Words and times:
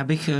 Já 0.00 0.04
bych 0.04 0.28
eh, 0.28 0.34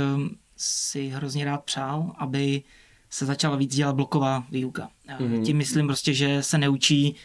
si 0.57 1.07
hrozně 1.07 1.45
rád 1.45 1.63
přál, 1.63 2.11
aby 2.17 2.63
se 3.09 3.25
začala 3.25 3.55
víc 3.55 3.75
dělat 3.75 3.95
bloková 3.95 4.43
výuka. 4.51 4.89
Mm-hmm. 5.19 5.45
Tím 5.45 5.57
myslím 5.57 5.87
prostě, 5.87 6.13
že 6.13 6.43
se 6.43 6.57
neučí 6.57 7.15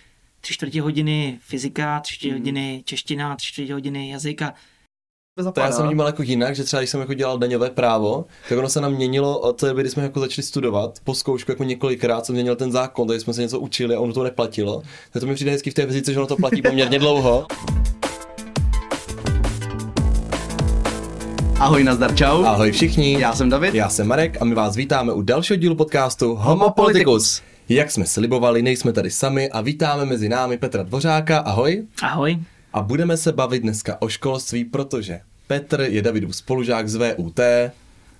tři 0.40 0.54
čtvrtě 0.54 0.82
hodiny 0.82 1.38
fyzika, 1.42 2.00
tři 2.00 2.14
čtvrtě 2.14 2.30
mm-hmm. 2.30 2.38
hodiny 2.38 2.82
čeština, 2.84 3.36
tři 3.36 3.46
čtvrtě 3.46 3.72
hodiny 3.72 4.10
jazyka. 4.10 4.54
To 5.54 5.60
já 5.60 5.72
jsem 5.72 5.86
vnímal 5.86 6.06
jako 6.06 6.22
jinak, 6.22 6.56
že 6.56 6.64
třeba 6.64 6.80
když 6.80 6.90
jsem 6.90 7.00
jako 7.00 7.14
dělal 7.14 7.38
daňové 7.38 7.70
právo, 7.70 8.24
tak 8.48 8.58
ono 8.58 8.68
se 8.68 8.80
nám 8.80 8.92
měnilo 8.92 9.38
od 9.38 9.60
té 9.60 9.66
doby, 9.68 9.82
kdy 9.82 9.90
jsme 9.90 10.02
jako 10.02 10.20
začali 10.20 10.42
studovat, 10.42 11.00
po 11.04 11.14
zkoušku 11.14 11.50
jako 11.50 11.64
několikrát 11.64 12.26
se 12.26 12.32
měnil 12.32 12.56
ten 12.56 12.72
zákon, 12.72 13.08
takže 13.08 13.20
jsme 13.20 13.34
se 13.34 13.42
něco 13.42 13.60
učili 13.60 13.94
a 13.94 14.00
ono 14.00 14.12
to 14.12 14.22
neplatilo. 14.22 14.82
Tak 15.10 15.20
to 15.20 15.26
mi 15.26 15.34
přijde 15.34 15.50
hezky 15.50 15.70
v 15.70 15.74
té 15.74 15.86
fyzice, 15.86 16.12
že 16.12 16.18
ono 16.18 16.26
to 16.26 16.36
platí 16.36 16.62
poměrně 16.62 16.98
dlouho. 16.98 17.46
Ahoj, 21.60 21.84
nazdar, 21.84 22.14
čau. 22.14 22.44
Ahoj 22.44 22.72
všichni. 22.72 23.20
Já 23.20 23.32
jsem 23.32 23.50
David. 23.50 23.74
Já 23.74 23.88
jsem 23.88 24.06
Marek 24.06 24.42
a 24.42 24.44
my 24.44 24.54
vás 24.54 24.76
vítáme 24.76 25.12
u 25.12 25.22
dalšího 25.22 25.56
dílu 25.56 25.74
podcastu 25.74 26.34
Homo 26.34 26.70
Politicus. 26.70 27.42
Jak 27.68 27.90
jsme 27.90 28.06
slibovali, 28.06 28.62
nejsme 28.62 28.92
tady 28.92 29.10
sami 29.10 29.50
a 29.50 29.60
vítáme 29.60 30.04
mezi 30.04 30.28
námi 30.28 30.58
Petra 30.58 30.82
Dvořáka. 30.82 31.38
Ahoj. 31.38 31.86
Ahoj. 32.02 32.38
A 32.72 32.82
budeme 32.82 33.16
se 33.16 33.32
bavit 33.32 33.62
dneska 33.62 33.96
o 34.00 34.08
školství, 34.08 34.64
protože 34.64 35.20
Petr 35.46 35.80
je 35.80 36.02
Davidův 36.02 36.36
spolužák 36.36 36.88
z 36.88 36.94
VUT, 36.94 37.40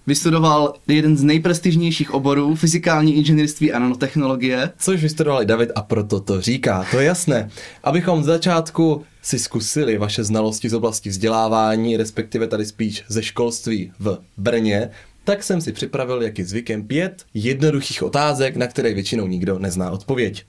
Vystudoval 0.07 0.75
jeden 0.89 1.17
z 1.17 1.23
nejprestižnějších 1.23 2.15
oborů, 2.15 2.55
fyzikální 2.55 3.15
inženýrství 3.15 3.73
a 3.73 3.79
nanotechnologie. 3.79 4.71
Což 4.79 5.03
vystudoval 5.03 5.43
i 5.43 5.47
David 5.47 5.71
a 5.75 5.83
proto 5.83 6.21
to 6.21 6.41
říká, 6.41 6.87
to 6.91 7.01
je 7.01 7.07
jasné. 7.07 7.51
Abychom 7.85 8.23
z 8.23 8.27
začátku 8.27 9.05
si 9.23 9.39
zkusili 9.39 9.99
vaše 9.99 10.25
znalosti 10.25 10.69
z 10.69 10.75
oblasti 10.75 11.09
vzdělávání, 11.09 11.97
respektive 11.97 12.47
tady 12.47 12.67
spíš 12.67 13.05
ze 13.09 13.23
školství 13.23 13.93
v 13.99 14.19
Brně, 14.37 14.91
tak 15.25 15.43
jsem 15.43 15.61
si 15.61 15.73
připravil, 15.73 16.23
jak 16.23 16.39
je 16.39 16.45
zvykem, 16.45 16.83
pět 16.85 17.25
jednoduchých 17.35 18.03
otázek, 18.03 18.57
na 18.57 18.67
které 18.67 18.95
většinou 18.95 19.27
nikdo 19.27 19.59
nezná 19.59 19.91
odpověď. 19.91 20.45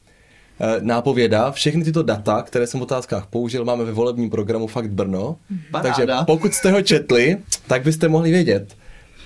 E, 0.60 0.82
nápověda, 0.82 1.52
všechny 1.52 1.84
tyto 1.84 2.04
data, 2.04 2.42
které 2.42 2.68
jsem 2.68 2.80
v 2.80 2.84
otázkách 2.84 3.28
použil, 3.28 3.66
máme 3.66 3.86
ve 3.86 3.92
volebním 3.92 4.30
programu 4.30 4.68
Fakt 4.68 4.92
Brno. 4.92 5.38
Paráda. 5.72 5.96
Takže 5.96 6.14
pokud 6.26 6.54
jste 6.54 6.72
ho 6.72 6.82
četli, 6.82 7.38
tak 7.68 7.84
byste 7.84 8.08
mohli 8.08 8.32
vědět. 8.32 8.76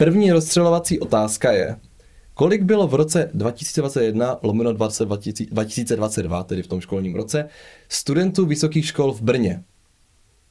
První 0.01 0.31
rozstřelovací 0.31 0.99
otázka 0.99 1.51
je, 1.51 1.79
kolik 2.33 2.63
bylo 2.63 2.87
v 2.87 2.93
roce 2.93 3.31
2021 3.33 4.39
lomeno 4.43 4.73
2022, 4.73 6.43
tedy 6.43 6.63
v 6.63 6.67
tom 6.67 6.81
školním 6.81 7.15
roce, 7.15 7.49
studentů 7.89 8.45
vysokých 8.45 8.85
škol 8.85 9.13
v 9.13 9.21
Brně? 9.21 9.63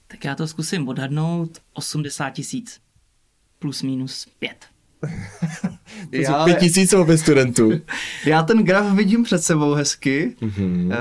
Tak 0.06 0.24
já 0.24 0.34
to 0.34 0.46
zkusím 0.46 0.88
odhadnout 0.88 1.58
80 1.72 2.30
tisíc 2.30 2.80
plus 3.58 3.82
minus 3.82 4.26
5. 4.38 4.69
to 6.10 6.16
já, 6.16 6.38
jsou 6.38 6.44
pět 6.44 6.58
tisíc 6.58 6.94
studentů. 7.16 7.72
Já 8.26 8.42
ten 8.42 8.64
graf 8.64 8.94
vidím 8.94 9.24
před 9.24 9.42
sebou 9.42 9.74
hezky, 9.74 10.36
mm-hmm. 10.40 10.86
uh, 10.86 10.92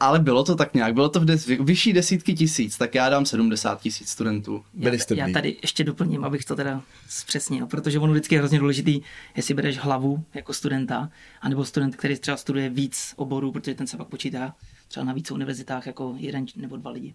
ale 0.00 0.18
bylo 0.18 0.44
to 0.44 0.54
tak 0.54 0.74
nějak, 0.74 0.94
bylo 0.94 1.08
to 1.08 1.20
v 1.20 1.24
des, 1.24 1.46
vyšší 1.46 1.92
desítky 1.92 2.34
tisíc, 2.34 2.78
tak 2.78 2.94
já 2.94 3.08
dám 3.08 3.26
70 3.26 3.80
tisíc 3.80 4.08
studentů. 4.08 4.64
Já, 4.78 4.92
já 5.26 5.32
tady 5.32 5.56
ještě 5.62 5.84
doplním, 5.84 6.24
abych 6.24 6.44
to 6.44 6.56
teda 6.56 6.82
zpřesnil, 7.08 7.66
protože 7.66 7.98
ono 7.98 8.12
vždycky 8.12 8.34
je 8.34 8.38
hrozně 8.38 8.58
důležitý, 8.58 9.00
jestli 9.36 9.54
bereš 9.54 9.78
hlavu 9.78 10.24
jako 10.34 10.52
studenta, 10.52 11.10
anebo 11.40 11.64
student, 11.64 11.96
který 11.96 12.16
třeba 12.16 12.36
studuje 12.36 12.68
víc 12.68 13.14
oborů, 13.16 13.52
protože 13.52 13.74
ten 13.74 13.86
se 13.86 13.96
pak 13.96 14.08
počítá 14.08 14.54
třeba 14.88 15.04
na 15.06 15.12
víc 15.12 15.30
univerzitách 15.30 15.86
jako 15.86 16.14
jeden 16.18 16.46
nebo 16.56 16.76
dva 16.76 16.90
lidi. 16.90 17.14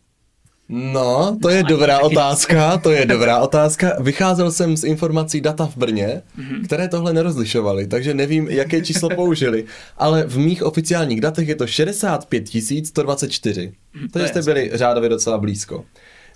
No, 0.69 1.37
to 1.41 1.49
je 1.49 1.63
dobrá 1.63 1.99
otázka, 1.99 2.77
to 2.77 2.91
je 2.91 3.05
dobrá 3.15 3.39
otázka. 3.39 3.95
Vycházel 3.99 4.51
jsem 4.51 4.77
z 4.77 4.83
informací 4.83 5.41
data 5.41 5.65
v 5.65 5.77
Brně, 5.77 6.21
mhm. 6.37 6.65
které 6.65 6.87
tohle 6.87 7.13
nerozlišovaly, 7.13 7.87
takže 7.87 8.13
nevím, 8.13 8.47
jaké 8.47 8.81
číslo 8.81 9.09
použili. 9.09 9.65
Ale 9.97 10.23
v 10.23 10.37
mých 10.37 10.63
oficiálních 10.63 11.21
datech 11.21 11.47
je 11.47 11.55
to 11.55 11.67
65 11.67 12.47
124. 12.85 13.73
Mhm, 13.93 14.07
takže 14.09 14.27
jste 14.27 14.41
byli 14.41 14.71
řádově 14.73 15.09
docela 15.09 15.37
blízko. 15.37 15.85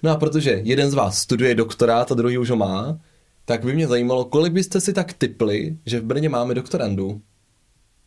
No 0.04 0.12
a 0.12 0.16
protože 0.16 0.62
jeden 0.64 0.92
z 0.92 0.94
vás 0.94 1.18
studuje 1.18 1.56
doktorát 1.56 2.12
a 2.12 2.16
druhý 2.16 2.38
už 2.38 2.50
ho 2.50 2.56
má, 2.56 3.00
tak 3.46 3.66
by 3.66 3.74
mě 3.74 3.88
zajímalo, 3.88 4.26
kolik 4.26 4.54
byste 4.54 4.82
si 4.82 4.94
tak 4.94 5.14
typli, 5.14 5.78
že 5.86 6.00
v 6.00 6.04
Brně 6.04 6.30
máme 6.30 6.54
doktorandů? 6.54 7.22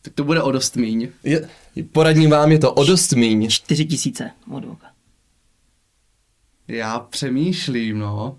Tak 0.01 0.13
to 0.13 0.23
bude 0.23 0.41
o 0.41 0.51
dost 0.51 0.75
míň. 0.75 1.07
Je, 1.23 1.49
poradním 1.91 2.29
vám, 2.29 2.51
je 2.51 2.59
to 2.59 2.73
o 2.73 2.83
dost 2.83 3.13
míň. 3.13 3.49
4 3.49 3.85
tisíce 3.85 4.31
od 4.51 4.63
já 6.67 6.99
přemýšlím, 6.99 7.99
no. 7.99 8.37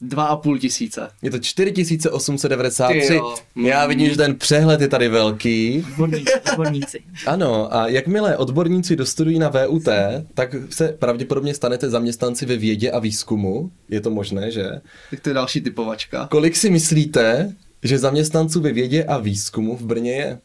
Dva 0.00 0.24
a 0.24 0.36
půl 0.36 0.58
tisíce. 0.58 1.10
Je 1.22 1.30
to 1.30 1.38
4893. 1.38 3.20
Já 3.64 3.86
vidím, 3.86 4.10
že 4.10 4.16
ten 4.16 4.38
přehled 4.38 4.80
je 4.80 4.88
tady 4.88 5.08
velký. 5.08 5.84
Odborníci. 5.90 6.32
odborníci. 6.52 7.02
Ano, 7.26 7.74
a 7.74 7.88
jakmile 7.88 8.36
odborníci 8.36 8.96
dostudují 8.96 9.38
na 9.38 9.48
VUT, 9.48 9.88
tak 10.34 10.54
se 10.70 10.88
pravděpodobně 10.88 11.54
stanete 11.54 11.90
zaměstnanci 11.90 12.46
ve 12.46 12.56
vědě 12.56 12.90
a 12.90 12.98
výzkumu. 12.98 13.70
Je 13.88 14.00
to 14.00 14.10
možné, 14.10 14.50
že? 14.50 14.70
Tak 15.10 15.20
to 15.20 15.30
je 15.30 15.34
další 15.34 15.60
typovačka. 15.60 16.26
Kolik 16.30 16.56
si 16.56 16.70
myslíte, 16.70 17.54
že 17.82 17.98
zaměstnanců 17.98 18.60
ve 18.60 18.72
vědě 18.72 19.04
a 19.04 19.18
výzkumu 19.18 19.76
v 19.76 19.82
Brně 19.82 20.12
je? 20.12 20.38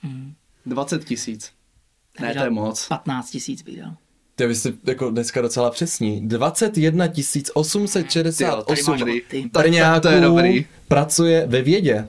Hmm. 0.00 0.34
20 0.66 1.04
tisíc. 1.04 1.52
Ne, 2.20 2.34
to 2.34 2.44
je 2.44 2.50
moc. 2.50 2.88
15 2.88 3.30
tisíc 3.30 3.62
bych 3.62 3.80
dal. 3.80 3.96
Ty 4.36 4.46
vy 4.46 4.54
jste 4.54 4.72
jako 4.84 5.10
dneska 5.10 5.40
docela 5.40 5.70
přesní. 5.70 6.28
21 6.28 7.08
868 7.54 8.96
Brňáků 9.52 10.64
pracuje 10.88 11.46
ve 11.46 11.62
vědě. 11.62 12.08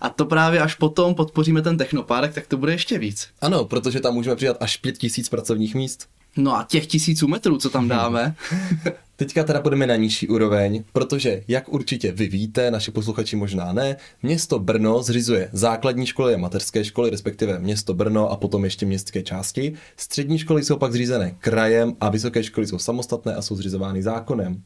A 0.00 0.08
to 0.08 0.24
právě 0.24 0.60
až 0.60 0.74
potom 0.74 1.14
podpoříme 1.14 1.62
ten 1.62 1.78
technopárek, 1.78 2.34
tak 2.34 2.46
to 2.46 2.56
bude 2.56 2.72
ještě 2.72 2.98
víc. 2.98 3.28
Ano, 3.40 3.64
protože 3.64 4.00
tam 4.00 4.14
můžeme 4.14 4.36
přidat 4.36 4.56
až 4.60 4.76
5000 4.76 5.28
pracovních 5.28 5.74
míst. 5.74 6.08
No 6.36 6.56
a 6.56 6.66
těch 6.68 6.86
tisíců 6.86 7.28
metrů, 7.28 7.58
co 7.58 7.70
tam 7.70 7.88
dáme. 7.88 8.34
Teďka 9.16 9.44
teda 9.44 9.60
půjdeme 9.60 9.86
na 9.86 9.96
nižší 9.96 10.28
úroveň, 10.28 10.84
protože, 10.92 11.42
jak 11.48 11.68
určitě 11.68 12.12
vy 12.12 12.28
víte, 12.28 12.70
naši 12.70 12.90
posluchači 12.90 13.36
možná 13.36 13.72
ne, 13.72 13.96
město 14.22 14.58
Brno 14.58 15.02
zřizuje 15.02 15.48
základní 15.52 16.06
školy 16.06 16.34
a 16.34 16.38
mateřské 16.38 16.84
školy, 16.84 17.10
respektive 17.10 17.58
město 17.58 17.94
Brno 17.94 18.30
a 18.30 18.36
potom 18.36 18.64
ještě 18.64 18.86
městské 18.86 19.22
části. 19.22 19.72
Střední 19.96 20.38
školy 20.38 20.64
jsou 20.64 20.76
pak 20.76 20.92
zřízené 20.92 21.36
krajem 21.38 21.96
a 22.00 22.08
vysoké 22.10 22.44
školy 22.44 22.66
jsou 22.66 22.78
samostatné 22.78 23.34
a 23.34 23.42
jsou 23.42 23.56
zřizovány 23.56 24.02
zákonem. 24.02 24.62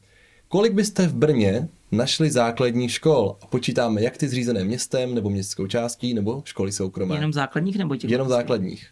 Kolik 0.47 0.73
byste 0.73 1.07
v 1.07 1.13
Brně 1.13 1.67
našli 1.91 2.31
základních 2.31 2.91
škol? 2.91 3.37
A 3.41 3.47
počítáme 3.47 4.01
jak 4.01 4.17
ty 4.17 4.27
zřízené 4.27 4.63
městem, 4.63 5.15
nebo 5.15 5.29
městskou 5.29 5.67
částí, 5.67 6.13
nebo 6.13 6.41
školy 6.45 6.71
soukromé? 6.71 7.15
Jenom 7.15 7.33
základních 7.33 7.77
nebo 7.77 7.95
těch? 7.95 8.11
Jenom 8.11 8.29
základních. 8.29 8.87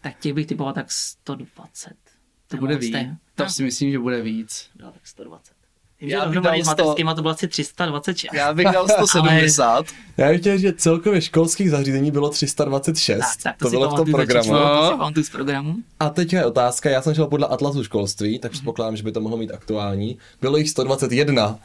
Tak 0.00 0.18
těch 0.20 0.32
bych 0.32 0.46
typoval 0.46 0.72
tak 0.72 0.86
120. 0.92 2.09
To 2.50 2.56
bude 2.56 2.76
víc. 2.76 2.96
To 3.34 3.48
si 3.48 3.62
myslím, 3.62 3.90
že 3.90 3.98
bude 3.98 4.22
víc. 4.22 4.68
No, 4.82 4.92
tak 4.92 5.06
120. 5.06 5.60
Vím, 6.00 6.10
já 6.10 6.26
bych 6.26 6.40
dal 6.40 6.64
100... 6.64 6.94
to 7.14 7.22
bylo 7.22 7.34
asi 7.34 7.48
326. 7.48 8.34
Já 8.34 8.54
bych 8.54 8.66
dal 8.66 8.88
170. 8.88 9.66
Ale... 9.68 9.84
Já 10.16 10.28
bych 10.28 10.40
chtěl, 10.40 10.58
že 10.58 10.72
celkově 10.72 11.20
školských 11.20 11.70
zařízení 11.70 12.10
bylo 12.10 12.30
326. 12.30 13.18
Tak, 13.18 13.28
tak 13.42 13.56
to, 13.56 13.64
to 13.64 13.70
bylo 13.70 13.90
v 13.90 13.94
tom 13.94 14.10
programu. 14.10 14.42
Číslo, 14.42 14.96
no. 14.98 15.12
to 15.12 15.22
z 15.22 15.30
programu. 15.30 15.74
A 16.00 16.10
teď 16.10 16.32
je 16.32 16.44
otázka, 16.44 16.90
já 16.90 17.02
jsem 17.02 17.14
šel 17.14 17.26
podle 17.26 17.46
Atlasu 17.46 17.84
školství, 17.84 18.38
tak 18.38 18.52
předpokládám, 18.52 18.96
že 18.96 19.02
by 19.02 19.12
to 19.12 19.20
mohlo 19.20 19.38
mít 19.38 19.52
aktuální. 19.52 20.18
Bylo 20.40 20.56
jich 20.56 20.70
121. 20.70 21.58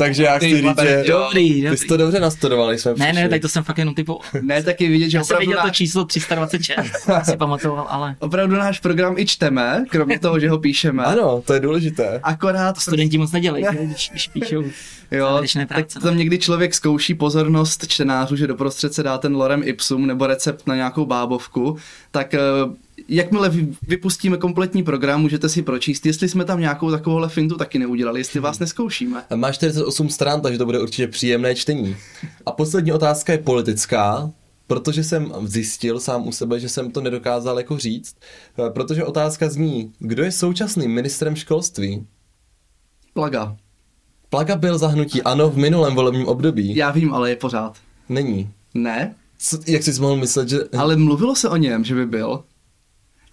Takže 0.00 0.22
já 0.22 0.36
chci 0.36 0.56
říct, 0.56 0.80
že 0.82 1.04
dobrý, 1.08 1.62
dobrý. 1.62 1.70
ty 1.70 1.76
jsi 1.76 1.86
to 1.86 1.96
dobře 1.96 2.20
nastudovali, 2.20 2.78
jsme 2.78 2.94
Ne, 2.96 3.12
ne, 3.12 3.28
tak 3.28 3.40
to 3.42 3.48
jsem 3.48 3.64
fakt 3.64 3.78
jenom 3.78 3.94
typu. 3.94 4.20
Ne, 4.42 4.62
taky 4.62 4.88
vidět, 4.88 5.10
že 5.10 5.18
já 5.18 5.24
jsem 5.24 5.38
viděl 5.38 5.56
náš... 5.56 5.64
to 5.64 5.70
číslo 5.70 6.04
326, 6.04 6.76
si 7.22 7.36
pamatoval, 7.36 7.86
ale... 7.88 8.16
Opravdu 8.18 8.56
náš 8.56 8.80
program 8.80 9.18
i 9.18 9.26
čteme, 9.26 9.84
kromě 9.90 10.18
toho, 10.18 10.40
že 10.40 10.50
ho 10.50 10.58
píšeme. 10.58 11.04
Ano, 11.04 11.42
to 11.46 11.54
je 11.54 11.60
důležité. 11.60 12.20
Akorát... 12.22 12.72
To 12.72 12.80
studenti 12.80 13.18
moc 13.18 13.32
nedělají, 13.32 13.64
když, 13.72 14.10
když 14.10 14.28
píšou 14.32 14.64
Jo, 15.10 15.42
tak 15.68 15.86
tam 16.02 16.18
někdy 16.18 16.38
člověk 16.38 16.74
zkouší 16.74 17.14
pozornost 17.14 17.86
čtenářů, 17.88 18.36
že 18.36 18.46
doprostřed 18.46 18.94
se 18.94 19.02
dá 19.02 19.18
ten 19.18 19.36
lorem 19.36 19.62
ipsum 19.64 20.06
nebo 20.06 20.26
recept 20.26 20.66
na 20.66 20.76
nějakou 20.76 21.06
bábovku, 21.06 21.76
tak 22.10 22.34
eh, 22.34 22.38
jakmile 23.08 23.52
vypustíme 23.82 24.36
kompletní 24.36 24.82
program, 24.82 25.22
můžete 25.22 25.48
si 25.48 25.62
pročíst, 25.62 26.06
jestli 26.06 26.28
jsme 26.28 26.44
tam 26.44 26.60
nějakou 26.60 26.90
takovouhle 26.90 27.28
fintu 27.28 27.56
taky 27.56 27.78
neudělali, 27.78 28.20
jestli 28.20 28.40
vás 28.40 28.58
neskoušíme. 28.58 29.22
Má 29.34 29.52
48 29.52 30.08
stran, 30.08 30.40
takže 30.40 30.58
to 30.58 30.64
bude 30.64 30.80
určitě 30.80 31.08
příjemné 31.08 31.54
čtení. 31.54 31.96
A 32.46 32.52
poslední 32.52 32.92
otázka 32.92 33.32
je 33.32 33.38
politická, 33.38 34.30
protože 34.66 35.04
jsem 35.04 35.32
zjistil 35.42 36.00
sám 36.00 36.28
u 36.28 36.32
sebe, 36.32 36.60
že 36.60 36.68
jsem 36.68 36.90
to 36.90 37.00
nedokázal 37.00 37.58
jako 37.58 37.78
říct, 37.78 38.16
eh, 38.58 38.70
protože 38.70 39.04
otázka 39.04 39.48
zní, 39.48 39.92
kdo 39.98 40.24
je 40.24 40.32
současným 40.32 40.90
ministrem 40.90 41.36
školství? 41.36 42.06
Plaga. 43.14 43.56
Plaga 44.30 44.56
byl 44.56 44.78
zahnutí 44.78 45.22
ano 45.22 45.50
v 45.50 45.56
minulém 45.56 45.94
volebním 45.94 46.26
období. 46.26 46.76
Já 46.76 46.90
vím, 46.90 47.14
ale 47.14 47.30
je 47.30 47.36
pořád. 47.36 47.76
Není. 48.08 48.50
Ne? 48.74 49.14
Co, 49.38 49.58
jak 49.66 49.82
jsi 49.82 50.00
mohl 50.00 50.16
myslet, 50.16 50.48
že... 50.48 50.58
Ale 50.78 50.96
mluvilo 50.96 51.36
se 51.36 51.48
o 51.48 51.56
něm, 51.56 51.84
že 51.84 51.94
by 51.94 52.06
byl. 52.06 52.44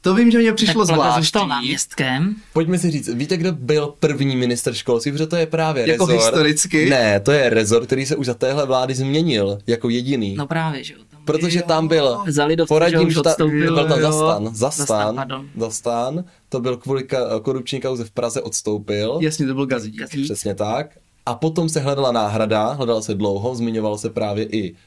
To 0.01 0.15
vím, 0.15 0.31
že 0.31 0.37
mě 0.39 0.53
přišlo 0.53 0.85
tak 0.85 0.95
zvláštní. 0.95 1.21
zůstal 1.23 1.47
náměstkem. 1.47 2.35
Pojďme 2.53 2.77
si 2.79 2.91
říct, 2.91 3.09
víte, 3.13 3.37
kdo 3.37 3.51
byl 3.51 3.93
první 3.99 4.35
minister 4.35 4.73
školství, 4.73 5.11
protože 5.11 5.27
to 5.27 5.35
je 5.35 5.45
právě 5.45 5.89
Jako 5.89 6.05
rezort. 6.05 6.23
historicky? 6.25 6.89
Ne, 6.89 7.19
to 7.19 7.31
je 7.31 7.49
rezort, 7.49 7.85
který 7.85 8.05
se 8.05 8.15
už 8.15 8.25
za 8.25 8.33
téhle 8.33 8.65
vlády 8.65 8.95
změnil 8.95 9.59
jako 9.67 9.89
jediný. 9.89 10.35
No 10.35 10.47
právě, 10.47 10.83
že 10.83 10.93
jo. 10.93 10.99
Tam 11.11 11.21
Protože 11.25 11.61
tam 11.61 11.87
byl 11.87 12.17
Za 12.27 12.45
lidovce, 12.45 12.67
že 12.73 12.75
poradním 12.75 13.17
odstoupil. 13.17 13.75
byl 13.75 13.87
tam 13.87 13.99
jo. 13.99 14.11
Zastan, 14.11 14.55
Zastan, 14.55 14.85
Zastan, 14.87 15.15
pardon. 15.15 15.49
Zastan, 15.57 16.23
to 16.49 16.59
byl 16.59 16.77
kvůli 16.77 17.03
ka- 17.03 17.41
korupční 17.41 17.81
kauze 17.81 18.03
v 18.03 18.11
Praze 18.11 18.41
odstoupil, 18.41 19.17
Jasně, 19.21 19.47
to 19.47 19.53
byl. 19.53 19.65
Gazík. 19.65 20.01
přesně 20.23 20.55
tak. 20.55 20.87
A 21.25 21.35
potom 21.35 21.69
se 21.69 21.79
hledala 21.79 22.11
náhrada, 22.11 22.67
hledala 22.71 23.01
se 23.01 23.13
dlouho, 23.15 23.55
zmiňovalo 23.55 23.97
se 23.97 24.09
právě 24.09 24.45
i 24.45 24.71
uh, 24.71 24.77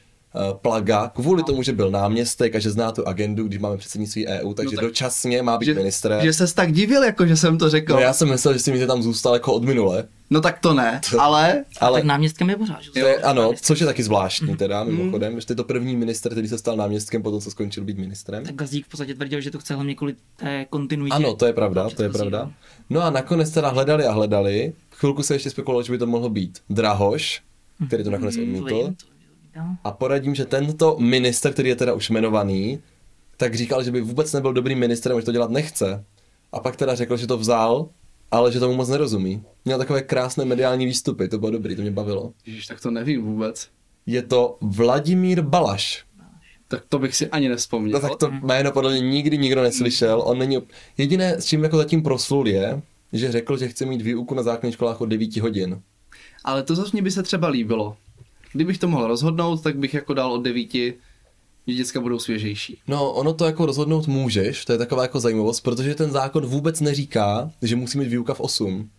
Plaga, 0.61 1.11
kvůli 1.15 1.43
tomu, 1.43 1.63
že 1.63 1.71
byl 1.73 1.91
náměstek 1.91 2.55
a 2.55 2.59
že 2.59 2.71
zná 2.71 2.91
tu 2.91 3.07
agendu, 3.07 3.47
když 3.47 3.59
máme 3.59 3.77
předsednictví 3.77 4.27
EU, 4.27 4.53
takže 4.53 4.75
tak- 4.75 4.85
dočasně 4.85 5.41
má 5.41 5.57
být 5.57 5.65
Že, 5.65 5.73
ministrem. 5.73 6.21
že 6.21 6.33
ses 6.33 6.53
tak 6.53 6.71
divil, 6.71 7.03
jako 7.03 7.27
že 7.27 7.37
jsem 7.37 7.57
to 7.57 7.69
řekl. 7.69 7.93
No 7.93 7.99
já 7.99 8.13
jsem 8.13 8.29
myslel, 8.29 8.53
že 8.53 8.59
si 8.59 8.71
mi 8.71 8.87
tam 8.87 9.03
zůstal 9.03 9.33
jako 9.33 9.53
od 9.53 9.63
minule. 9.63 10.07
No 10.29 10.41
tak 10.41 10.59
to 10.59 10.73
ne, 10.73 11.01
ale 11.19 11.65
Ale 11.79 11.99
Tak 11.99 12.05
náměstkem 12.05 12.49
je 12.49 12.55
pořád, 12.57 12.81
že 12.81 12.91
to 12.91 12.99
je, 12.99 13.15
ano, 13.17 13.41
Náměstek. 13.41 13.65
což 13.65 13.79
je 13.79 13.85
taky 13.85 14.03
zvláštní 14.03 14.55
teda, 14.57 14.83
mimochodem, 14.83 15.39
že 15.39 15.45
to 15.47 15.51
je 15.53 15.57
to 15.57 15.63
první 15.63 15.95
minister, 15.95 16.31
který 16.31 16.47
se 16.47 16.57
stal 16.57 16.75
náměstkem 16.77 17.23
potom, 17.23 17.41
co 17.41 17.51
skončil 17.51 17.83
být 17.83 17.97
ministrem. 17.97 18.43
Tak 18.45 18.55
Gazík 18.55 18.85
v 18.85 18.89
podstatě 18.89 19.15
tvrdil, 19.15 19.41
že 19.41 19.51
to 19.51 19.59
chce 19.59 19.73
hlavně 19.73 19.95
kvůli 19.95 20.15
té 20.35 20.65
kontinuitě. 20.69 21.15
Ano, 21.15 21.33
to 21.35 21.45
je 21.45 21.53
pravda, 21.53 21.89
to 21.95 22.03
je 22.03 22.09
pravda. 22.09 22.51
No 22.89 23.01
a 23.01 23.09
nakonec 23.09 23.49
teda 23.49 23.69
hledali 23.69 24.05
a 24.05 24.11
hledali. 24.11 24.73
Chvilku 24.91 25.23
se 25.23 25.35
ještě 25.35 25.49
spekulovalo, 25.49 25.83
že 25.83 25.91
by 25.91 25.97
to 25.97 26.07
mohlo 26.07 26.29
být 26.29 26.59
Drahoš, 26.69 27.41
který 27.87 28.03
to 28.03 28.09
nakonec 28.09 28.35
To 28.35 28.41
odmítl. 28.41 28.93
Vím. 29.55 29.77
A 29.83 29.91
poradím, 29.91 30.35
že 30.35 30.45
tento 30.45 30.97
minister, 30.99 31.53
který 31.53 31.69
je 31.69 31.75
teda 31.75 31.93
už 31.93 32.09
jmenovaný, 32.09 32.79
tak 33.37 33.55
říkal, 33.55 33.83
že 33.83 33.91
by 33.91 34.01
vůbec 34.01 34.33
nebyl 34.33 34.53
dobrým 34.53 34.79
ministrem, 34.79 35.19
že 35.19 35.25
to 35.25 35.31
dělat 35.31 35.51
nechce. 35.51 36.05
A 36.51 36.59
pak 36.59 36.75
teda 36.75 36.95
řekl, 36.95 37.17
že 37.17 37.27
to 37.27 37.37
vzal, 37.37 37.89
ale 38.31 38.51
že 38.51 38.59
tomu 38.59 38.75
moc 38.75 38.89
nerozumí. 38.89 39.43
Měl 39.65 39.77
takové 39.77 40.01
krásné 40.01 40.45
mediální 40.45 40.85
výstupy, 40.85 41.27
to 41.27 41.37
bylo 41.37 41.51
dobrý, 41.51 41.75
to 41.75 41.81
mě 41.81 41.91
bavilo. 41.91 42.33
Ježiš, 42.45 42.67
tak 42.67 42.81
to 42.81 42.91
nevím 42.91 43.21
vůbec. 43.21 43.67
Je 44.05 44.21
to 44.21 44.57
Vladimír 44.61 45.41
Balaš. 45.41 46.05
Tak 46.67 46.83
to 46.89 46.99
bych 46.99 47.15
si 47.15 47.27
ani 47.27 47.49
nespomněl. 47.49 47.99
No 48.01 48.09
tak 48.09 48.17
to 48.17 48.31
jméno 48.31 48.71
podle 48.71 48.91
mě 48.91 49.01
nikdy 49.01 49.37
nikdo 49.37 49.61
neslyšel. 49.61 50.21
On 50.25 50.39
není... 50.39 50.57
Jediné, 50.97 51.41
s 51.41 51.45
čím 51.45 51.63
jako 51.63 51.77
zatím 51.77 52.03
proslul 52.03 52.47
je, 52.47 52.81
že 53.13 53.31
řekl, 53.31 53.57
že 53.57 53.67
chce 53.67 53.85
mít 53.85 54.01
výuku 54.01 54.35
na 54.35 54.43
základních 54.43 54.73
školách 54.73 55.01
od 55.01 55.05
9 55.05 55.37
hodin. 55.37 55.81
Ale 56.43 56.63
to 56.63 56.75
zase 56.75 56.89
mě 56.93 57.01
by 57.01 57.11
se 57.11 57.23
třeba 57.23 57.47
líbilo. 57.47 57.97
Kdybych 58.53 58.77
to 58.77 58.87
mohl 58.87 59.07
rozhodnout, 59.07 59.63
tak 59.63 59.77
bych 59.77 59.93
jako 59.93 60.13
dal 60.13 60.31
od 60.33 60.43
devíti, 60.43 60.93
že 61.67 61.73
děcka 61.73 61.99
budou 61.99 62.19
svěžejší. 62.19 62.77
No, 62.87 63.11
ono 63.11 63.33
to 63.33 63.45
jako 63.45 63.65
rozhodnout 63.65 64.07
můžeš, 64.07 64.65
to 64.65 64.71
je 64.71 64.77
taková 64.77 65.01
jako 65.01 65.19
zajímavost, 65.19 65.61
protože 65.61 65.95
ten 65.95 66.11
zákon 66.11 66.45
vůbec 66.45 66.81
neříká, 66.81 67.51
že 67.61 67.75
musí 67.75 67.97
mít 67.97 68.07
výuka 68.07 68.33
v 68.33 68.39
8. 68.39 68.89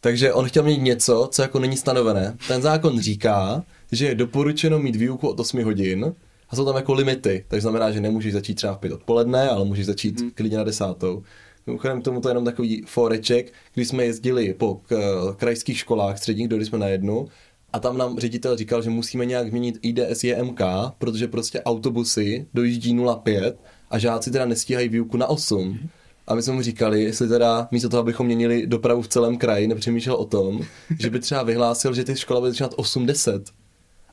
Takže 0.00 0.32
on 0.32 0.48
chtěl 0.48 0.62
mít 0.62 0.82
něco, 0.82 1.28
co 1.32 1.42
jako 1.42 1.58
není 1.58 1.76
stanovené. 1.76 2.36
Ten 2.48 2.62
zákon 2.62 3.00
říká, 3.00 3.64
že 3.92 4.06
je 4.06 4.14
doporučeno 4.14 4.78
mít 4.78 4.96
výuku 4.96 5.28
od 5.28 5.40
8 5.40 5.64
hodin 5.64 6.14
a 6.48 6.56
jsou 6.56 6.64
tam 6.64 6.76
jako 6.76 6.94
limity. 6.94 7.44
Takže 7.48 7.60
znamená, 7.60 7.90
že 7.90 8.00
nemůžeš 8.00 8.32
začít 8.32 8.54
třeba 8.54 8.74
v 8.74 8.78
5 8.78 8.92
odpoledne, 8.92 9.48
ale 9.48 9.64
můžeš 9.64 9.86
začít 9.86 10.20
hmm. 10.20 10.30
klidně 10.30 10.58
na 10.58 10.64
desátou. 10.64 11.22
Mimochodem 11.66 12.00
k 12.00 12.04
tomu 12.04 12.20
to 12.20 12.28
je 12.28 12.30
jenom 12.30 12.44
takový 12.44 12.82
foreček, 12.86 13.52
když 13.74 13.88
jsme 13.88 14.04
jezdili 14.04 14.54
po 14.54 14.74
k, 14.74 14.96
krajských 15.36 15.78
školách 15.78 16.18
středních, 16.18 16.48
dojeli 16.48 16.66
jsme 16.66 16.78
na 16.78 16.88
jednu 16.88 17.28
a 17.72 17.78
tam 17.78 17.98
nám 17.98 18.18
ředitel 18.18 18.56
říkal, 18.56 18.82
že 18.82 18.90
musíme 18.90 19.26
nějak 19.26 19.48
změnit 19.48 19.78
IDS 19.82 20.24
JMK, 20.24 20.60
protože 20.98 21.28
prostě 21.28 21.62
autobusy 21.62 22.46
dojíždí 22.54 22.98
05 23.22 23.60
a 23.90 23.98
žáci 23.98 24.30
teda 24.30 24.44
nestíhají 24.44 24.88
výuku 24.88 25.16
na 25.16 25.26
8. 25.26 25.78
A 26.26 26.34
my 26.34 26.42
jsme 26.42 26.52
mu 26.52 26.62
říkali, 26.62 27.02
jestli 27.02 27.28
teda 27.28 27.68
místo 27.70 27.88
toho, 27.88 28.00
abychom 28.00 28.26
měnili 28.26 28.66
dopravu 28.66 29.02
v 29.02 29.08
celém 29.08 29.36
kraji, 29.38 29.66
nepřemýšlel 29.66 30.16
o 30.16 30.24
tom, 30.24 30.60
že 31.00 31.10
by 31.10 31.20
třeba 31.20 31.42
vyhlásil, 31.42 31.94
že 31.94 32.04
ty 32.04 32.16
škola 32.16 32.40
bude 32.40 32.50
začínat 32.50 32.74
8-10. 32.74 33.42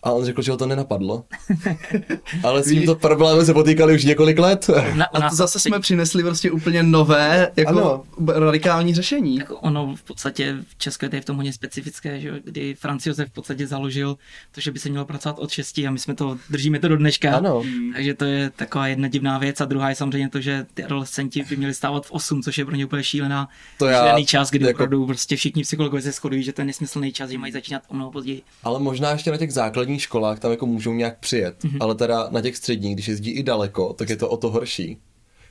A 0.03 0.11
on 0.11 0.25
řekl, 0.25 0.41
že 0.41 0.51
ho 0.51 0.57
to 0.57 0.65
nenapadlo. 0.65 1.23
Ale 2.43 2.63
s 2.63 2.67
tímto 2.69 2.95
problémem 2.95 3.45
se 3.45 3.53
potýkali 3.53 3.95
už 3.95 4.03
několik 4.05 4.39
let. 4.39 4.69
Na, 4.95 5.05
A 5.05 5.29
to 5.29 5.35
zase 5.35 5.59
jsme 5.59 5.79
přinesli 5.79 6.23
prostě 6.23 6.51
úplně 6.51 6.83
nové, 6.83 7.51
jako 7.55 7.69
Ano. 7.69 8.03
radikální 8.45 8.93
řešení. 8.95 9.35
Jako 9.35 9.55
ono 9.55 9.95
v 9.95 10.03
podstatě 10.03 10.55
v 10.67 10.77
České 10.77 11.09
to 11.09 11.15
je 11.15 11.21
v 11.21 11.25
tom 11.25 11.35
hodně 11.35 11.53
specifické, 11.53 12.19
že 12.19 12.27
jo, 12.27 12.35
kdy 12.43 12.75
Franz 12.75 13.05
Josef 13.05 13.29
v 13.29 13.33
podstatě 13.33 13.67
založil 13.67 14.17
to, 14.51 14.61
že 14.61 14.71
by 14.71 14.79
se 14.79 14.89
mělo 14.89 15.05
pracovat 15.05 15.39
od 15.39 15.49
6 15.51 15.77
a 15.77 15.91
my 15.91 15.99
jsme 15.99 16.15
to, 16.15 16.37
držíme 16.49 16.79
to 16.79 16.87
do 16.87 16.97
dneška. 16.97 17.37
Ano. 17.37 17.63
Takže 17.93 18.13
to 18.13 18.25
je 18.25 18.49
taková 18.55 18.87
jedna 18.87 19.07
divná 19.07 19.37
věc 19.37 19.61
a 19.61 19.65
druhá 19.65 19.89
je 19.89 19.95
samozřejmě 19.95 20.29
to, 20.29 20.41
že 20.41 20.65
ty 20.73 20.83
adolescenti 20.83 21.43
by 21.49 21.55
měli 21.57 21.73
stávat 21.73 22.05
v 22.05 22.11
8, 22.11 22.41
což 22.43 22.57
je 22.57 22.65
pro 22.65 22.75
ně 22.75 22.85
úplně 22.85 23.03
šílená, 23.03 23.47
To 23.79 23.85
já- 23.85 24.03
šílený 24.03 24.25
čas, 24.25 24.49
kdy 24.51 24.65
jako- 24.65 24.77
opravdu 24.77 25.05
prostě 25.05 25.35
všichni 25.35 25.63
psychologové 25.63 26.01
se 26.01 26.11
shodují, 26.11 26.43
že 26.43 26.53
to 26.53 26.61
je 26.61 26.65
nesmyslný 26.65 27.11
čas, 27.11 27.29
že 27.29 27.37
mají 27.37 27.53
začínat 27.53 27.81
o 27.87 27.93
mnoho 27.95 28.11
později. 28.11 28.41
Ale 28.63 28.79
možná 28.79 29.11
ještě 29.11 29.31
na 29.31 29.37
těch 29.37 29.53
základních 29.53 29.92
školách 30.01 30.39
tam 30.39 30.51
jako 30.51 30.65
můžou 30.65 30.93
nějak 30.93 31.19
přijet. 31.19 31.63
Mhm. 31.63 31.73
Mm-hmm. 31.73 31.77
Ale 31.81 31.95
teda 31.95 32.27
na 32.31 32.41
těch 32.41 32.57
středních, 32.57 32.95
když 32.95 33.07
jezdí 33.07 33.31
i 33.31 33.43
daleko, 33.43 33.93
tak 33.93 34.09
je 34.09 34.15
to 34.15 34.29
o 34.29 34.37
to 34.37 34.49
horší. 34.51 34.97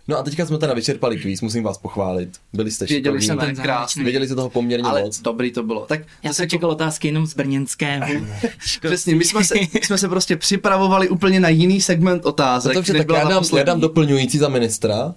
No 0.08 0.18
a 0.18 0.22
teďka 0.22 0.46
jsme 0.46 0.58
teda 0.58 0.74
vyčerpali 0.74 1.16
kvíz, 1.16 1.40
musím 1.40 1.62
vás 1.64 1.78
pochválit. 1.78 2.30
Byli 2.52 2.70
jste 2.70 2.84
Věděli 2.86 3.20
šikovní. 3.20 3.40
jsme 3.42 3.54
ten 3.54 3.64
krásný. 3.64 4.04
Věděli 4.04 4.26
jste 4.26 4.34
toho 4.34 4.50
poměrně 4.50 4.88
Ale 4.88 5.02
moc. 5.02 5.20
dobrý 5.20 5.52
to 5.52 5.62
bylo. 5.62 5.86
Tak 5.86 6.00
Já 6.22 6.32
jsem 6.32 6.48
čekal 6.48 6.70
otázky 6.70 7.08
jenom 7.08 7.26
z 7.26 7.34
brněnského. 7.34 8.06
Přesně, 8.82 9.14
my 9.14 9.24
jsme, 9.24 9.44
se, 9.44 9.54
my 9.74 9.80
jsme 9.82 9.98
se 9.98 10.08
prostě 10.08 10.36
připravovali 10.36 11.08
úplně 11.08 11.40
na 11.40 11.48
jiný 11.48 11.80
segment 11.80 12.26
otázek. 12.26 12.74
dobře, 12.74 12.92
než 12.92 13.00
tak 13.00 13.06
byla 13.06 13.18
já 13.18 13.28
dám, 13.28 13.44
já 13.56 13.62
dám 13.62 13.80
doplňující 13.80 14.38
za 14.38 14.48
ministra. 14.48 15.14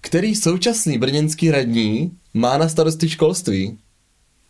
Který 0.00 0.34
současný 0.34 0.98
brněnský 0.98 1.50
radní 1.50 2.12
má 2.34 2.58
na 2.58 2.68
starosti 2.68 3.08
školství? 3.08 3.78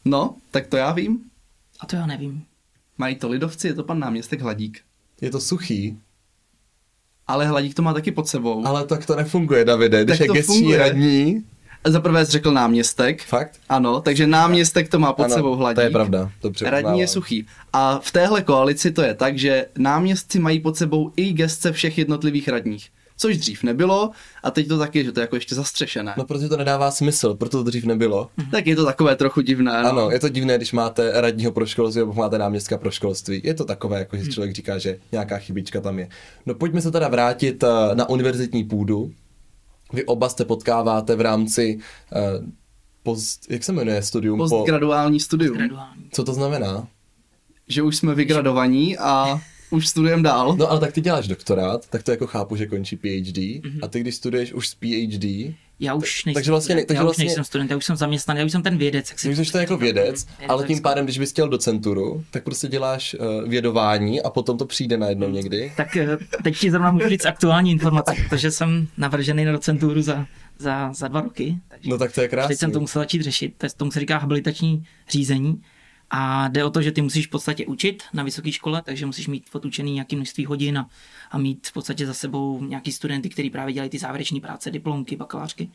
No, 0.05 0.35
tak 0.51 0.67
to 0.67 0.77
já 0.77 0.93
vím. 0.93 1.21
A 1.81 1.87
to 1.87 1.97
já 1.97 2.07
nevím. 2.07 2.43
Mají 2.99 3.15
to 3.17 3.29
lidovci, 3.29 3.67
je 3.67 3.75
to 3.75 3.85
pan 3.85 3.99
náměstek 3.99 4.41
Hladík. 4.41 4.81
Je 5.21 5.31
to 5.31 5.41
suchý, 5.41 5.99
Ale 7.27 7.47
Hladík 7.47 7.75
to 7.75 7.83
má 7.83 7.93
taky 7.93 8.11
pod 8.13 8.29
sebou. 8.29 8.67
ale 8.67 8.87
tak 8.87 9.07
to 9.07 9.17
nefunguje, 9.17 9.65
Davide. 9.65 10.05
Když 10.05 10.19
Tak 10.19 10.29
je 10.29 10.35
gestční 10.35 10.57
funguje. 10.57 10.79
radní, 10.79 11.45
Za 11.87 12.01
prvé 12.01 12.27
jsi 12.27 12.33
řekl 12.33 12.53
náměstek. 12.53 13.23
fakt? 13.25 13.61
Ano, 13.69 14.01
takže 14.01 14.27
náměstek 14.27 14.89
to 14.89 14.99
má 14.99 15.13
pod 15.13 15.23
Ano, 15.25 15.35
sebou 15.35 15.55
Hladík. 15.55 15.75
to 15.77 15.81
je 15.81 15.91
pravda, 15.91 16.31
to 16.41 16.51
Radní 16.63 17.01
je 17.01 17.09
suchý. 17.09 17.47
A 17.73 17.99
v 17.99 18.11
téhle 18.11 18.43
koalici 18.43 18.91
to 18.91 19.03
je 19.03 19.15
tak, 19.15 19.39
že 19.39 19.67
náměstci 19.79 20.39
mají 20.39 20.61
pod 20.61 20.77
sebou 20.77 21.13
i 21.17 21.33
gestce 21.33 21.73
všech 21.73 21.99
jednotlivých 21.99 22.49
radních. 22.49 22.91
Což 23.23 23.37
dřív 23.37 23.63
nebylo 23.63 24.11
a 24.43 24.51
teď 24.51 24.69
to 24.69 24.79
taky, 24.79 25.05
že 25.05 25.13
to 25.13 25.21
je 25.21 25.23
jako 25.23 25.37
ještě 25.37 25.55
zastřešené. 25.55 26.15
No 26.17 26.25
protože 26.25 26.49
to 26.49 26.57
nedává 26.57 26.91
smysl, 26.91 27.35
proto 27.35 27.59
to 27.59 27.71
dřív 27.71 27.85
nebylo. 27.85 28.31
Tak 28.51 28.67
je 28.67 28.77
to 28.77 28.85
takové 28.85 29.17
trochu 29.17 29.41
divné. 29.41 29.83
No. 29.83 29.89
Ano, 29.89 30.11
je 30.11 30.21
to 30.21 30.29
divné, 30.29 30.57
když 30.57 30.73
máte 30.73 31.21
radního 31.21 31.53
pro 31.53 31.67
školství 31.67 31.99
nebo 31.99 32.13
máte 32.13 32.39
náměstka 32.39 32.79
pro 32.79 32.91
školství. 32.91 33.41
Je 33.45 33.55
to 33.55 33.65
takové, 33.65 33.99
jako 33.99 34.17
že 34.17 34.31
člověk 34.31 34.55
říká, 34.55 34.79
že 34.79 34.99
nějaká 35.13 35.39
chybička 35.39 35.81
tam 35.81 35.99
je. 35.99 36.09
No 36.47 36.55
pojďme 36.55 36.83
se 36.83 36.91
teda 36.91 37.09
vrátit 37.09 37.63
eh, 37.63 37.95
na 37.95 38.09
univerzitní 38.09 38.65
půdu. 38.65 39.13
Vy 39.93 40.05
oba 40.05 40.29
jste 40.29 40.45
potkáváte 40.45 41.17
v 41.17 41.21
rámci 41.21 41.79
uh, 42.13 42.47
post, 43.03 43.51
jak 43.51 43.65
se 43.65 43.73
jmenuje 43.73 44.03
studium? 44.03 44.39
Po, 44.39 44.49
Postgraduální 44.49 45.21
studium. 45.21 45.57
Graduální. 45.57 46.09
co 46.13 46.25
to 46.25 46.35
znamená? 46.35 46.87
Že 47.69 47.83
už 47.83 47.97
jsme 47.97 48.15
vygradovaní 48.15 48.99
a 48.99 49.41
už 49.73 49.89
studujeme 49.89 50.23
dál. 50.23 50.57
No 50.59 50.71
ale 50.71 50.81
tak 50.81 50.93
ty 50.93 51.01
děláš 51.01 51.29
doktorát, 51.29 51.89
tak 51.89 52.03
to 52.03 52.11
jako 52.11 52.27
chápu, 52.27 52.57
že 52.57 52.67
končí 52.67 52.97
PhD. 52.97 53.39
A 53.83 53.89
ty 53.89 54.01
když 54.01 54.15
studuješ 54.15 54.53
už 54.53 54.69
s 54.69 54.75
PhD, 54.75 55.55
Já 55.81 55.95
už 55.95 56.25
nejsem 56.25 56.35
takže 56.35 56.51
vlastně 56.51 56.75
takže 56.75 56.95
já 56.95 57.01
už 57.03 57.05
vlastně- 57.05 57.25
nejsem 57.25 57.45
student, 57.45 57.71
já 57.71 57.77
už 57.77 57.85
jsem 57.85 57.97
zaměstnaný, 57.97 58.41
já 58.41 58.47
už 58.47 58.53
jsem 58.53 58.63
ten 58.63 58.77
vědec. 58.79 59.11
Jak 59.11 59.37
jsi 59.37 59.53
to 59.53 59.59
jako 59.59 59.77
vědec, 59.77 60.27
Mhm. 60.27 60.51
ale 60.51 60.67
tím 60.67 60.83
pádem, 60.83 61.05
když 61.05 61.19
bys 61.19 61.31
chtěl 61.31 61.49
docenturu, 61.49 62.25
tak 62.31 62.45
prostě 62.45 62.69
děláš 62.69 63.15
uh, 63.43 63.49
vědování 63.49 64.23
a 64.23 64.31
potom 64.31 64.59
to 64.59 64.67
přijde 64.67 64.97
najednou 64.97 65.29
někdy. 65.31 65.73
Tak 65.77 65.97
eh, 65.97 66.19
teď 66.43 66.59
ti 66.59 66.71
zrovna 66.71 66.91
můžu 66.93 67.09
říct 67.09 67.27
aktuální 67.27 67.71
informace, 67.71 68.15
protože 68.29 68.51
jsem 68.51 68.89
navržený 68.99 69.45
na 69.45 69.53
docenturu 69.53 70.03
za, 70.03 70.27
za, 70.59 70.93
za 70.93 71.09
dva 71.09 71.21
roky. 71.21 71.57
Takže 71.69 71.91
No 71.91 71.99
tak 71.99 72.13
to 72.13 72.21
je 72.21 72.29
krásný. 72.29 72.49
teď 72.49 72.59
jsem 72.59 72.73
to 72.73 72.81
musel 72.81 73.03
začít 73.03 73.23
řešit. 73.23 73.55
To 73.59 73.67
je- 73.67 73.71
Tomu 73.77 73.91
se 73.91 74.01
říká 74.01 74.19
habilitační 74.19 74.85
řízení. 75.11 75.63
A 76.15 76.49
jde 76.49 76.65
o 76.65 76.71
to, 76.71 76.83
že 76.83 76.93
ty 76.93 77.03
musíš 77.03 77.27
v 77.27 77.31
podstatě 77.31 77.67
učit 77.67 78.03
na 78.13 78.23
vysoké 78.23 78.53
škole, 78.53 78.83
takže 78.83 79.07
musíš 79.07 79.29
mít 79.29 79.45
odučený 79.53 79.93
nějaký 79.93 80.17
množství 80.17 80.45
hodin 80.47 80.79
a, 80.79 80.89
a 81.31 81.39
mít 81.39 81.67
v 81.67 81.73
podstatě 81.73 82.07
za 82.07 82.15
sebou 82.15 82.65
nějaký 82.65 82.93
studenty, 82.93 83.29
který 83.29 83.51
právě 83.51 83.75
dělají 83.75 83.91
ty 83.91 83.99
závěrečné 83.99 84.41
práce, 84.41 84.71
diplomky, 84.71 85.17
bakalářky. 85.17 85.71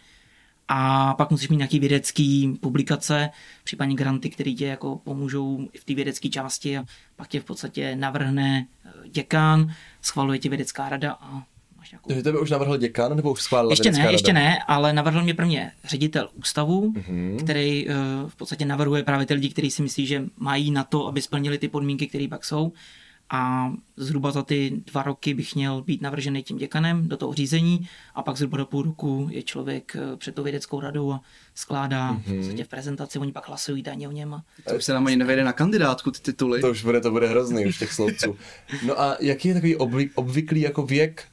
A 0.67 1.13
pak 1.13 1.31
musíš 1.31 1.49
mít 1.49 1.57
nějaký 1.57 1.79
vědecký 1.79 2.57
publikace, 2.61 3.29
případně 3.63 3.95
granty, 3.95 4.29
které 4.29 4.51
tě 4.51 4.65
jako 4.65 4.95
pomůžou 4.95 5.67
v 5.79 5.83
té 5.83 5.93
vědecké 5.93 6.29
části 6.29 6.77
a 6.77 6.85
pak 7.15 7.27
tě 7.27 7.39
v 7.39 7.45
podstatě 7.45 7.95
navrhne 7.95 8.67
eh, 8.85 9.09
děkán, 9.09 9.73
schvaluje 10.01 10.39
tě 10.39 10.49
vědecká 10.49 10.89
rada 10.89 11.17
a 11.21 11.43
máš 11.87 11.91
nějakou... 11.91 12.07
Takže 12.07 12.23
tebe 12.23 12.39
už 12.39 12.51
navrhl 12.51 12.77
děkan, 12.77 13.15
nebo 13.15 13.31
už 13.31 13.41
schválila 13.41 13.71
Ještě 13.71 13.91
ne, 13.91 14.11
ještě 14.11 14.33
rada? 14.33 14.39
ne, 14.45 14.57
ale 14.67 14.93
navrhl 14.93 15.23
mě 15.23 15.33
prvně 15.33 15.71
ředitel 15.83 16.29
ústavu, 16.33 16.91
Mhm. 16.95 17.03
mm-hmm. 17.03 17.43
který 17.43 17.87
uh, 17.87 17.93
v 18.29 18.35
podstatě 18.35 18.65
navrhuje 18.65 19.03
právě 19.03 19.25
ty 19.25 19.33
lidi, 19.33 19.49
kteří 19.49 19.71
si 19.71 19.81
myslí, 19.81 20.05
že 20.07 20.23
mají 20.37 20.71
na 20.71 20.83
to, 20.83 21.07
aby 21.07 21.21
splnili 21.21 21.57
ty 21.57 21.67
podmínky, 21.67 22.07
které 22.07 22.27
pak 22.29 22.45
jsou. 22.45 22.71
a 23.29 23.71
zhruba 23.97 24.31
za 24.31 24.43
ty 24.43 24.71
dva 24.85 25.03
roky 25.03 25.33
bych 25.33 25.55
měl 25.55 25.81
být 25.81 26.01
navržený 26.01 26.43
tím 26.43 26.57
děkanem 26.57 27.07
do 27.07 27.17
toho 27.17 27.33
řízení 27.33 27.87
a 28.15 28.23
pak 28.23 28.37
zhruba 28.37 28.57
do 28.57 28.65
půl 28.65 28.83
roku 28.83 29.27
je 29.31 29.43
člověk 29.43 29.95
eh, 29.99 30.15
před 30.17 30.35
tou 30.35 30.43
vědeckou 30.43 30.79
radou 30.79 31.11
a 31.11 31.21
skládá 31.55 32.13
mm-hmm. 32.13 32.63
v 32.63 32.67
prezentaci, 32.67 33.19
oni 33.19 33.31
pak 33.31 33.47
hlasují 33.47 33.83
daně 33.83 34.07
o 34.07 34.11
něm. 34.11 34.33
A... 34.33 34.43
To 34.69 34.75
už 34.75 34.83
se 34.83 34.93
nám 34.93 35.07
ani 35.07 35.15
nevejde 35.15 35.43
na 35.43 35.53
kandidátku 35.53 36.11
ty 36.11 36.19
tituly. 36.21 36.61
To 36.61 36.71
už 36.71 36.83
bude, 36.83 37.01
to 37.01 37.11
bude 37.11 37.27
hrozný 37.27 37.65
už 37.65 37.77
těch 37.77 37.93
slovců. 37.93 38.35
No 38.85 39.01
a 39.01 39.17
jaký 39.19 39.47
je 39.47 39.53
takový 39.53 39.75
obvy, 39.75 40.09
obvyklý 40.15 40.61
jako 40.61 40.83
věk 40.85 41.23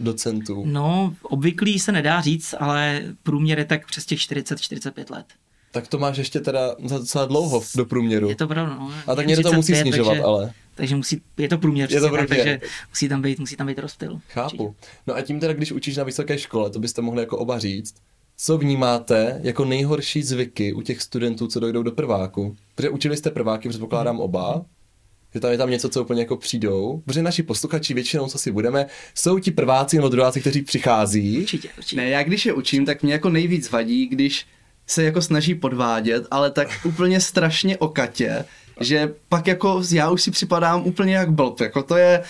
docentů? 0.00 0.62
No, 0.66 1.14
obvyklý 1.22 1.78
se 1.78 1.92
nedá 1.92 2.20
říct, 2.20 2.54
ale 2.58 3.02
průměr 3.22 3.58
je 3.58 3.64
tak 3.64 3.86
přes 3.86 4.06
těch 4.06 4.18
40-45 4.18 5.04
let. 5.10 5.26
Tak 5.72 5.88
to 5.88 5.98
máš 5.98 6.16
ještě 6.16 6.40
teda 6.40 6.74
za 6.84 6.98
docela 6.98 7.26
dlouho 7.26 7.62
do 7.76 7.84
průměru. 7.84 8.28
Je 8.28 8.36
to 8.36 8.48
pravda, 8.48 8.74
no. 8.74 8.92
A 9.06 9.14
tak 9.14 9.26
někdo 9.26 9.50
to 9.50 9.56
musí 9.56 9.76
snižovat, 9.76 10.10
takže, 10.10 10.22
ale. 10.22 10.52
Takže 10.74 10.96
musí, 10.96 11.22
je 11.38 11.48
to 11.48 11.58
průměr, 11.58 11.92
je 11.92 12.00
to 12.00 12.06
průměr. 12.06 12.28
Tak, 12.28 12.38
takže 12.38 12.60
musí 12.88 13.08
tam 13.08 13.22
být, 13.22 13.38
musí 13.38 13.56
tam 13.56 13.66
být 13.66 13.78
rozptyl. 13.78 14.20
Chápu. 14.28 14.64
Určitě. 14.64 14.86
No 15.06 15.14
a 15.14 15.22
tím 15.22 15.40
teda, 15.40 15.52
když 15.52 15.72
učíš 15.72 15.96
na 15.96 16.04
vysoké 16.04 16.38
škole, 16.38 16.70
to 16.70 16.78
byste 16.78 17.02
mohli 17.02 17.20
jako 17.20 17.38
oba 17.38 17.58
říct, 17.58 17.94
co 18.36 18.58
vnímáte 18.58 19.40
jako 19.42 19.64
nejhorší 19.64 20.22
zvyky 20.22 20.72
u 20.72 20.82
těch 20.82 21.02
studentů, 21.02 21.46
co 21.46 21.60
dojdou 21.60 21.82
do 21.82 21.92
prváku? 21.92 22.56
Protože 22.74 22.90
učili 22.90 23.16
jste 23.16 23.30
prváky, 23.30 23.68
předpokládám 23.68 24.20
oba, 24.20 24.64
že 25.34 25.40
tam 25.40 25.50
je 25.50 25.58
tam 25.58 25.70
něco, 25.70 25.88
co 25.88 26.02
úplně 26.02 26.22
jako 26.22 26.36
přijdou. 26.36 27.02
Protože 27.06 27.22
naši 27.22 27.42
posluchači 27.42 27.94
většinou, 27.94 28.28
co 28.28 28.38
si 28.38 28.52
budeme, 28.52 28.86
jsou 29.14 29.38
ti 29.38 29.50
prváci 29.50 29.96
nebo 29.96 30.08
druháci, 30.08 30.40
kteří 30.40 30.62
přichází. 30.62 31.38
Určitě, 31.38 31.68
určitě. 31.78 31.96
Ne, 31.96 32.08
já 32.08 32.22
když 32.22 32.46
je 32.46 32.52
učím, 32.52 32.86
tak 32.86 33.02
mě 33.02 33.12
jako 33.12 33.30
nejvíc 33.30 33.70
vadí, 33.70 34.06
když 34.06 34.46
se 34.86 35.04
jako 35.04 35.22
snaží 35.22 35.54
podvádět, 35.54 36.26
ale 36.30 36.50
tak 36.50 36.68
úplně 36.84 37.20
strašně 37.20 37.78
okatě, 37.78 38.44
že 38.80 39.14
pak 39.28 39.46
jako 39.46 39.82
já 39.92 40.10
už 40.10 40.22
si 40.22 40.30
připadám 40.30 40.86
úplně 40.86 41.14
jak 41.14 41.32
blb, 41.32 41.60
jako 41.60 41.82
to 41.82 41.96
je, 41.96 42.22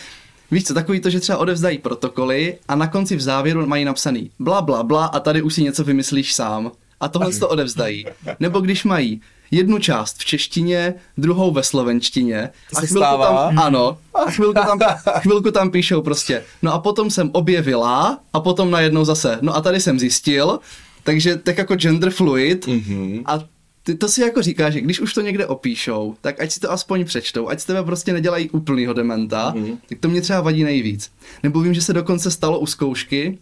Víš 0.51 0.65
co, 0.65 0.75
takový 0.75 1.01
to, 1.01 1.11
že 1.11 1.21
třeba 1.21 1.39
odevzdají 1.39 1.79
protokoly 1.79 2.59
a 2.69 2.75
na 2.75 2.87
konci 2.87 3.17
v 3.17 3.21
závěru 3.21 3.67
mají 3.67 3.85
napsaný 3.85 4.31
bla 4.39 4.63
bla 4.63 4.83
bla 4.83 5.07
a 5.07 5.21
tady 5.21 5.43
už 5.43 5.55
si 5.55 5.63
něco 5.63 5.85
vymyslíš 5.85 6.35
sám. 6.35 6.73
A 7.01 7.09
tohle 7.09 7.33
to 7.33 7.49
odevzdají. 7.49 8.07
Nebo 8.41 8.61
když 8.61 8.85
mají 8.85 9.21
jednu 9.51 9.79
část 9.79 10.19
v 10.19 10.25
češtině, 10.25 10.95
druhou 11.19 11.51
ve 11.51 11.63
slovenštině. 11.63 12.51
A 12.77 12.81
chvilku 12.81 12.97
stává. 12.97 13.47
tam, 13.47 13.59
ano, 13.59 13.99
a 14.15 14.31
chvilku 14.31 14.55
tam, 14.55 14.79
chvilku 15.19 15.51
tam 15.51 15.71
píšou 15.71 16.03
prostě. 16.03 16.43
No 16.63 16.73
a 16.73 16.79
potom 16.79 17.11
jsem 17.11 17.31
objevila 17.33 18.19
a 18.33 18.41
potom 18.41 18.71
najednou 18.71 19.05
zase. 19.05 19.39
No 19.43 19.57
a 19.57 19.61
tady 19.61 19.81
jsem 19.81 19.99
zjistil, 19.99 20.59
takže 21.03 21.37
tak 21.37 21.59
jako 21.59 21.75
gender 21.77 22.11
fluid 22.11 22.67
mm-hmm. 22.67 23.23
a 23.27 23.45
ty 23.83 23.95
to 23.95 24.09
si 24.09 24.21
jako 24.21 24.43
říká, 24.43 24.71
že 24.71 24.81
když 24.81 25.01
už 25.01 25.15
to 25.15 25.21
někde 25.21 25.47
opíšou, 25.47 26.15
tak 26.21 26.41
ať 26.41 26.51
si 26.51 26.61
to 26.61 26.73
aspoň 26.73 27.05
přečtou, 27.05 27.49
ať 27.49 27.61
z 27.61 27.65
tebe 27.65 27.83
prostě 27.83 28.13
nedělají 28.13 28.51
úplnýho 28.51 28.93
dementa, 28.93 29.55
mm-hmm. 29.57 29.79
tak 29.89 29.99
to 29.99 30.09
mě 30.09 30.21
třeba 30.21 30.41
vadí 30.41 30.65
nejvíc. 30.65 31.11
Nebo 31.43 31.61
vím, 31.61 31.75
že 31.75 31.83
se 31.83 31.93
dokonce 31.93 32.31
stalo 32.31 32.59
u 32.59 32.67
zkoušky, 32.67 33.39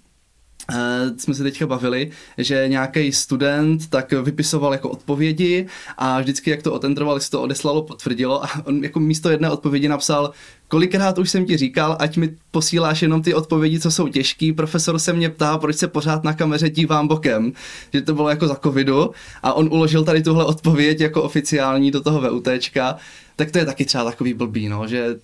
jsme 1.16 1.34
se 1.34 1.42
teďka 1.42 1.66
bavili, 1.66 2.10
že 2.38 2.68
nějaký 2.68 3.12
student 3.12 3.90
tak 3.90 4.12
vypisoval 4.12 4.72
jako 4.72 4.90
odpovědi 4.90 5.66
a 5.98 6.20
vždycky, 6.20 6.50
jak 6.50 6.62
to 6.62 6.72
otentroval, 6.72 7.20
si 7.20 7.30
to 7.30 7.42
odeslalo, 7.42 7.82
potvrdilo. 7.82 8.44
A 8.44 8.48
on 8.64 8.84
jako 8.84 9.00
místo 9.00 9.30
jedné 9.30 9.50
odpovědi 9.50 9.88
napsal, 9.88 10.30
kolikrát 10.68 11.18
už 11.18 11.30
jsem 11.30 11.46
ti 11.46 11.56
říkal, 11.56 11.96
ať 12.00 12.16
mi 12.16 12.36
posíláš 12.50 13.02
jenom 13.02 13.22
ty 13.22 13.34
odpovědi, 13.34 13.80
co 13.80 13.90
jsou 13.90 14.08
těžký. 14.08 14.52
Profesor 14.52 14.98
se 14.98 15.12
mě 15.12 15.28
ptá, 15.28 15.58
proč 15.58 15.76
se 15.76 15.88
pořád 15.88 16.24
na 16.24 16.32
kameře 16.32 16.70
dívám 16.70 17.08
bokem, 17.08 17.52
že 17.92 18.02
to 18.02 18.14
bylo 18.14 18.28
jako 18.28 18.48
za 18.48 18.54
covidu. 18.54 19.10
A 19.42 19.52
on 19.52 19.68
uložil 19.72 20.04
tady 20.04 20.22
tuhle 20.22 20.44
odpověď 20.44 21.00
jako 21.00 21.22
oficiální 21.22 21.90
do 21.90 22.00
toho 22.00 22.20
VUTčka, 22.20 22.96
tak 23.36 23.50
to 23.50 23.58
je 23.58 23.64
taky 23.64 23.84
třeba 23.84 24.04
takový 24.04 24.34
blbý, 24.34 24.68
no, 24.68 24.86
že 24.86 25.16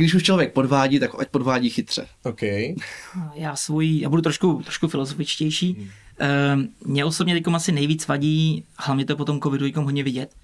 když 0.00 0.14
už 0.14 0.22
člověk 0.22 0.52
podvádí, 0.52 1.00
tak 1.00 1.10
ať 1.18 1.28
podvádí 1.28 1.70
chytře. 1.70 2.06
OK. 2.22 2.42
Já 3.34 3.56
svůj, 3.56 4.00
já 4.00 4.08
budu 4.08 4.22
trošku, 4.22 4.60
trošku 4.62 4.88
filozofičtější. 4.88 5.72
Hmm. 5.72 5.84
Uh, 5.84 6.88
mě 6.92 7.04
osobně 7.04 7.34
teď 7.34 7.54
asi 7.54 7.72
nejvíc 7.72 8.06
vadí, 8.08 8.64
hlavně 8.78 9.04
to 9.04 9.16
potom 9.16 9.40
covidu 9.40 9.82
hodně 9.82 10.02
vidět, 10.02 10.34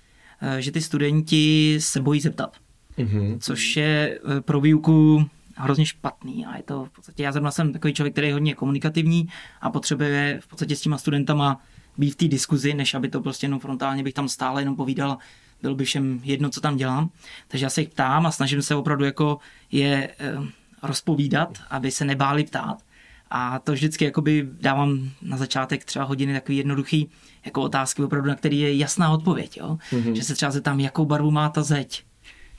uh, 0.43 0.57
že 0.57 0.73
ty 0.73 0.81
studenti 0.81 1.77
se 1.81 2.01
bojí 2.01 2.21
zeptat. 2.21 2.57
Mm-hmm. 2.99 3.39
Což 3.41 3.77
je 3.77 4.19
eh, 4.19 4.41
pro 4.41 4.61
výuku 4.61 5.27
hrozně 5.57 5.87
špatný 5.87 6.47
a 6.47 6.57
je 6.57 6.63
to 6.63 6.85
v 6.85 6.91
podstatě, 6.91 7.23
já 7.23 7.33
zrovna 7.33 7.51
jsem 7.51 7.73
takový 7.73 7.95
člověk, 7.95 8.15
který 8.15 8.27
je 8.27 8.33
hodně 8.33 8.55
komunikativní 8.55 9.29
a 9.61 9.71
potřebuje 9.71 10.39
v 10.43 10.49
podstatě 10.49 10.77
s 10.77 10.81
těma 10.81 10.99
studentama 10.99 11.61
být 11.99 12.11
v 12.11 12.17
té 12.17 12.29
diskuzi, 12.29 12.75
než 12.75 12.95
aby 12.95 13.09
to 13.09 13.21
prostě 13.21 13.45
jenom 13.45 13.61
frontálně 13.61 14.03
bych 14.03 14.15
tam 14.15 14.29
stále 14.29 14.63
jenom 14.63 14.77
povídal 14.77 15.19
bylo 15.63 15.75
by 15.75 15.85
všem 15.85 16.21
jedno, 16.25 16.51
co 16.51 16.61
tam 16.61 16.77
dělám. 16.77 17.11
Takže 17.49 17.67
já 17.67 17.71
se 17.71 17.81
jich 17.81 17.89
ptám 17.89 18.27
a 18.27 18.31
snažím 18.31 18.63
se 18.63 18.75
opravdu 18.75 19.05
jako 19.05 19.39
je 19.73 20.11
eh, 20.19 20.35
rozpovídat, 20.83 21.59
aby 21.71 21.91
se 21.91 22.05
nebáli 22.05 22.45
ptát. 22.45 22.83
A 23.31 23.59
to 23.59 23.73
vždycky 23.73 24.05
jakoby 24.05 24.49
dávám 24.61 25.11
na 25.23 25.37
začátek 25.37 25.85
třeba 25.85 26.05
hodiny 26.05 26.33
takový 26.33 26.59
jednoduchý 26.59 27.11
jako 27.45 27.63
otázky, 27.63 28.03
opravdu, 28.03 28.29
na 28.29 28.35
který 28.35 28.59
je 28.59 28.77
jasná 28.77 29.11
odpověď. 29.11 29.57
Jo? 29.57 29.79
Mm-hmm. 29.93 30.13
Že 30.13 30.23
se 30.23 30.35
třeba 30.35 30.51
zeptám, 30.51 30.81
jakou 30.81 31.05
barvu 31.05 31.31
má 31.31 31.49
ta 31.49 31.63
zeď. 31.63 32.05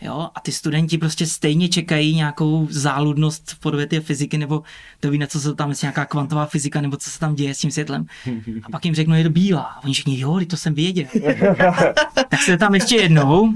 Jo? 0.01 0.29
A 0.35 0.39
ty 0.39 0.51
studenti 0.51 0.97
prostě 0.97 1.27
stejně 1.27 1.69
čekají 1.69 2.15
nějakou 2.15 2.67
záludnost 2.69 3.51
v 3.51 3.59
podobě 3.59 3.85
té 3.85 3.99
fyziky, 3.99 4.37
nebo 4.37 4.63
to 4.99 5.11
ví, 5.11 5.17
na 5.17 5.27
co 5.27 5.39
se 5.39 5.55
tam 5.55 5.69
jestli 5.69 5.85
nějaká 5.85 6.05
kvantová 6.05 6.45
fyzika, 6.45 6.81
nebo 6.81 6.97
co 6.97 7.09
se 7.09 7.19
tam 7.19 7.35
děje 7.35 7.53
s 7.53 7.59
tím 7.59 7.71
světlem. 7.71 8.05
A 8.63 8.69
pak 8.69 8.85
jim 8.85 8.95
řeknu, 8.95 9.15
je 9.15 9.23
to 9.23 9.29
bílá. 9.29 9.61
A 9.61 9.83
oni 9.83 9.93
všichni, 9.93 10.19
jo, 10.19 10.39
to 10.47 10.57
jsem 10.57 10.73
věděl. 10.73 11.05
tak 12.29 12.41
se 12.45 12.57
tam 12.57 12.73
ještě 12.73 12.95
jednou 12.95 13.53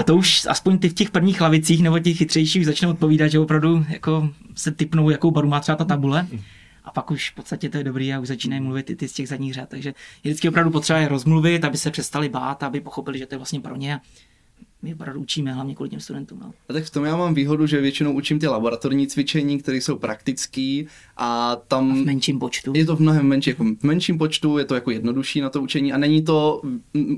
a 0.00 0.02
to 0.02 0.16
už 0.16 0.46
aspoň 0.48 0.78
ty 0.78 0.88
v 0.88 0.94
těch 0.94 1.10
prvních 1.10 1.40
lavicích 1.40 1.82
nebo 1.82 1.98
těch 1.98 2.16
chytřejších 2.16 2.66
začnou 2.66 2.90
odpovídat, 2.90 3.28
že 3.28 3.38
opravdu 3.38 3.86
jako 3.88 4.30
se 4.54 4.70
typnou, 4.70 5.10
jakou 5.10 5.30
baru 5.30 5.48
má 5.48 5.60
třeba 5.60 5.76
ta 5.76 5.84
tabule. 5.84 6.26
A 6.84 6.90
pak 6.90 7.10
už 7.10 7.30
v 7.30 7.34
podstatě 7.34 7.68
to 7.68 7.78
je 7.78 7.84
dobrý 7.84 8.14
a 8.14 8.20
už 8.20 8.28
začínají 8.28 8.62
mluvit 8.62 8.90
i 8.90 8.96
ty 8.96 9.08
z 9.08 9.12
těch 9.12 9.28
zadních 9.28 9.54
řad. 9.54 9.68
Takže 9.68 9.88
je 9.88 10.30
vždycky 10.30 10.48
opravdu 10.48 10.70
potřeba 10.70 10.98
je 10.98 11.08
rozmluvit, 11.08 11.64
aby 11.64 11.78
se 11.78 11.90
přestali 11.90 12.28
bát, 12.28 12.62
aby 12.62 12.80
pochopili, 12.80 13.18
že 13.18 13.26
to 13.26 13.34
je 13.34 13.38
vlastně 13.38 13.60
pro 13.60 13.76
ně 13.76 14.00
my 14.82 14.94
opravdu 14.94 15.20
učíme 15.20 15.52
hlavně 15.52 15.74
kvůli 15.74 15.90
těm 15.90 16.00
studentům. 16.00 16.38
No. 16.40 16.52
A 16.68 16.72
tak 16.72 16.84
v 16.84 16.90
tom 16.90 17.04
já 17.04 17.16
mám 17.16 17.34
výhodu, 17.34 17.66
že 17.66 17.80
většinou 17.80 18.12
učím 18.12 18.38
ty 18.38 18.46
laboratorní 18.46 19.06
cvičení, 19.06 19.58
které 19.58 19.76
jsou 19.76 19.98
praktické 19.98 20.82
a 21.16 21.56
tam... 21.56 21.90
A 21.90 21.94
v 21.94 22.04
menším 22.04 22.38
počtu. 22.38 22.72
Je 22.76 22.84
to 22.84 22.96
v 22.96 23.00
mnohem 23.00 23.26
menší, 23.26 23.50
jako 23.50 23.64
v 23.64 23.82
menším 23.82 24.18
počtu, 24.18 24.58
je 24.58 24.64
to 24.64 24.74
jako 24.74 24.90
jednodušší 24.90 25.40
na 25.40 25.50
to 25.50 25.62
učení 25.62 25.92
a 25.92 25.98
není 25.98 26.22
to 26.22 26.62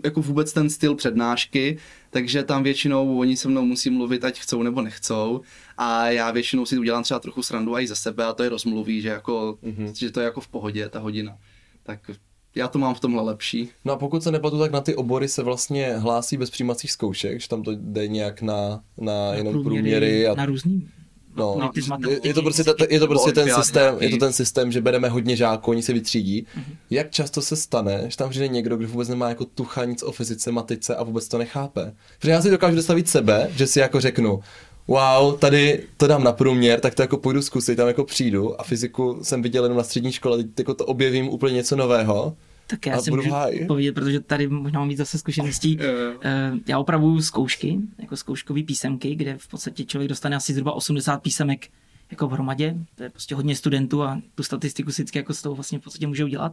jako 0.04 0.22
vůbec 0.22 0.52
ten 0.52 0.70
styl 0.70 0.94
přednášky, 0.94 1.78
takže 2.10 2.42
tam 2.42 2.62
většinou 2.62 3.18
oni 3.18 3.36
se 3.36 3.48
mnou 3.48 3.64
musí 3.64 3.90
mluvit, 3.90 4.24
ať 4.24 4.40
chcou 4.40 4.62
nebo 4.62 4.82
nechcou 4.82 5.40
a 5.78 6.06
já 6.08 6.30
většinou 6.30 6.66
si 6.66 6.78
udělám 6.78 7.02
třeba 7.02 7.20
trochu 7.20 7.42
srandu 7.42 7.76
i 7.76 7.86
ze 7.86 7.96
sebe 7.96 8.24
a 8.24 8.32
to 8.32 8.42
je 8.42 8.48
rozmluví, 8.48 9.00
že, 9.00 9.08
jako, 9.08 9.58
mm-hmm. 9.62 9.92
že 9.98 10.10
to 10.10 10.20
je 10.20 10.24
jako 10.24 10.40
v 10.40 10.48
pohodě 10.48 10.88
ta 10.88 10.98
hodina. 10.98 11.38
Tak 11.82 12.10
já 12.54 12.68
to 12.68 12.78
mám 12.78 12.94
v 12.94 13.00
tomhle 13.00 13.22
lepší. 13.22 13.68
No 13.84 13.92
a 13.92 13.96
pokud 13.96 14.22
se 14.22 14.30
nepletu, 14.30 14.58
tak 14.58 14.72
na 14.72 14.80
ty 14.80 14.94
obory 14.94 15.28
se 15.28 15.42
vlastně 15.42 15.94
hlásí 15.96 16.36
bez 16.36 16.50
přijímacích 16.50 16.92
zkoušek, 16.92 17.40
že 17.40 17.48
tam 17.48 17.62
to 17.62 17.72
jde 17.72 18.08
nějak 18.08 18.42
na, 18.42 18.82
na, 18.98 19.12
na 19.30 19.34
jenom 19.34 19.52
průměry. 19.52 19.80
průměry 19.80 20.26
a... 20.26 20.34
Na 20.34 20.46
různý 20.46 20.88
No, 21.36 21.70
je, 22.08 22.20
je 22.22 22.34
to 22.34 22.42
prostě, 22.42 22.64
ta, 22.64 22.72
je 22.90 23.00
to 23.00 23.06
prostě 23.06 23.32
ten 23.32 23.54
systém, 23.54 23.96
je 24.00 24.10
to 24.10 24.16
ten 24.16 24.32
systém, 24.32 24.72
že 24.72 24.80
bereme 24.80 25.08
hodně 25.08 25.36
žáků, 25.36 25.70
oni 25.70 25.82
se 25.82 25.92
vytřídí. 25.92 26.42
Mm-hmm. 26.42 26.76
Jak 26.90 27.10
často 27.10 27.42
se 27.42 27.56
stane, 27.56 28.04
že 28.08 28.16
tam 28.16 28.30
přijde 28.30 28.48
někdo, 28.48 28.76
kdo 28.76 28.88
vůbec 28.88 29.08
nemá 29.08 29.28
jako 29.28 29.44
tucha 29.44 29.84
nic 29.84 30.02
o 30.02 30.12
fyzice, 30.12 30.52
matice 30.52 30.96
a 30.96 31.02
vůbec 31.02 31.28
to 31.28 31.38
nechápe? 31.38 31.94
Protože 32.18 32.32
já 32.32 32.42
si 32.42 32.50
dokážu 32.50 32.76
dostavit 32.76 33.08
sebe, 33.08 33.50
že 33.56 33.66
si 33.66 33.80
jako 33.80 34.00
řeknu, 34.00 34.40
wow, 34.88 35.38
tady 35.38 35.86
to 35.96 36.06
dám 36.06 36.24
na 36.24 36.32
průměr, 36.32 36.80
tak 36.80 36.94
to 36.94 37.02
jako 37.02 37.16
půjdu 37.16 37.42
zkusit, 37.42 37.76
tam 37.76 37.88
jako 37.88 38.04
přijdu 38.04 38.60
a 38.60 38.64
fyziku 38.64 39.18
jsem 39.22 39.42
viděl 39.42 39.62
jenom 39.64 39.78
na 39.78 39.84
střední 39.84 40.12
škole, 40.12 40.36
teď 40.38 40.58
jako 40.58 40.74
to 40.74 40.86
objevím 40.86 41.28
úplně 41.28 41.54
něco 41.54 41.76
nového. 41.76 42.36
Tak 42.66 42.86
já 42.86 43.00
si 43.00 43.10
můžu 43.10 43.30
povědět, 43.66 43.92
protože 43.92 44.20
tady 44.20 44.48
možná 44.48 44.78
mám 44.78 44.88
víc 44.88 44.98
zase 44.98 45.18
zkušeností. 45.18 45.78
Eh, 46.22 46.52
já 46.66 46.78
opravuju 46.78 47.22
zkoušky, 47.22 47.78
jako 47.98 48.16
zkouškové 48.16 48.62
písemky, 48.62 49.14
kde 49.14 49.38
v 49.38 49.48
podstatě 49.48 49.84
člověk 49.84 50.08
dostane 50.08 50.36
asi 50.36 50.52
zhruba 50.52 50.72
80 50.72 51.22
písemek 51.22 51.68
jako 52.10 52.28
v 52.28 52.32
hromadě. 52.32 52.76
To 52.94 53.02
je 53.02 53.10
prostě 53.10 53.34
hodně 53.34 53.56
studentů 53.56 54.02
a 54.02 54.20
tu 54.34 54.42
statistiku 54.42 54.92
si 54.92 55.02
vždycky 55.02 55.18
jako 55.18 55.34
z 55.34 55.42
toho 55.42 55.54
vlastně 55.54 55.78
v 55.78 55.82
podstatě 55.82 56.06
může 56.06 56.24
udělat. 56.24 56.52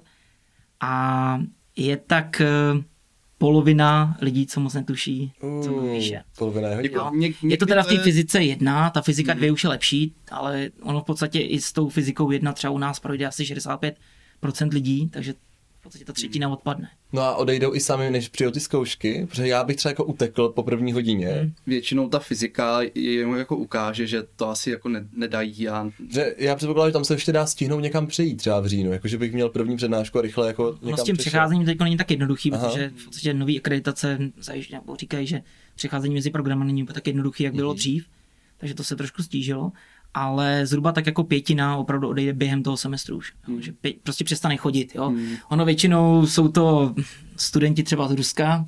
A 0.81 1.41
je 1.75 1.97
tak 1.97 2.41
eh, 2.41 2.47
polovina 3.39 4.17
lidí, 4.21 4.47
co 4.47 4.59
moc 4.59 4.73
netuší, 4.73 5.31
co 5.63 5.73
uh, 5.73 5.95
píše. 5.95 6.23
Polovina 6.37 6.69
je 6.69 6.75
hodně. 6.75 7.27
Jo. 7.27 7.33
je 7.41 7.57
to 7.57 7.65
teda 7.65 7.83
v 7.83 7.87
té 7.87 7.97
fyzice 7.97 8.43
jedna, 8.43 8.89
ta 8.89 9.01
fyzika 9.01 9.33
dvě 9.33 9.51
už 9.51 9.63
je 9.63 9.69
lepší, 9.69 10.13
ale 10.31 10.69
ono 10.81 11.01
v 11.01 11.05
podstatě 11.05 11.39
i 11.39 11.61
s 11.61 11.73
tou 11.73 11.89
fyzikou 11.89 12.31
jedna 12.31 12.53
třeba 12.53 12.71
u 12.71 12.77
nás 12.77 12.99
projde 12.99 13.25
asi 13.25 13.43
65% 13.43 13.93
lidí, 14.73 15.09
takže 15.09 15.33
v 15.79 15.83
podstatě 15.83 16.05
ta 16.05 16.13
třetina 16.13 16.49
odpadne. 16.49 16.89
No 17.13 17.21
a 17.21 17.35
odejdou 17.35 17.75
i 17.75 17.79
sami, 17.79 18.11
než 18.11 18.29
přijou 18.29 18.51
ty 18.51 18.59
zkoušky, 18.59 19.27
protože 19.29 19.47
já 19.47 19.63
bych 19.63 19.75
třeba 19.75 19.89
jako 19.89 20.03
utekl 20.03 20.49
po 20.49 20.63
první 20.63 20.93
hodině. 20.93 21.27
Hmm. 21.27 21.53
Většinou 21.67 22.09
ta 22.09 22.19
fyzika 22.19 22.79
jemu 22.95 23.35
jako 23.35 23.57
ukáže, 23.57 24.07
že 24.07 24.23
to 24.35 24.49
asi 24.49 24.71
jako 24.71 24.89
ne, 24.89 25.07
nedají. 25.13 25.69
A... 25.69 25.91
Že 26.09 26.35
já 26.37 26.55
předpokládám, 26.55 26.89
že 26.89 26.93
tam 26.93 27.05
se 27.05 27.13
ještě 27.13 27.31
dá 27.31 27.45
stihnout 27.45 27.79
někam 27.79 28.07
přejít 28.07 28.35
třeba 28.35 28.59
v 28.59 28.67
říjnu, 28.67 28.91
jakože 28.91 29.17
bych 29.17 29.33
měl 29.33 29.49
první 29.49 29.77
přednášku 29.77 30.19
a 30.19 30.21
rychle 30.21 30.47
jako 30.47 30.77
někam 30.81 30.91
no 30.91 30.97
s 30.97 31.03
tím 31.03 31.17
přecházením 31.17 31.65
teď 31.65 31.79
není 31.79 31.97
tak 31.97 32.11
jednoduchý, 32.11 32.51
Aha. 32.51 32.67
protože 32.67 32.91
v 32.95 33.05
podstatě 33.05 33.33
nový 33.33 33.59
akreditace 33.59 34.17
zajišť, 34.37 34.73
říkají, 34.99 35.27
že 35.27 35.41
přecházení 35.75 36.15
mezi 36.15 36.29
programy 36.29 36.65
není 36.65 36.85
tak 36.85 37.07
jednoduchý, 37.07 37.43
jak 37.43 37.53
bylo 37.53 37.73
mm-hmm. 37.73 37.77
dřív. 37.77 38.05
takže 38.57 38.75
to 38.75 38.83
se 38.83 38.95
trošku 38.95 39.23
stížilo 39.23 39.71
ale 40.13 40.65
zhruba 40.65 40.91
tak 40.91 41.05
jako 41.05 41.23
pětina 41.23 41.77
opravdu 41.77 42.09
odejde 42.09 42.33
během 42.33 42.63
toho 42.63 42.77
semestru 42.77 43.17
už. 43.17 43.33
Hmm. 43.41 43.61
Že 43.61 43.71
pě- 43.71 43.95
prostě 44.03 44.23
přestane 44.23 44.57
chodit. 44.57 44.95
Jo. 44.95 45.09
Hmm. 45.09 45.35
Ono 45.49 45.65
většinou 45.65 46.27
jsou 46.27 46.47
to 46.47 46.95
studenti 47.35 47.83
třeba 47.83 48.07
z 48.07 48.11
Ruska, 48.11 48.65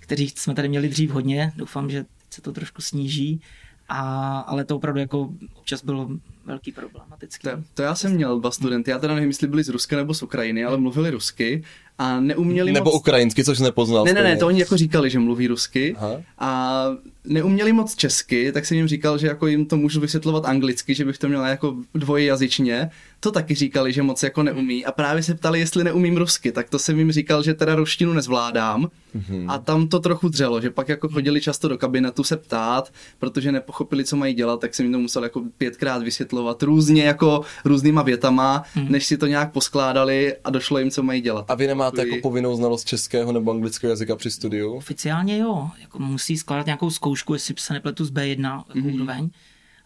kteří 0.00 0.28
jsme 0.28 0.54
tady 0.54 0.68
měli 0.68 0.88
dřív 0.88 1.10
hodně. 1.10 1.52
Doufám, 1.56 1.90
že 1.90 2.04
se 2.30 2.42
to 2.42 2.52
trošku 2.52 2.82
sníží. 2.82 3.40
A, 3.88 4.38
ale 4.38 4.64
to 4.64 4.76
opravdu 4.76 5.00
jako 5.00 5.30
občas 5.54 5.84
bylo 5.84 6.08
velký 6.46 6.72
problematický. 6.72 7.48
To, 7.48 7.50
to 7.74 7.82
já 7.82 7.94
jsem 7.94 8.12
měl 8.12 8.40
dva 8.40 8.50
studenty, 8.50 8.90
já 8.90 8.98
teda 8.98 9.14
nevím, 9.14 9.30
jestli 9.30 9.48
byli 9.48 9.64
z 9.64 9.68
Ruska 9.68 9.96
nebo 9.96 10.14
z 10.14 10.22
Ukrajiny, 10.22 10.64
ale 10.64 10.76
mluvili 10.76 11.10
rusky 11.10 11.62
a 11.98 12.20
neuměli 12.20 12.72
Nebo 12.72 12.90
moc... 12.90 12.94
ukrajinsky, 12.94 13.44
což 13.44 13.58
nepoznal. 13.58 14.04
Ne, 14.04 14.12
ne, 14.12 14.22
ne, 14.22 14.36
to 14.36 14.46
oni 14.46 14.60
jako 14.60 14.76
říkali, 14.76 15.10
že 15.10 15.18
mluví 15.18 15.46
rusky 15.46 15.94
Aha. 15.98 16.22
a 16.38 16.86
neuměli 17.24 17.72
moc 17.72 17.94
česky, 17.94 18.52
tak 18.52 18.66
jsem 18.66 18.76
jim 18.76 18.88
říkal, 18.88 19.18
že 19.18 19.26
jako 19.26 19.46
jim 19.46 19.66
to 19.66 19.76
můžu 19.76 20.00
vysvětlovat 20.00 20.44
anglicky, 20.44 20.94
že 20.94 21.04
bych 21.04 21.18
to 21.18 21.28
měla 21.28 21.48
jako 21.48 21.76
dvojjazyčně. 21.94 22.90
To 23.20 23.30
taky 23.30 23.54
říkali, 23.54 23.92
že 23.92 24.02
moc 24.02 24.22
jako 24.22 24.42
neumí 24.42 24.84
a 24.84 24.92
právě 24.92 25.22
se 25.22 25.34
ptali, 25.34 25.60
jestli 25.60 25.84
neumím 25.84 26.16
rusky, 26.16 26.52
tak 26.52 26.70
to 26.70 26.78
jsem 26.78 26.98
jim 26.98 27.12
říkal, 27.12 27.42
že 27.42 27.54
teda 27.54 27.74
ruštinu 27.74 28.12
nezvládám 28.12 28.90
mm-hmm. 29.16 29.44
a 29.48 29.58
tam 29.58 29.88
to 29.88 30.00
trochu 30.00 30.28
dřelo, 30.28 30.60
že 30.60 30.70
pak 30.70 30.88
jako 30.88 31.08
chodili 31.08 31.40
často 31.40 31.68
do 31.68 31.78
kabinetu 31.78 32.24
se 32.24 32.36
ptát, 32.36 32.92
protože 33.18 33.52
nepochopili, 33.52 34.04
co 34.04 34.16
mají 34.16 34.34
dělat, 34.34 34.60
tak 34.60 34.74
jsem 34.74 34.86
jim 34.86 34.92
to 34.92 34.98
musel 34.98 35.22
jako 35.22 35.42
pětkrát 35.58 36.02
vysvětlovat 36.02 36.33
různě 36.62 37.04
jako 37.04 37.40
různýma 37.64 38.02
větama, 38.02 38.62
mm-hmm. 38.76 38.90
než 38.90 39.06
si 39.06 39.18
to 39.18 39.26
nějak 39.26 39.52
poskládali 39.52 40.36
a 40.44 40.50
došlo 40.50 40.78
jim, 40.78 40.90
co 40.90 41.02
mají 41.02 41.20
dělat. 41.20 41.50
A 41.50 41.54
vy 41.54 41.66
nemáte 41.66 42.00
jako 42.00 42.16
povinnou 42.22 42.56
znalost 42.56 42.84
českého 42.84 43.32
nebo 43.32 43.50
anglického 43.50 43.90
jazyka 43.90 44.16
při 44.16 44.30
studiu? 44.30 44.72
Oficiálně 44.72 45.38
jo, 45.38 45.70
jako 45.80 45.98
musí 45.98 46.36
skládat 46.36 46.66
nějakou 46.66 46.90
zkoušku, 46.90 47.34
jestli 47.34 47.54
se 47.58 47.72
nepletu 47.72 48.04
z 48.04 48.12
B1 48.12 48.64
mm-hmm. 48.64 48.94
úroveň, 48.94 49.30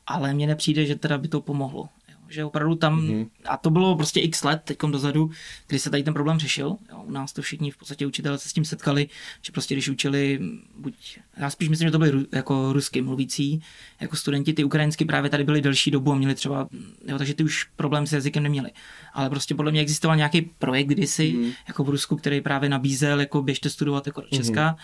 ale 0.07 0.35
mně 0.35 0.47
nepřijde, 0.47 0.87
že 0.87 0.97
teda 0.97 1.19
by 1.19 1.29
to 1.29 1.41
pomohlo 1.41 1.89
že 2.29 2.45
opravdu 2.45 2.75
tam, 2.75 3.01
mm-hmm. 3.01 3.29
a 3.45 3.57
to 3.57 3.71
bylo 3.71 3.97
prostě 3.97 4.21
x 4.21 4.45
let 4.45 4.61
teďkom 4.65 4.93
dozadu, 4.93 5.31
kdy 5.67 5.79
se 5.79 5.91
tady 5.91 6.03
ten 6.03 6.15
problém 6.15 6.39
řešil. 6.39 6.77
Jo, 6.91 7.03
u 7.05 7.11
nás 7.11 7.33
to 7.33 7.43
všichni 7.43 7.71
v 7.71 7.77
podstatě 7.77 8.07
učitelé 8.07 8.39
se 8.39 8.49
s 8.49 8.53
tím 8.53 8.65
setkali, 8.65 9.09
že 9.43 9.53
prostě 9.53 9.75
když 9.75 9.89
učili, 9.89 10.41
buď, 10.79 11.19
já 11.37 11.51
spíš 11.51 11.69
myslím, 11.69 11.89
že 11.89 11.93
to 11.93 11.99
byli 11.99 12.27
jako 12.33 12.73
rusky 12.73 13.03
mluvící, 13.03 13.63
jako 14.01 14.17
studenti, 14.17 14.53
ty 14.53 14.65
ukrajinsky 14.65 15.05
právě 15.05 15.31
tady 15.31 15.45
byli 15.45 15.61
delší 15.61 15.91
dobu 15.91 16.13
a 16.13 16.15
měli 16.15 16.35
třeba, 16.35 16.69
jo, 17.07 17.19
takže 17.19 17.35
ty 17.35 17.45
už 17.45 17.65
problém 17.77 18.07
s 18.07 18.13
jazykem 18.13 18.43
neměli. 18.43 18.71
Ale 19.13 19.31
prostě 19.31 19.55
podle 19.55 19.73
mě 19.73 19.81
existoval 19.81 20.17
nějaký 20.17 20.43
projekt 20.43 20.87
kdysi, 20.87 21.33
mm-hmm. 21.33 21.53
jako 21.69 21.85
v 21.85 21.89
Rusku, 21.89 22.17
který 22.17 22.41
právě 22.41 22.69
nabízel, 22.69 23.21
jako 23.21 23.43
běžte 23.43 23.71
studovat 23.71 24.07
jako 24.07 24.21
do 24.21 24.27
Česka 24.27 24.73
mm-hmm. 24.73 24.77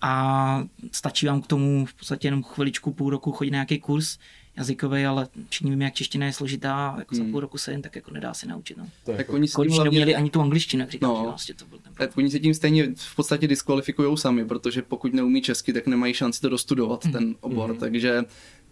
a 0.00 0.64
stačí 0.92 1.26
vám 1.26 1.42
k 1.42 1.46
tomu 1.46 1.86
v 1.86 1.94
podstatě 1.94 2.28
jenom 2.28 2.42
chviličku, 2.42 2.92
půl 2.92 3.10
roku 3.10 3.32
chodit 3.32 3.50
na 3.50 3.56
nějaký 3.56 3.78
kurz, 3.78 4.18
jazykový, 4.56 5.04
ale 5.04 5.28
všichni 5.48 5.70
víme, 5.70 5.84
jak 5.84 5.94
čeština 5.94 6.26
je 6.26 6.32
složitá, 6.32 6.94
jako 6.98 7.14
za 7.14 7.22
hmm. 7.22 7.32
půl 7.32 7.40
roku 7.40 7.58
se 7.58 7.72
jen 7.72 7.82
tak 7.82 7.96
jako 7.96 8.10
nedá 8.10 8.34
si 8.34 8.46
naučit. 8.46 8.76
No. 8.76 8.88
Tak 9.04 9.18
jako 9.18 9.32
oni 9.32 9.48
hlavně... 9.54 9.80
neměli 9.84 10.14
ani 10.14 10.30
tu 10.30 10.40
angličtinu, 10.40 10.80
jak 10.80 10.90
říkám, 10.90 11.10
no. 11.10 11.22
vlastně 11.24 11.54
to 11.54 11.64
byl 11.64 11.78
ten 11.78 11.92
tak 11.94 12.18
oni 12.18 12.30
se 12.30 12.40
tím 12.40 12.54
stejně 12.54 12.94
v 12.96 13.16
podstatě 13.16 13.48
diskvalifikují 13.48 14.18
sami, 14.18 14.44
protože 14.44 14.82
pokud 14.82 15.14
neumí 15.14 15.42
česky, 15.42 15.72
tak 15.72 15.86
nemají 15.86 16.14
šanci 16.14 16.40
to 16.40 16.48
dostudovat, 16.48 17.04
hmm. 17.04 17.12
ten 17.12 17.34
obor, 17.40 17.70
hmm. 17.70 17.78
takže 17.78 18.22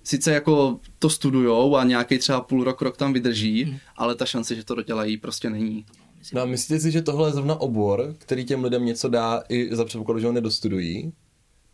sice 0.02 0.32
jako 0.32 0.80
to 0.98 1.10
studujou 1.10 1.76
a 1.76 1.84
nějaký 1.84 2.18
třeba 2.18 2.40
půl 2.40 2.64
rok, 2.64 2.82
rok 2.82 2.96
tam 2.96 3.12
vydrží, 3.12 3.64
hmm. 3.64 3.78
ale 3.96 4.14
ta 4.14 4.26
šance, 4.26 4.54
že 4.54 4.64
to 4.64 4.74
dodělají, 4.74 5.16
prostě 5.16 5.50
není. 5.50 5.84
No 6.32 6.40
a 6.40 6.44
myslíte 6.44 6.80
si, 6.80 6.90
že 6.90 7.02
tohle 7.02 7.28
je 7.28 7.32
zrovna 7.32 7.60
obor, 7.60 8.14
který 8.18 8.44
těm 8.44 8.64
lidem 8.64 8.84
něco 8.84 9.08
dá 9.08 9.42
i 9.48 9.76
za 9.76 9.84
předpokladu, 9.84 10.20
že 10.20 10.26
ho 10.26 10.32
nedostudují? 10.32 11.12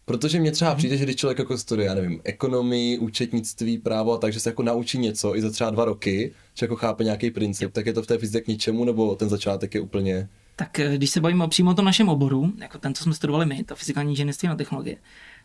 Protože 0.06 0.40
mě 0.40 0.52
třeba 0.52 0.70
mhm. 0.70 0.78
přijde, 0.78 0.96
že 0.96 1.04
když 1.04 1.16
člověk 1.16 1.38
jako 1.38 1.58
studuje, 1.58 1.86
já 1.86 1.94
nevím, 1.94 2.20
ekonomii, 2.24 2.98
účetnictví, 2.98 3.78
právo, 3.78 4.18
takže 4.18 4.40
se 4.40 4.50
jako 4.50 4.62
naučí 4.62 4.98
něco 4.98 5.36
i 5.36 5.42
za 5.42 5.50
třeba 5.50 5.70
dva 5.70 5.84
roky, 5.84 6.32
že 6.54 6.64
jako 6.64 6.76
chápe 6.76 7.04
nějaký 7.04 7.30
princip, 7.30 7.72
tak 7.72 7.86
je 7.86 7.92
to 7.92 8.02
v 8.02 8.06
té 8.06 8.18
fyzice 8.18 8.40
k 8.40 8.48
ničemu, 8.48 8.84
nebo 8.84 9.14
ten 9.14 9.28
začátek 9.28 9.74
je 9.74 9.80
úplně... 9.80 10.28
Tak 10.56 10.78
eh, 10.78 10.96
když 10.96 11.10
se 11.10 11.20
bavíme 11.20 11.48
přímo 11.48 11.70
o 11.70 11.74
tom 11.74 11.84
našem 11.84 12.08
oboru, 12.08 12.52
jako 12.58 12.78
ten, 12.78 12.94
co 12.94 13.04
jsme 13.04 13.14
studovali 13.14 13.46
my, 13.46 13.64
to 13.64 13.76
fyzikální 13.76 14.10
inženýrství 14.10 14.48
a 14.48 14.54
technologie, 14.54 14.96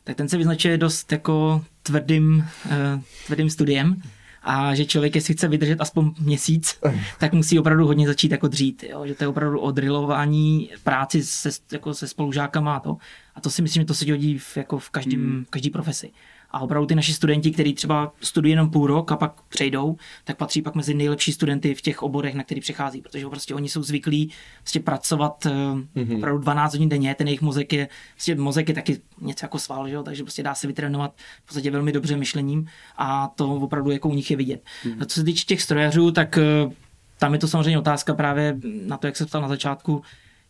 tak 0.04 0.16
ten 0.16 0.30
se 0.30 0.38
vyznačuje 0.38 0.78
dost 0.78 1.12
jako 1.12 1.66
tvrdým, 1.84 2.46
uh, 2.66 3.02
tvrdým 3.26 3.50
studiem 3.50 4.02
a 4.42 4.76
že 4.76 4.86
člověk, 4.86 5.16
jestli 5.16 5.34
chce 5.34 5.48
vydržet 5.48 5.82
aspoň 5.82 6.12
měsíc, 6.20 6.80
tak 7.20 7.34
musí 7.34 7.60
opravdu 7.60 7.88
hodně 7.88 8.08
začít 8.08 8.32
jako 8.32 8.48
dřít, 8.48 8.84
jo? 8.84 9.06
že 9.06 9.16
to 9.16 9.24
je 9.24 9.28
opravdu 9.28 9.60
odrilování 9.60 10.70
práci 10.84 11.24
se, 11.24 11.50
jako 11.72 11.94
se 11.94 12.08
spolužákama 12.08 12.76
a 12.76 12.80
to. 12.80 12.98
A 13.36 13.42
to 13.42 13.50
si 13.50 13.62
myslím, 13.62 13.82
že 13.82 13.88
to 13.88 13.94
se 13.94 14.06
dělí 14.06 14.38
v, 14.38 14.58
jako 14.58 14.80
v, 14.80 14.90
každém, 14.90 15.22
hmm. 15.22 15.46
v 15.46 15.50
každý 15.50 15.70
profesi. 15.70 16.12
A 16.52 16.60
opravdu 16.60 16.88
ty 16.88 16.96
naši 16.96 17.14
studenti, 17.14 17.52
kteří 17.52 17.74
třeba 17.74 18.14
studují 18.22 18.52
jenom 18.52 18.70
půl 18.70 18.88
rok 18.88 19.12
a 19.12 19.16
pak 19.16 19.42
přejdou, 19.42 19.98
tak 20.24 20.38
patří 20.38 20.62
pak 20.62 20.76
mezi 20.76 20.94
nejlepší 20.94 21.32
studenty 21.32 21.76
v 21.76 21.82
těch 21.82 22.04
oborech, 22.04 22.36
na 22.36 22.44
který 22.44 22.62
přichází, 22.62 23.02
protože 23.02 23.28
prostě 23.28 23.56
oni 23.56 23.70
jsou 23.70 23.84
zvyklí 23.84 24.32
prostě 24.60 24.80
pracovat 24.80 25.46
mm-hmm. 25.46 26.18
opravdu 26.18 26.42
12 26.42 26.74
hodin 26.74 26.90
denně, 26.90 27.16
ten 27.16 27.28
jejich 27.28 27.42
mozek 27.42 27.74
je, 27.74 27.88
prostě 28.14 28.36
mozek 28.36 28.70
je 28.70 28.76
taky 28.76 29.02
něco 29.22 29.46
jako 29.46 29.60
sval, 29.60 29.88
že 29.88 29.96
jo? 29.96 30.04
takže 30.04 30.24
prostě 30.24 30.44
dá 30.44 30.56
se 30.56 30.68
vytrénovat 30.68 31.14
v 31.44 31.46
podstatě 31.46 31.72
velmi 31.72 31.92
dobře 31.92 32.18
myšlením 32.18 32.68
a 32.98 33.28
to 33.36 33.56
opravdu 33.56 33.92
jako 33.92 34.10
u 34.10 34.14
nich 34.14 34.32
je 34.32 34.38
vidět. 34.38 34.64
Mm-hmm. 34.84 35.06
Co 35.06 35.20
se 35.20 35.24
týče 35.24 35.46
těch 35.46 35.62
strojařů, 35.62 36.12
tak 36.12 36.38
eh, 36.38 36.72
tam 37.20 37.34
je 37.34 37.40
to 37.40 37.48
samozřejmě 37.48 37.80
otázka 37.80 38.14
právě 38.14 38.58
na 38.86 38.98
to, 38.98 39.08
jak 39.08 39.18
se 39.18 39.26
ptal 39.26 39.42
na 39.42 39.48
začátku, 39.48 40.02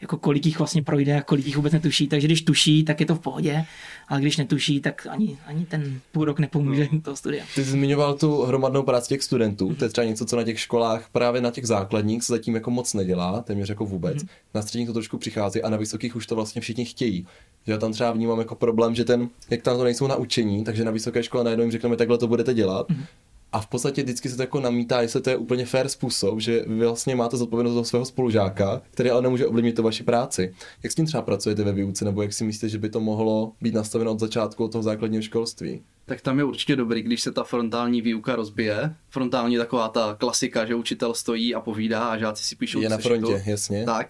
jako 0.01 0.17
kolik 0.17 0.45
jich 0.45 0.59
vlastně 0.59 0.83
projde 0.83 1.17
a 1.17 1.21
kolik 1.21 1.45
jich 1.45 1.55
vůbec 1.55 1.73
netuší. 1.73 2.07
Takže 2.07 2.27
když 2.27 2.41
tuší, 2.41 2.83
tak 2.83 2.99
je 2.99 3.05
to 3.05 3.15
v 3.15 3.19
pohodě, 3.19 3.65
ale 4.07 4.21
když 4.21 4.37
netuší, 4.37 4.79
tak 4.79 5.07
ani, 5.09 5.37
ani 5.45 5.65
ten 5.65 5.99
půl 6.11 6.25
rok 6.25 6.39
nepomůže 6.39 6.87
no. 6.91 7.01
toho 7.01 7.15
studia. 7.15 7.45
Ty 7.55 7.63
jsi 7.63 7.71
zmiňoval 7.71 8.13
tu 8.13 8.41
hromadnou 8.41 8.83
práci 8.83 9.09
těch 9.09 9.23
studentů, 9.23 9.69
mm-hmm. 9.69 9.75
to 9.75 9.85
je 9.85 9.89
třeba 9.89 10.05
něco, 10.05 10.25
co 10.25 10.35
na 10.35 10.43
těch 10.43 10.59
školách, 10.59 11.09
právě 11.11 11.41
na 11.41 11.51
těch 11.51 11.67
základních 11.67 12.23
se 12.23 12.33
zatím 12.33 12.55
jako 12.55 12.71
moc 12.71 12.93
nedělá, 12.93 13.41
téměř 13.41 13.69
jako 13.69 13.85
vůbec. 13.85 14.17
Mm-hmm. 14.17 14.29
Na 14.53 14.61
středních 14.61 14.87
to 14.87 14.93
trošku 14.93 15.17
přichází 15.17 15.61
a 15.61 15.69
na 15.69 15.77
vysokých 15.77 16.15
už 16.15 16.27
to 16.27 16.35
vlastně 16.35 16.61
všichni 16.61 16.85
chtějí. 16.85 17.27
Že 17.65 17.71
já 17.71 17.77
tam 17.77 17.91
třeba 17.91 18.11
vnímám 18.11 18.39
jako 18.39 18.55
problém, 18.55 18.95
že 18.95 19.05
ten, 19.05 19.29
jak 19.49 19.61
tam 19.61 19.77
to 19.77 19.83
nejsou 19.83 20.07
naučení, 20.07 20.63
takže 20.63 20.83
na 20.83 20.91
vysoké 20.91 21.23
škole 21.23 21.43
najednou 21.43 21.63
jim 21.63 21.71
řekneme, 21.71 21.97
takhle 21.97 22.17
to 22.17 22.27
budete 22.27 22.53
dělat. 22.53 22.89
Mm-hmm 22.89 23.05
a 23.51 23.61
v 23.61 23.67
podstatě 23.67 24.03
vždycky 24.03 24.29
se 24.29 24.35
to 24.35 24.43
jako 24.43 24.59
namítá, 24.59 25.01
jestli 25.01 25.21
to 25.21 25.29
je 25.29 25.37
úplně 25.37 25.65
fair 25.65 25.87
způsob, 25.87 26.39
že 26.39 26.65
vy 26.67 26.85
vlastně 26.85 27.15
máte 27.15 27.37
zodpovědnost 27.37 27.75
za 27.75 27.83
svého 27.83 28.05
spolužáka, 28.05 28.81
který 28.91 29.09
ale 29.09 29.21
nemůže 29.21 29.47
ovlivnit 29.47 29.75
to 29.75 29.83
vaši 29.83 30.03
práci. 30.03 30.53
Jak 30.83 30.91
s 30.91 30.95
tím 30.95 31.05
třeba 31.05 31.23
pracujete 31.23 31.63
ve 31.63 31.71
výuce, 31.71 32.05
nebo 32.05 32.21
jak 32.21 32.33
si 32.33 32.43
myslíte, 32.43 32.69
že 32.69 32.77
by 32.77 32.89
to 32.89 32.99
mohlo 32.99 33.53
být 33.61 33.73
nastaveno 33.73 34.11
od 34.11 34.19
začátku 34.19 34.63
od 34.63 34.71
toho 34.71 34.83
základního 34.83 35.21
školství? 35.21 35.81
Tak 36.05 36.21
tam 36.21 36.37
je 36.37 36.43
určitě 36.43 36.75
dobrý, 36.75 37.01
když 37.01 37.21
se 37.21 37.31
ta 37.31 37.43
frontální 37.43 38.01
výuka 38.01 38.35
rozbije. 38.35 38.95
Frontální 39.09 39.57
taková 39.57 39.89
ta 39.89 40.15
klasika, 40.19 40.65
že 40.65 40.75
učitel 40.75 41.13
stojí 41.13 41.55
a 41.55 41.59
povídá 41.59 42.03
a 42.03 42.17
žáci 42.17 42.43
si 42.43 42.55
píšou. 42.55 42.81
Je 42.81 42.89
na 42.89 42.97
frontě, 42.97 43.43
jasně. 43.45 43.85
Tak. 43.85 44.09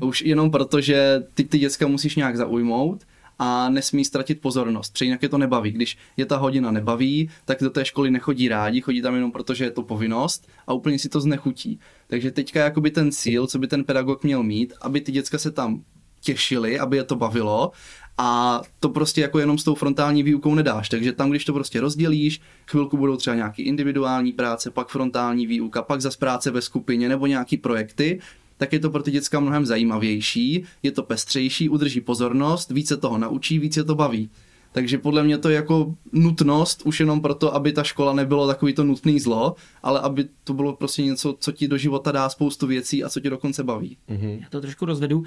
Už 0.00 0.22
jenom 0.22 0.50
proto, 0.50 0.80
že 0.80 1.22
ty, 1.34 1.44
ty 1.44 1.58
děcka 1.58 1.86
musíš 1.86 2.16
nějak 2.16 2.36
zaujmout 2.36 3.04
a 3.38 3.70
nesmí 3.70 4.04
ztratit 4.04 4.40
pozornost, 4.40 4.92
protože 4.92 5.04
jinak 5.04 5.22
je 5.22 5.28
to 5.28 5.38
nebaví. 5.38 5.70
Když 5.70 5.98
je 6.16 6.26
ta 6.26 6.36
hodina 6.36 6.70
nebaví, 6.70 7.30
tak 7.44 7.60
do 7.60 7.70
té 7.70 7.84
školy 7.84 8.10
nechodí 8.10 8.48
rádi, 8.48 8.80
chodí 8.80 9.02
tam 9.02 9.14
jenom 9.14 9.32
proto, 9.32 9.54
že 9.54 9.64
je 9.64 9.70
to 9.70 9.82
povinnost 9.82 10.48
a 10.66 10.72
úplně 10.72 10.98
si 10.98 11.08
to 11.08 11.20
znechutí. 11.20 11.78
Takže 12.06 12.30
teďka 12.30 12.60
jakoby 12.60 12.90
ten 12.90 13.12
cíl, 13.12 13.46
co 13.46 13.58
by 13.58 13.66
ten 13.66 13.84
pedagog 13.84 14.24
měl 14.24 14.42
mít, 14.42 14.74
aby 14.80 15.00
ty 15.00 15.12
děcka 15.12 15.38
se 15.38 15.50
tam 15.50 15.82
těšili, 16.20 16.78
aby 16.78 16.96
je 16.96 17.04
to 17.04 17.16
bavilo 17.16 17.72
a 18.18 18.60
to 18.80 18.88
prostě 18.88 19.20
jako 19.20 19.38
jenom 19.38 19.58
s 19.58 19.64
tou 19.64 19.74
frontální 19.74 20.22
výukou 20.22 20.54
nedáš. 20.54 20.88
Takže 20.88 21.12
tam, 21.12 21.30
když 21.30 21.44
to 21.44 21.52
prostě 21.52 21.80
rozdělíš, 21.80 22.40
chvilku 22.70 22.96
budou 22.96 23.16
třeba 23.16 23.36
nějaký 23.36 23.62
individuální 23.62 24.32
práce, 24.32 24.70
pak 24.70 24.88
frontální 24.88 25.46
výuka, 25.46 25.82
pak 25.82 26.00
zase 26.00 26.18
práce 26.18 26.50
ve 26.50 26.62
skupině 26.62 27.08
nebo 27.08 27.26
nějaký 27.26 27.56
projekty 27.56 28.20
tak 28.62 28.72
je 28.72 28.78
to 28.78 28.90
pro 28.90 29.02
ty 29.02 29.10
děcka 29.10 29.40
mnohem 29.40 29.66
zajímavější, 29.66 30.64
je 30.82 30.90
to 30.90 31.02
pestřejší, 31.02 31.68
udrží 31.68 32.00
pozornost, 32.00 32.70
více 32.70 32.96
toho 32.96 33.18
naučí, 33.18 33.58
více 33.58 33.84
to 33.84 33.94
baví. 33.94 34.30
Takže 34.72 34.98
podle 34.98 35.22
mě 35.22 35.38
to 35.38 35.48
je 35.48 35.56
jako 35.56 35.94
nutnost 36.12 36.82
už 36.84 37.00
jenom 37.00 37.20
proto, 37.20 37.54
aby 37.54 37.72
ta 37.72 37.82
škola 37.82 38.12
nebylo 38.12 38.46
takový 38.46 38.74
to 38.74 38.84
nutný 38.84 39.20
zlo, 39.20 39.54
ale 39.82 40.00
aby 40.00 40.28
to 40.44 40.54
bylo 40.54 40.76
prostě 40.76 41.02
něco, 41.02 41.36
co 41.40 41.52
ti 41.52 41.68
do 41.68 41.78
života 41.78 42.12
dá 42.12 42.28
spoustu 42.28 42.66
věcí 42.66 43.04
a 43.04 43.08
co 43.08 43.20
ti 43.20 43.30
dokonce 43.30 43.64
baví. 43.64 43.96
Mm-hmm. 44.10 44.40
Já 44.40 44.48
to 44.50 44.60
trošku 44.60 44.86
rozvedu. 44.86 45.18
Uh, 45.18 45.24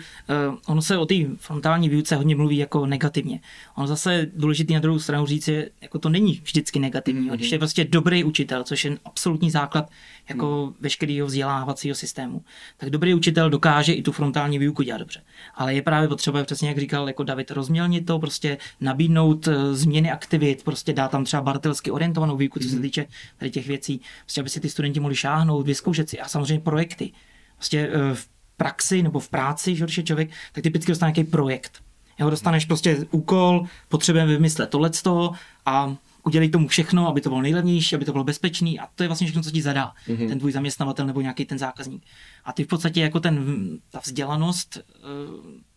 ono 0.68 0.82
se 0.82 0.98
o 0.98 1.06
té 1.06 1.16
frontální 1.38 1.90
výuce 1.90 2.16
hodně 2.16 2.36
mluví 2.36 2.58
jako 2.58 2.86
negativně. 2.86 3.40
Ono 3.76 3.88
zase 3.88 4.28
důležitý 4.36 4.74
na 4.74 4.80
druhou 4.80 5.00
stranu 5.00 5.26
říct, 5.26 5.46
že 5.46 5.70
jako 5.82 6.00
to 6.00 6.10
není 6.10 6.42
vždycky 6.44 6.80
negativní. 6.80 7.30
Mm-hmm. 7.30 7.36
Když 7.36 7.52
je 7.52 7.58
prostě 7.58 7.86
dobrý 7.86 8.24
učitel, 8.24 8.64
což 8.64 8.86
je 8.86 8.98
absolutní 9.06 9.52
základ 9.52 9.90
jako 10.30 10.66
mm. 10.66 10.74
veškerého 10.80 11.28
vzdělávacího 11.28 11.96
systému, 11.96 12.42
tak 12.78 12.90
dobrý 12.90 13.14
učitel 13.14 13.50
dokáže 13.50 13.94
i 13.94 14.02
tu 14.02 14.12
frontální 14.12 14.60
výuku 14.60 14.84
dělat 14.84 14.98
dobře. 14.98 15.22
Ale 15.56 15.74
je 15.74 15.82
právě 15.82 16.08
potřeba, 16.08 16.44
přesně 16.44 16.68
jak 16.68 16.78
říkal 16.78 17.08
jako 17.08 17.24
David, 17.24 17.52
rozmělnit 17.52 18.06
to, 18.06 18.20
prostě 18.20 18.58
nabídnout 18.82 19.35
uh, 19.36 19.54
změny 19.72 20.12
aktivit, 20.12 20.64
prostě 20.64 20.94
dát 20.94 21.12
tam 21.12 21.24
třeba 21.24 21.42
bartelsky 21.42 21.92
orientovanou 21.92 22.38
výuku, 22.38 22.60
co 22.60 22.70
se 22.70 22.76
mhm. 22.76 22.82
týče 22.82 23.06
tady 23.38 23.52
těch 23.52 23.68
věcí, 23.68 24.02
prostě 24.22 24.42
aby 24.42 24.50
si 24.50 24.60
ty 24.60 24.70
studenti 24.70 25.00
mohli 25.00 25.16
šáhnout, 25.16 25.66
vyzkoušet 25.66 26.10
si 26.10 26.20
a 26.20 26.28
samozřejmě 26.28 26.60
projekty. 26.60 27.12
Prostě 27.56 27.90
uh, 27.90 27.94
v 28.14 28.28
praxi 28.58 29.04
nebo 29.04 29.20
v 29.20 29.30
práci, 29.30 29.76
že 29.76 29.84
když 29.84 29.98
je 29.98 30.04
člověk, 30.04 30.30
tak 30.52 30.64
typicky 30.64 30.92
dostane 30.92 31.14
nějaký 31.16 31.32
projekt. 31.32 31.84
Jo, 32.20 32.30
dostaneš 32.30 32.66
prostě 32.66 33.06
úkol, 33.12 33.66
potřebujeme 33.90 34.32
vymyslet 34.32 34.70
tohleto 34.70 35.32
a 35.66 35.96
udělej 36.26 36.50
tomu 36.50 36.68
všechno, 36.68 37.08
aby 37.08 37.22
to 37.22 37.30
bylo 37.30 37.42
nejlevnější, 37.42 37.96
aby 37.96 38.06
to 38.06 38.12
bylo 38.12 38.24
bezpečný 38.24 38.80
a 38.80 38.88
to 38.96 39.04
je 39.04 39.08
vlastně 39.10 39.28
všechno, 39.28 39.44
co 39.44 39.52
ti 39.52 39.62
zadá 39.62 39.94
mm-hmm. 40.08 40.28
ten 40.28 40.40
tvůj 40.40 40.52
zaměstnavatel 40.52 41.06
nebo 41.06 41.22
nějaký 41.22 41.46
ten 41.46 41.60
zákazník. 41.60 42.04
A 42.46 42.54
ty 42.54 42.64
v 42.64 42.68
podstatě 42.68 43.02
jako 43.02 43.20
ten, 43.20 43.68
ta 43.90 44.00
vzdělanost 44.00 44.78
eh, 44.78 45.02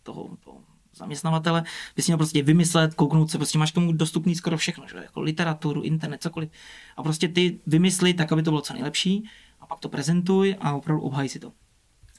toho, 0.02 0.36
toho 0.44 0.60
zaměstnavatele, 0.98 1.64
bys 1.96 2.06
měl 2.06 2.18
prostě 2.18 2.42
vymyslet, 2.42 2.94
kouknout 2.94 3.30
se, 3.30 3.38
prostě 3.38 3.58
máš 3.58 3.70
k 3.70 3.74
tomu 3.74 3.92
dostupný 3.92 4.34
skoro 4.34 4.56
všechno, 4.56 4.84
že? 4.88 4.96
jako 4.96 5.20
literaturu, 5.20 5.82
internet, 5.82 6.22
cokoliv. 6.22 6.50
A 6.96 7.02
prostě 7.02 7.28
ty 7.28 7.58
vymysli 7.66 8.14
tak, 8.14 8.32
aby 8.32 8.42
to 8.42 8.50
bylo 8.50 8.60
co 8.60 8.72
nejlepší 8.72 9.24
a 9.60 9.66
pak 9.66 9.80
to 9.80 9.88
prezentuj 9.88 10.56
a 10.60 10.74
opravdu 10.74 11.02
obhaj 11.02 11.28
si 11.28 11.38
to. 11.38 11.52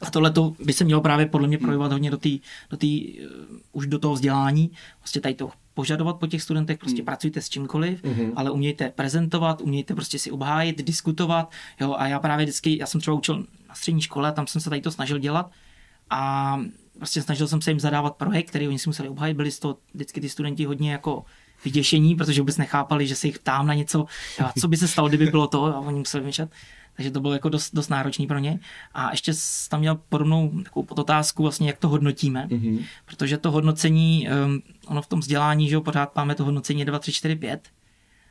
A 0.02 0.12
tohle 0.12 0.32
to 0.32 0.54
by 0.64 0.74
se 0.74 0.84
mělo 0.84 1.02
právě 1.02 1.26
podle 1.26 1.48
mě 1.48 1.58
projevovat 1.58 1.92
hodně 1.92 2.12
do, 2.12 2.18
tý, 2.18 2.40
do 2.70 2.78
tý, 2.78 3.20
uh, 3.20 3.26
už 3.72 3.88
do 3.88 4.00
toho 4.00 4.14
vzdělání. 4.14 4.72
Prostě 5.00 5.22
tady 5.22 5.34
to 5.36 5.50
požadovat 5.74 6.20
po 6.20 6.28
těch 6.28 6.42
studentech, 6.42 6.78
prostě 6.78 7.02
mm. 7.02 7.06
pracujte 7.06 7.42
s 7.42 7.50
čímkoliv, 7.50 8.04
mm-hmm. 8.04 8.34
ale 8.36 8.52
umějte 8.52 8.90
prezentovat, 8.90 9.62
umějte 9.62 9.96
prostě 9.96 10.20
si 10.20 10.32
obhájit, 10.32 10.84
diskutovat. 10.84 11.52
Jo? 11.82 11.96
A 11.98 12.08
já 12.08 12.20
právě 12.20 12.46
vždycky, 12.46 12.78
já 12.78 12.86
jsem 12.86 13.02
třeba 13.02 13.18
učil 13.18 13.46
na 13.70 13.76
střední 13.76 14.02
škole, 14.02 14.32
tam 14.32 14.48
jsem 14.48 14.62
se 14.62 14.70
tady 14.70 14.82
to 14.82 14.92
snažil 14.92 15.20
dělat 15.20 15.52
a 16.10 16.62
prostě 17.00 17.22
snažil 17.22 17.48
jsem 17.48 17.62
se 17.62 17.72
jim 17.72 17.80
zadávat 17.80 18.16
projekt, 18.16 18.50
který 18.50 18.68
oni 18.68 18.80
si 18.80 18.90
museli 18.90 19.10
obhájit, 19.10 19.38
byli 19.38 19.52
z 19.52 19.60
toho 19.60 19.78
vždycky 19.94 20.22
ty 20.22 20.30
studenti 20.30 20.66
hodně 20.66 20.92
jako 20.92 21.26
vyděšení, 21.66 22.16
protože 22.16 22.42
vůbec 22.42 22.58
nechápali, 22.58 23.08
že 23.08 23.16
se 23.16 23.28
jich 23.28 23.40
ptám 23.40 23.68
na 23.68 23.74
něco, 23.74 24.06
a 24.46 24.54
co 24.60 24.68
by 24.68 24.78
se 24.78 24.88
stalo, 24.88 25.08
kdyby 25.08 25.26
bylo 25.26 25.48
to 25.48 25.66
a 25.66 25.80
oni 25.80 26.00
museli 26.00 26.22
vymýšlet. 26.22 26.52
Takže 26.96 27.12
to 27.12 27.20
bylo 27.20 27.34
jako 27.34 27.50
dost, 27.50 27.76
dost 27.76 27.90
náročný 27.90 28.28
pro 28.28 28.40
ně. 28.40 28.60
A 28.94 29.12
ještě 29.12 29.34
tam 29.70 29.80
měl 29.80 30.00
podobnou 30.10 30.64
takovou 30.64 30.86
podotázku, 30.86 31.44
vlastně, 31.44 31.68
jak 31.68 31.78
to 31.78 31.90
hodnotíme, 31.90 32.48
mm-hmm. 32.48 32.86
protože 33.06 33.38
to 33.38 33.52
hodnocení, 33.52 34.28
um, 34.46 34.62
ono 34.88 35.02
v 35.02 35.08
tom 35.08 35.20
vzdělání, 35.20 35.70
že 35.70 35.76
jo, 35.76 35.82
pořád 35.82 36.16
máme 36.16 36.36
to 36.36 36.46
hodnocení 36.46 36.86
2, 36.86 37.00
3, 37.00 37.14
4, 37.14 37.36
5 37.36 37.70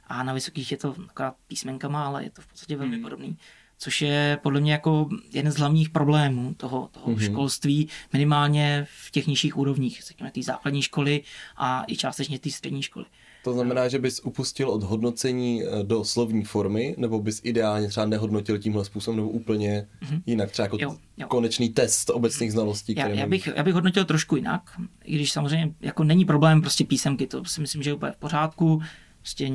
a 0.07 0.23
na 0.23 0.33
vysokých 0.33 0.73
je 0.73 0.79
to 0.79 0.95
akorát 1.09 1.35
písmenkama, 1.47 2.07
ale 2.07 2.25
je 2.25 2.31
to 2.31 2.43
v 2.43 2.47
podstatě 2.47 2.77
velmi 2.77 2.97
mm. 2.97 3.03
podobný 3.03 3.39
což 3.79 4.03
je 4.03 4.39
podle 4.43 4.61
mě 4.61 4.73
jako 4.73 5.09
jeden 5.33 5.53
z 5.53 5.57
hlavních 5.57 5.91
problémů 5.91 6.55
toho, 6.55 6.89
toho 6.93 7.07
mm-hmm. 7.07 7.33
školství, 7.33 7.89
minimálně 8.13 8.87
v 9.07 9.11
těch 9.11 9.27
nižších 9.27 9.57
úrovních, 9.57 10.03
řekněme 10.07 10.31
té 10.31 10.43
základní 10.43 10.83
školy 10.83 11.23
a 11.57 11.85
i 11.87 11.97
částečně 11.97 12.39
té 12.39 12.51
střední 12.51 12.83
školy. 12.83 13.05
To 13.45 13.53
znamená, 13.53 13.89
že 13.89 13.99
bys 13.99 14.21
upustil 14.25 14.71
od 14.71 14.83
hodnocení 14.83 15.63
eh, 15.63 15.83
do 15.83 16.05
slovní 16.05 16.45
formy, 16.45 16.95
nebo 16.99 17.21
bys 17.21 17.41
ideálně 17.45 17.89
třeba 17.89 18.07
nehodnotil 18.07 18.59
tímhle 18.59 18.85
způsobem, 18.85 19.17
nebo 19.17 19.29
úplně 19.29 19.87
mm-hmm. 20.03 20.23
jinak, 20.27 20.51
třeba 20.51 20.67
jako 20.67 20.79
jo, 20.81 20.97
jo. 21.17 21.27
konečný 21.29 21.69
test 21.69 22.11
obecných 22.11 22.53
znalostí. 22.53 22.95
Já, 22.97 23.09
já, 23.09 23.27
bych, 23.27 23.49
já 23.57 23.63
bych 23.63 23.75
hodnotil 23.75 24.05
trošku 24.05 24.37
jinak, 24.37 24.63
i 25.05 25.15
když 25.15 25.33
samozřejmě 25.33 25.75
jako 25.81 26.05
není 26.05 26.25
problém 26.25 26.61
prostě 26.61 26.85
písemky, 26.85 27.27
to 27.27 27.45
si 27.45 27.61
myslím, 27.61 27.83
že 27.83 27.91
je 27.91 27.95
úplně 27.95 28.13
v 28.13 28.17
pořádku, 28.17 28.83
prostě 29.21 29.53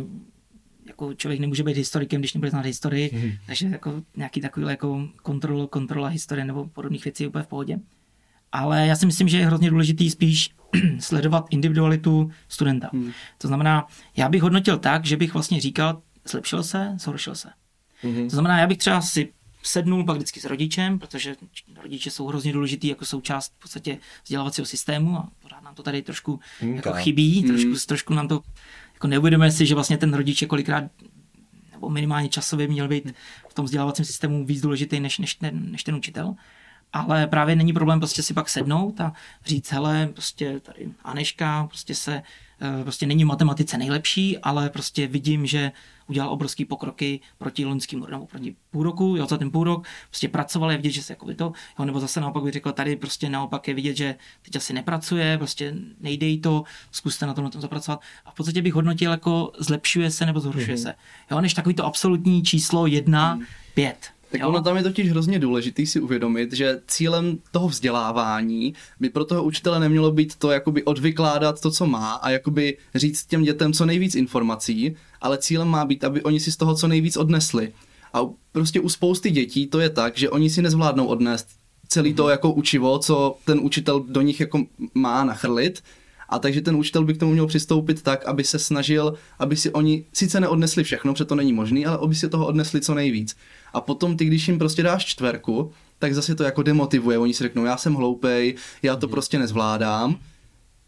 jako 0.87 1.13
člověk 1.13 1.39
nemůže 1.39 1.63
být 1.63 1.77
historikem, 1.77 2.21
když 2.21 2.33
nebude 2.33 2.49
znát 2.49 2.65
historii, 2.65 3.11
mm. 3.13 3.31
takže 3.45 3.67
jako 3.67 4.03
nějaký 4.15 4.41
takový 4.41 4.65
jako 4.69 5.07
kontrol, 5.21 5.67
kontrola 5.67 6.07
historie 6.07 6.45
nebo 6.45 6.65
podobných 6.67 7.03
věcí 7.03 7.23
je 7.23 7.27
úplně 7.27 7.43
v 7.43 7.47
pohodě. 7.47 7.79
Ale 8.51 8.87
já 8.87 8.95
si 8.95 9.05
myslím, 9.05 9.27
že 9.27 9.37
je 9.37 9.45
hrozně 9.45 9.69
důležitý 9.69 10.09
spíš 10.09 10.49
sledovat 10.99 11.45
individualitu 11.49 12.31
studenta. 12.47 12.89
Mm. 12.93 13.11
To 13.37 13.47
znamená, 13.47 13.87
já 14.17 14.29
bych 14.29 14.41
hodnotil 14.41 14.77
tak, 14.77 15.05
že 15.05 15.17
bych 15.17 15.33
vlastně 15.33 15.61
říkal, 15.61 16.01
zlepšil 16.27 16.63
se, 16.63 16.95
zhoršil 16.99 17.35
se. 17.35 17.49
Mm. 18.03 18.29
To 18.29 18.29
znamená, 18.29 18.59
já 18.59 18.67
bych 18.67 18.77
třeba 18.77 19.01
si 19.01 19.33
sednul 19.63 20.03
pak 20.03 20.15
vždycky 20.15 20.39
s 20.39 20.45
rodičem, 20.45 20.99
protože 20.99 21.35
rodiče 21.81 22.11
jsou 22.11 22.27
hrozně 22.27 22.53
důležitý 22.53 22.87
jako 22.87 23.05
součást 23.05 23.53
v 23.57 23.61
podstatě 23.61 23.97
vzdělávacího 24.23 24.65
systému 24.65 25.17
a 25.17 25.29
pořád 25.41 25.61
nám 25.63 25.75
to 25.75 25.83
tady 25.83 26.01
trošku 26.01 26.39
jako 26.61 26.93
chybí, 26.93 27.41
mm. 27.41 27.47
trošku, 27.47 27.87
trošku 27.87 28.13
nám 28.13 28.27
to 28.27 28.41
jako 29.03 29.09
neuvědomuje 29.09 29.51
si, 29.51 29.65
že 29.65 29.75
vlastně 29.75 29.97
ten 29.97 30.13
rodič 30.13 30.41
je 30.41 30.47
kolikrát 30.47 30.83
nebo 31.71 31.89
minimálně 31.89 32.29
časově 32.29 32.67
měl 32.67 32.87
být 32.87 33.13
v 33.49 33.53
tom 33.53 33.65
vzdělávacím 33.65 34.05
systému 34.05 34.45
víc 34.45 34.61
důležitý 34.61 34.99
než, 34.99 35.19
než, 35.19 35.35
ten, 35.35 35.71
než 35.71 35.83
ten 35.83 35.95
učitel. 35.95 36.35
Ale 36.93 37.27
právě 37.27 37.55
není 37.55 37.73
problém 37.73 37.99
prostě 37.99 38.23
si 38.23 38.33
pak 38.33 38.49
sednout 38.49 39.01
a 39.01 39.13
říct, 39.45 39.71
hele, 39.71 40.09
prostě 40.13 40.59
tady 40.59 40.89
Aneška 41.03 41.67
prostě 41.67 41.95
se 41.95 42.23
Eh, 42.63 42.83
prostě 42.83 43.05
není 43.05 43.23
v 43.23 43.27
matematice 43.27 43.77
nejlepší, 43.77 44.37
ale 44.37 44.69
prostě 44.69 45.07
vidím, 45.07 45.45
že 45.45 45.71
udělal 46.07 46.29
obrovský 46.29 46.65
pokroky 46.65 47.19
proti 47.37 47.65
loňskému 47.65 48.05
nebo 48.05 48.25
proti 48.25 48.55
půl 48.71 48.83
roku, 48.83 49.15
jo, 49.17 49.25
za 49.25 49.37
ten 49.37 49.51
půl 49.51 49.63
rok, 49.63 49.87
prostě 50.09 50.29
pracoval, 50.29 50.71
je 50.71 50.77
vidět, 50.77 50.91
že 50.91 51.03
se 51.03 51.13
jako 51.13 51.33
to, 51.33 51.53
jo, 51.79 51.85
nebo 51.85 51.99
zase 51.99 52.21
naopak 52.21 52.43
bych 52.43 52.53
řekl, 52.53 52.71
tady 52.71 52.95
prostě 52.95 53.29
naopak 53.29 53.67
je 53.67 53.73
vidět, 53.73 53.97
že 53.97 54.15
teď 54.41 54.55
asi 54.55 54.73
nepracuje, 54.73 55.37
prostě 55.37 55.73
nejde 55.99 56.25
jí 56.25 56.41
to, 56.41 56.63
zkuste 56.91 57.25
na 57.25 57.33
tom, 57.33 57.43
na 57.43 57.49
tom 57.49 57.61
zapracovat. 57.61 58.01
A 58.25 58.31
v 58.31 58.35
podstatě 58.35 58.61
bych 58.61 58.73
hodnotil 58.73 59.11
jako 59.11 59.51
zlepšuje 59.59 60.11
se 60.11 60.25
nebo 60.25 60.39
zhoršuje 60.39 60.77
mm-hmm. 60.77 60.83
se. 60.83 60.95
Jo, 61.31 61.41
než 61.41 61.53
takový 61.53 61.75
to 61.75 61.85
absolutní 61.85 62.43
číslo 62.43 62.87
jedna, 62.87 63.35
mm. 63.35 63.43
pět. 63.73 64.11
Tak 64.33 64.41
jo? 64.41 64.49
ono 64.49 64.61
tam 64.61 64.77
je 64.77 64.83
totiž 64.83 65.09
hrozně 65.09 65.39
důležitý 65.39 65.87
si 65.87 65.99
uvědomit, 65.99 66.53
že 66.53 66.81
cílem 66.87 67.37
toho 67.51 67.67
vzdělávání 67.67 68.73
by 68.99 69.09
pro 69.09 69.25
toho 69.25 69.43
učitele 69.43 69.79
nemělo 69.79 70.11
být 70.11 70.35
to 70.35 70.51
jakoby 70.51 70.83
odvykládat 70.83 71.61
to, 71.61 71.71
co 71.71 71.85
má 71.85 72.13
a 72.13 72.29
jakoby 72.29 72.77
říct 72.95 73.25
těm 73.25 73.43
dětem 73.43 73.73
co 73.73 73.85
nejvíc 73.85 74.15
informací, 74.15 74.95
ale 75.21 75.37
cílem 75.37 75.67
má 75.67 75.85
být, 75.85 76.03
aby 76.03 76.23
oni 76.23 76.39
si 76.39 76.51
z 76.51 76.57
toho 76.57 76.75
co 76.75 76.87
nejvíc 76.87 77.17
odnesli. 77.17 77.71
A 78.13 78.21
prostě 78.51 78.79
u 78.79 78.89
spousty 78.89 79.31
dětí 79.31 79.67
to 79.67 79.79
je 79.79 79.89
tak, 79.89 80.17
že 80.17 80.29
oni 80.29 80.49
si 80.49 80.61
nezvládnou 80.61 81.05
odnést 81.05 81.47
celý 81.87 82.13
to 82.13 82.23
mhm. 82.23 82.31
jako 82.31 82.53
učivo, 82.53 82.99
co 82.99 83.37
ten 83.45 83.59
učitel 83.59 83.99
do 83.99 84.21
nich 84.21 84.39
jako 84.39 84.65
má 84.93 85.23
nachrlit, 85.23 85.83
a 86.29 86.39
takže 86.39 86.61
ten 86.61 86.75
učitel 86.75 87.03
by 87.03 87.13
k 87.13 87.19
tomu 87.19 87.31
měl 87.31 87.47
přistoupit 87.47 88.01
tak, 88.01 88.25
aby 88.25 88.43
se 88.43 88.59
snažil, 88.59 89.13
aby 89.39 89.55
si 89.55 89.71
oni 89.71 90.05
sice 90.13 90.39
neodnesli 90.39 90.83
všechno, 90.83 91.13
protože 91.13 91.25
to 91.25 91.35
není 91.35 91.53
možné, 91.53 91.85
ale 91.85 91.97
aby 91.97 92.15
si 92.15 92.29
toho 92.29 92.47
odnesli 92.47 92.81
co 92.81 92.93
nejvíc. 92.93 93.35
A 93.73 93.81
potom 93.81 94.17
ty, 94.17 94.25
když 94.25 94.47
jim 94.47 94.59
prostě 94.59 94.83
dáš 94.83 95.05
čtverku, 95.05 95.71
tak 95.99 96.13
zase 96.13 96.35
to 96.35 96.43
jako 96.43 96.63
demotivuje. 96.63 97.17
Oni 97.17 97.33
si 97.33 97.43
řeknou, 97.43 97.65
já 97.65 97.77
jsem 97.77 97.93
hloupej, 97.93 98.55
já 98.83 98.95
to 98.95 99.07
mhm. 99.07 99.11
prostě 99.11 99.39
nezvládám 99.39 100.19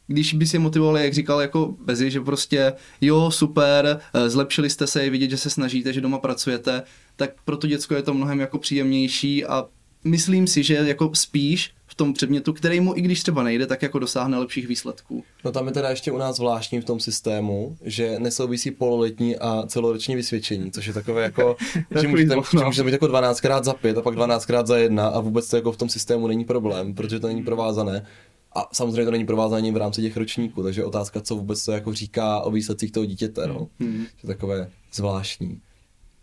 když 0.08 0.34
by 0.34 0.46
si 0.46 0.60
motivovali, 0.60 1.04
jak 1.04 1.14
říkal 1.14 1.42
jako 1.42 1.76
Bezi, 1.86 2.12
že 2.12 2.22
prostě 2.22 2.74
jo, 3.02 3.32
super, 3.32 4.00
eh, 4.14 4.30
zlepšili 4.30 4.70
jste 4.70 4.88
se, 4.88 5.04
je 5.04 5.10
vidět, 5.10 5.30
že 5.30 5.38
se 5.38 5.50
snažíte, 5.50 5.94
že 5.94 6.02
doma 6.02 6.18
pracujete, 6.18 6.84
tak 7.16 7.30
pro 7.46 7.58
to 7.58 7.68
děcko 7.68 7.96
je 7.96 8.04
to 8.04 8.14
mnohem 8.14 8.40
jako 8.40 8.58
příjemnější 8.58 9.46
a 9.46 9.66
myslím 10.06 10.48
si, 10.48 10.64
že 10.64 10.76
jako 10.76 11.12
spíš 11.14 11.72
v 11.88 11.96
tom 11.96 12.14
předmětu, 12.14 12.54
který 12.54 12.80
mu 12.80 12.98
i 12.98 13.02
když 13.02 13.22
třeba 13.22 13.44
nejde, 13.44 13.66
tak 13.66 13.82
jako 13.82 14.00
dosáhne 14.00 14.38
lepších 14.38 14.68
výsledků. 14.68 15.24
No 15.46 15.52
tam 15.52 15.68
je 15.68 15.74
teda 15.74 15.90
ještě 15.90 16.12
u 16.12 16.18
nás 16.18 16.36
zvláštní 16.36 16.82
v 16.82 16.86
tom 16.86 17.00
systému, 17.00 17.78
že 17.82 18.20
nesouvisí 18.20 18.72
pololetní 18.72 19.36
a 19.36 19.64
celoroční 19.68 20.16
vysvědčení, 20.16 20.72
což 20.72 20.88
je 20.88 20.94
takové 20.94 21.24
jako, 21.24 21.56
že 22.02 22.08
můžete, 22.08 22.36
že 22.60 22.66
můžete 22.66 22.84
mít 22.84 22.92
jako 22.92 23.06
12krát 23.06 23.64
za 23.64 23.74
5 23.74 23.98
a 23.98 24.02
pak 24.02 24.16
12krát 24.16 24.66
za 24.66 24.78
1 24.78 25.08
a 25.08 25.20
vůbec 25.20 25.50
to 25.50 25.56
jako 25.56 25.72
v 25.72 25.78
tom 25.78 25.90
systému 25.90 26.28
není 26.28 26.46
problém, 26.46 26.94
protože 26.94 27.20
to 27.20 27.28
není 27.28 27.44
provázané. 27.44 28.06
A 28.56 28.70
samozřejmě 28.72 29.06
to 29.06 29.12
není 29.12 29.26
provázané 29.26 29.72
v 29.72 29.78
rámci 29.78 30.02
těch 30.02 30.18
ročníků, 30.18 30.64
takže 30.64 30.86
otázka, 30.86 31.22
co 31.22 31.36
vůbec 31.36 31.66
to 31.66 31.72
jako 31.72 31.94
říká 31.94 32.42
o 32.42 32.52
výsledcích 32.52 32.92
toho 32.92 33.06
dítěte, 33.06 33.48
no. 33.48 33.68
Hmm. 33.80 34.06
Je 34.24 34.28
takové 34.28 34.70
zvláštní. 34.94 35.62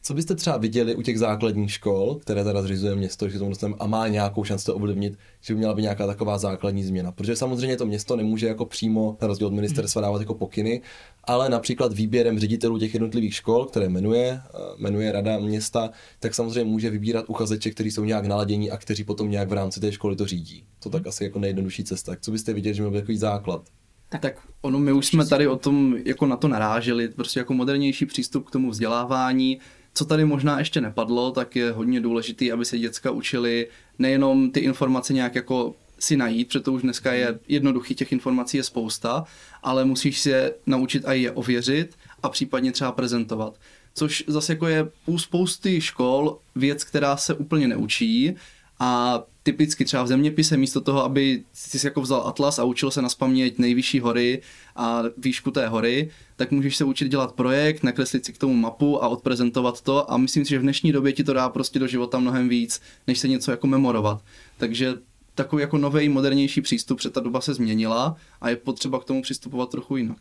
Co 0.05 0.15
byste 0.15 0.35
třeba 0.35 0.57
viděli 0.57 0.95
u 0.95 1.03
těch 1.03 1.19
základních 1.19 1.73
škol, 1.73 2.15
které 2.15 2.45
teda 2.45 2.63
zřizuje 2.63 2.95
město, 2.95 3.29
že 3.29 3.39
tomu 3.39 3.53
a 3.79 3.87
má 3.87 4.09
nějakou 4.09 4.45
šanci 4.45 4.65
to 4.65 4.75
ovlivnit, 4.75 5.19
že 5.41 5.55
by 5.55 5.59
měla 5.59 5.75
být 5.75 5.83
nějaká 5.83 6.07
taková 6.07 6.39
základní 6.39 6.85
změna? 6.85 7.13
Protože 7.13 7.37
samozřejmě 7.37 7.77
to 7.77 7.87
město 7.87 8.17
nemůže 8.17 8.47
jako 8.47 8.67
přímo, 8.67 9.17
na 9.21 9.29
rozdíl 9.29 9.47
od 9.47 9.53
ministerstva, 9.53 10.03
dávat 10.03 10.21
jako 10.21 10.35
pokyny, 10.35 10.81
ale 11.25 11.49
například 11.49 11.93
výběrem 11.93 12.39
ředitelů 12.39 12.79
těch 12.79 12.95
jednotlivých 12.95 13.35
škol, 13.35 13.65
které 13.65 13.89
jmenuje, 13.89 14.41
eh, 14.45 14.59
jmenuje 14.79 15.13
rada 15.13 15.39
města, 15.39 15.91
tak 16.21 16.35
samozřejmě 16.35 16.71
může 16.71 16.91
vybírat 16.91 17.25
uchazeče, 17.29 17.71
kteří 17.71 17.91
jsou 17.91 18.05
nějak 18.05 18.27
naladění 18.27 18.71
a 18.71 18.77
kteří 18.77 19.05
potom 19.05 19.31
nějak 19.31 19.49
v 19.49 19.53
rámci 19.53 19.81
té 19.81 19.93
školy 19.93 20.17
to 20.17 20.27
řídí. 20.27 20.65
To 20.83 20.91
tak 20.91 21.07
asi 21.07 21.25
jako 21.25 21.39
nejjednodušší 21.39 21.85
cesta. 21.85 22.17
Co 22.21 22.31
byste 22.31 22.53
viděli, 22.53 22.75
že 22.75 22.83
měl 22.83 23.01
takový 23.01 23.19
základ? 23.19 23.63
Tak, 24.09 24.21
tak 24.21 24.35
ono, 24.61 24.79
my 24.79 24.93
už 24.93 25.07
jsme 25.07 25.27
tady 25.27 25.49
o 25.49 25.57
tom 25.57 25.97
jako 26.05 26.27
na 26.27 26.37
to 26.37 26.49
naráželi, 26.49 27.09
prostě 27.09 27.41
jako 27.41 27.55
modernější 27.55 28.07
přístup 28.07 28.47
k 28.47 28.51
tomu 28.51 28.71
vzdělávání, 28.71 29.59
co 29.95 30.05
tady 30.05 30.25
možná 30.25 30.59
ještě 30.59 30.81
nepadlo, 30.81 31.31
tak 31.31 31.57
je 31.57 31.73
hodně 31.73 32.01
důležitý, 32.01 32.53
aby 32.53 32.65
se 32.65 32.79
děcka 32.79 33.11
učili 33.11 33.69
nejenom 33.99 34.51
ty 34.51 34.61
informace 34.61 35.13
nějak 35.13 35.35
jako 35.35 35.75
si 35.99 36.17
najít, 36.17 36.49
protože 36.49 36.61
to 36.61 36.73
už 36.73 36.83
dneska 36.83 37.13
je 37.13 37.39
jednoduchý, 37.49 37.95
těch 37.95 38.13
informací 38.13 38.57
je 38.57 38.63
spousta, 38.63 39.25
ale 39.63 39.85
musíš 39.85 40.21
se 40.21 40.55
naučit 40.67 41.05
i 41.07 41.23
je 41.23 41.31
ověřit 41.31 41.97
a 42.23 42.29
případně 42.29 42.73
třeba 42.73 42.93
prezentovat. 42.93 43.55
Což 43.95 44.25
zase 44.27 44.53
jako 44.53 44.67
je 44.67 44.89
u 45.07 45.19
spousty 45.19 45.81
škol 45.81 46.39
věc, 46.55 46.85
která 46.85 47.17
se 47.17 47.35
úplně 47.35 47.69
neučí 47.69 48.35
a 48.81 49.23
typicky 49.43 49.85
třeba 49.85 50.03
v 50.03 50.07
zeměpise 50.07 50.57
místo 50.57 50.81
toho, 50.81 51.05
aby 51.05 51.43
si 51.53 51.87
jako 51.87 52.01
vzal 52.01 52.27
atlas 52.27 52.59
a 52.59 52.65
učil 52.65 52.91
se 52.91 53.03
na 53.03 53.09
spaměť 53.09 53.59
nejvyšší 53.59 54.01
hory 54.01 54.43
a 54.77 55.03
výšku 55.17 55.51
té 55.51 55.69
hory, 55.69 56.11
tak 56.37 56.51
můžeš 56.51 56.77
se 56.77 56.85
učit 56.85 57.09
dělat 57.09 57.33
projekt, 57.33 57.83
nakreslit 57.83 58.25
si 58.25 58.33
k 58.33 58.39
tomu 58.39 58.55
mapu 58.55 59.05
a 59.05 59.09
odprezentovat 59.09 59.81
to 59.81 60.13
a 60.13 60.17
myslím 60.17 60.45
si, 60.45 60.51
že 60.51 60.59
v 60.59 60.63
dnešní 60.63 60.93
době 60.93 61.13
ti 61.13 61.25
to 61.25 61.33
dá 61.33 61.49
prostě 61.49 61.79
do 61.79 61.87
života 61.87 62.19
mnohem 62.19 62.49
víc, 62.49 62.81
než 63.07 63.19
se 63.19 63.29
něco 63.29 63.51
jako 63.51 63.67
memorovat. 63.67 64.25
Takže 64.57 64.95
takový 65.35 65.61
jako 65.61 65.79
nový, 65.79 66.09
modernější 66.09 66.61
přístup, 66.61 66.99
protože 66.99 67.11
ta 67.11 67.21
doba 67.21 67.41
se 67.41 67.55
změnila 67.55 68.17
a 68.41 68.49
je 68.49 68.57
potřeba 68.57 69.01
k 69.01 69.05
tomu 69.05 69.23
přistupovat 69.23 69.71
trochu 69.71 69.97
jinak. 69.97 70.19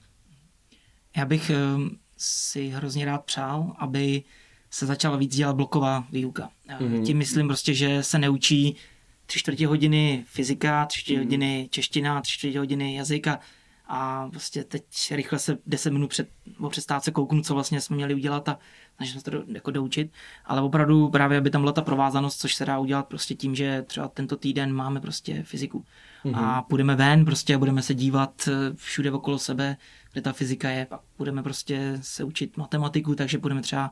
Já 1.18 1.26
bych 1.26 1.50
ehm, 1.50 1.90
si 2.18 2.68
hrozně 2.68 3.06
rád 3.06 3.26
přál, 3.26 3.76
aby 3.78 4.24
se 4.72 4.86
začala 4.86 5.18
víc 5.18 5.36
dělat 5.36 5.56
bloková 5.56 6.08
výuka. 6.12 6.50
Mm-hmm. 6.80 7.06
Tím 7.06 7.18
myslím 7.18 7.48
prostě, 7.48 7.74
že 7.74 8.04
se 8.04 8.20
neučí 8.20 8.76
tři 9.26 9.40
čtvrtě 9.40 9.68
hodiny 9.68 10.26
fyzika, 10.28 10.86
tři 10.86 11.00
čtvrtě 11.00 11.16
mm-hmm. 11.16 11.24
hodiny 11.24 11.68
čeština, 11.72 12.22
tři 12.22 12.34
čtvrtě 12.34 12.60
hodiny 12.60 12.96
jazyka 12.96 13.40
a 13.94 14.30
prostě 14.30 14.64
teď 14.64 14.84
rychle 15.12 15.40
se 15.40 15.58
10 15.66 15.94
minut 15.94 16.08
před, 16.08 16.30
o 16.60 16.70
přestávce 16.70 17.12
kouknu, 17.12 17.42
co 17.42 17.54
vlastně 17.54 17.82
jsme 17.82 17.96
měli 17.96 18.16
udělat 18.16 18.50
a 18.50 18.60
snažím 18.96 19.20
se 19.20 19.26
to 19.26 19.32
do, 19.32 19.44
jako 19.48 19.72
doučit, 19.72 20.12
ale 20.46 20.62
opravdu 20.62 21.10
právě, 21.10 21.38
aby 21.38 21.50
tam 21.50 21.62
byla 21.62 21.72
ta 21.72 21.82
provázanost, 21.82 22.40
což 22.40 22.56
se 22.56 22.66
dá 22.66 22.80
udělat 22.80 23.08
prostě 23.08 23.36
tím, 23.36 23.56
že 23.56 23.82
třeba 23.88 24.08
tento 24.08 24.38
týden 24.38 24.74
máme 24.74 25.02
prostě 25.02 25.44
fyziku 25.44 25.86
mm-hmm. 26.26 26.46
a 26.46 26.62
půjdeme 26.62 26.96
ven 26.96 27.26
prostě 27.26 27.56
a 27.56 27.58
budeme 27.58 27.82
se 27.82 27.94
dívat 27.94 28.48
eh, 28.48 28.74
všude 28.76 29.12
okolo 29.12 29.40
sebe, 29.40 29.78
kde 30.12 30.22
ta 30.22 30.34
fyzika 30.34 30.70
je, 30.70 30.86
pak 30.86 31.02
budeme 31.18 31.44
prostě 31.44 32.00
se 32.02 32.24
učit 32.24 32.58
matematiku, 32.58 33.16
takže 33.16 33.38
budeme 33.38 33.62
třeba 33.62 33.92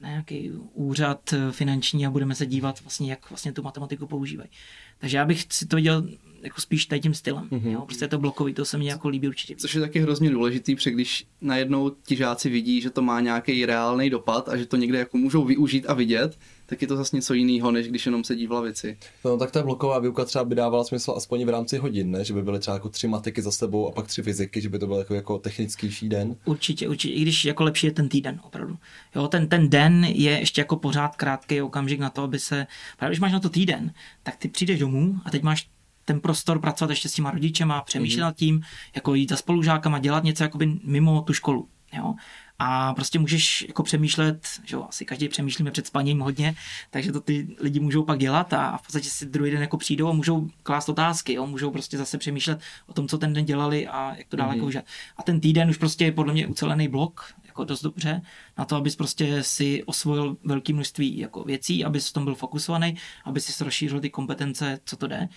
nějaký 0.00 0.50
úřad 0.72 1.32
eh, 1.32 1.52
finanční 1.52 2.06
a 2.06 2.10
budeme 2.10 2.34
se 2.34 2.46
dívat 2.46 2.80
vlastně, 2.80 3.10
jak 3.10 3.30
vlastně 3.30 3.52
tu 3.52 3.62
matematiku 3.62 4.06
používají. 4.06 4.50
Takže 4.98 5.16
já 5.16 5.24
bych 5.24 5.46
si 5.50 5.66
to 5.66 5.76
viděl 5.76 6.06
jako 6.44 6.60
spíš 6.60 6.86
tady 6.86 7.00
tím 7.00 7.14
stylem. 7.14 7.48
Mm-hmm. 7.48 7.70
Jo? 7.70 7.80
Prostě 7.80 8.04
je 8.04 8.08
to 8.08 8.18
blokový, 8.18 8.54
to 8.54 8.64
se 8.64 8.78
mi 8.78 8.86
jako 8.86 9.08
líbí 9.08 9.28
určitě. 9.28 9.56
Což 9.56 9.74
je 9.74 9.80
taky 9.80 10.00
hrozně 10.00 10.30
důležitý, 10.30 10.74
protože 10.74 10.90
když 10.90 11.26
najednou 11.40 11.90
ti 11.90 12.16
žáci 12.16 12.48
vidí, 12.50 12.80
že 12.80 12.90
to 12.90 13.02
má 13.02 13.20
nějaký 13.20 13.66
reálný 13.66 14.10
dopad 14.10 14.48
a 14.48 14.56
že 14.56 14.66
to 14.66 14.76
někde 14.76 14.98
jako 14.98 15.18
můžou 15.18 15.44
využít 15.44 15.86
a 15.88 15.94
vidět, 15.94 16.38
tak 16.66 16.82
je 16.82 16.88
to 16.88 16.96
zase 16.96 17.16
něco 17.16 17.34
jiného, 17.34 17.70
než 17.70 17.88
když 17.88 18.06
jenom 18.06 18.24
sedí 18.24 18.46
v 18.46 18.52
lavici. 18.52 18.98
No 19.24 19.38
tak 19.38 19.50
ta 19.50 19.62
bloková 19.62 19.98
výuka 19.98 20.24
třeba 20.24 20.44
by 20.44 20.54
dávala 20.54 20.84
smysl 20.84 21.14
aspoň 21.16 21.44
v 21.44 21.48
rámci 21.48 21.78
hodin, 21.78 22.10
ne? 22.10 22.24
Že 22.24 22.34
by 22.34 22.42
byly 22.42 22.58
třeba 22.58 22.74
jako 22.74 22.88
tři 22.88 23.08
matiky 23.08 23.42
za 23.42 23.50
sebou 23.50 23.88
a 23.88 23.92
pak 23.92 24.06
tři 24.06 24.22
fyziky, 24.22 24.60
že 24.60 24.68
by 24.68 24.78
to 24.78 24.86
byl 24.86 24.96
jako, 24.96 25.14
jako 25.14 25.38
technický 25.38 26.08
den. 26.08 26.36
Určitě, 26.44 26.88
určitě, 26.88 27.14
i 27.14 27.22
když 27.22 27.44
jako 27.44 27.64
lepší 27.64 27.86
je 27.86 27.92
ten 27.92 28.08
týden, 28.08 28.40
opravdu. 28.42 28.78
Jo, 29.16 29.28
ten, 29.28 29.48
ten 29.48 29.68
den 29.68 30.04
je 30.04 30.30
ještě 30.30 30.60
jako 30.60 30.76
pořád 30.76 31.16
krátký 31.16 31.62
okamžik 31.62 32.00
na 32.00 32.10
to, 32.10 32.22
aby 32.22 32.38
se, 32.38 32.66
právě 32.98 33.10
když 33.10 33.20
máš 33.20 33.32
na 33.32 33.40
to 33.40 33.48
týden, 33.48 33.92
tak 34.22 34.36
ty 34.36 34.48
přijdeš 34.48 34.78
domů 34.78 35.20
a 35.24 35.30
teď 35.30 35.42
máš 35.42 35.68
ten 36.04 36.20
prostor 36.20 36.58
pracovat 36.58 36.90
ještě 36.90 37.08
s 37.08 37.12
těma 37.12 37.30
rodičema, 37.30 37.82
přemýšlet 37.82 38.20
mm-hmm. 38.20 38.24
nad 38.24 38.36
tím, 38.36 38.62
jako 38.94 39.14
jít 39.14 39.30
za 39.30 39.36
spolužákama, 39.36 39.98
dělat 39.98 40.24
něco 40.24 40.42
jakoby 40.42 40.78
mimo 40.84 41.22
tu 41.22 41.32
školu. 41.32 41.68
Jo? 41.92 42.14
A 42.58 42.94
prostě 42.94 43.18
můžeš 43.18 43.64
jako 43.68 43.82
přemýšlet, 43.82 44.46
že 44.64 44.76
jo, 44.76 44.86
asi 44.88 45.04
každý 45.04 45.28
přemýšlíme 45.28 45.70
před 45.70 45.86
spaním 45.86 46.20
hodně, 46.20 46.54
takže 46.90 47.12
to 47.12 47.20
ty 47.20 47.56
lidi 47.60 47.80
můžou 47.80 48.04
pak 48.04 48.18
dělat 48.18 48.52
a 48.52 48.76
v 48.76 48.82
podstatě 48.82 49.08
si 49.08 49.26
druhý 49.26 49.50
den 49.50 49.60
jako 49.60 49.76
přijdou 49.76 50.08
a 50.08 50.12
můžou 50.12 50.48
klást 50.62 50.88
otázky, 50.88 51.32
jo, 51.32 51.46
můžou 51.46 51.70
prostě 51.70 51.98
zase 51.98 52.18
přemýšlet 52.18 52.60
o 52.86 52.92
tom, 52.92 53.08
co 53.08 53.18
ten 53.18 53.32
den 53.32 53.44
dělali 53.44 53.88
a 53.88 54.14
jak 54.16 54.28
to 54.28 54.36
dál 54.36 54.50
mm-hmm. 54.50 54.74
jako. 54.74 54.86
A 55.16 55.22
ten 55.22 55.40
týden 55.40 55.70
už 55.70 55.76
prostě 55.76 56.04
je 56.04 56.12
podle 56.12 56.32
mě 56.32 56.46
ucelený 56.46 56.88
blok, 56.88 57.34
jako 57.46 57.64
dost 57.64 57.82
dobře, 57.82 58.22
na 58.58 58.64
to, 58.64 58.76
abys 58.76 58.96
prostě 58.96 59.42
si 59.42 59.84
osvojil 59.84 60.36
velké 60.44 60.72
množství 60.72 61.18
jako 61.18 61.44
věcí, 61.44 61.84
abys 61.84 62.08
v 62.08 62.12
tom 62.12 62.24
byl 62.24 62.34
fokusovaný, 62.34 62.96
aby 63.24 63.40
si 63.40 63.64
rozšířil 63.64 64.00
ty 64.00 64.10
kompetence, 64.10 64.80
co 64.84 64.96
to 64.96 65.06
jde 65.06 65.28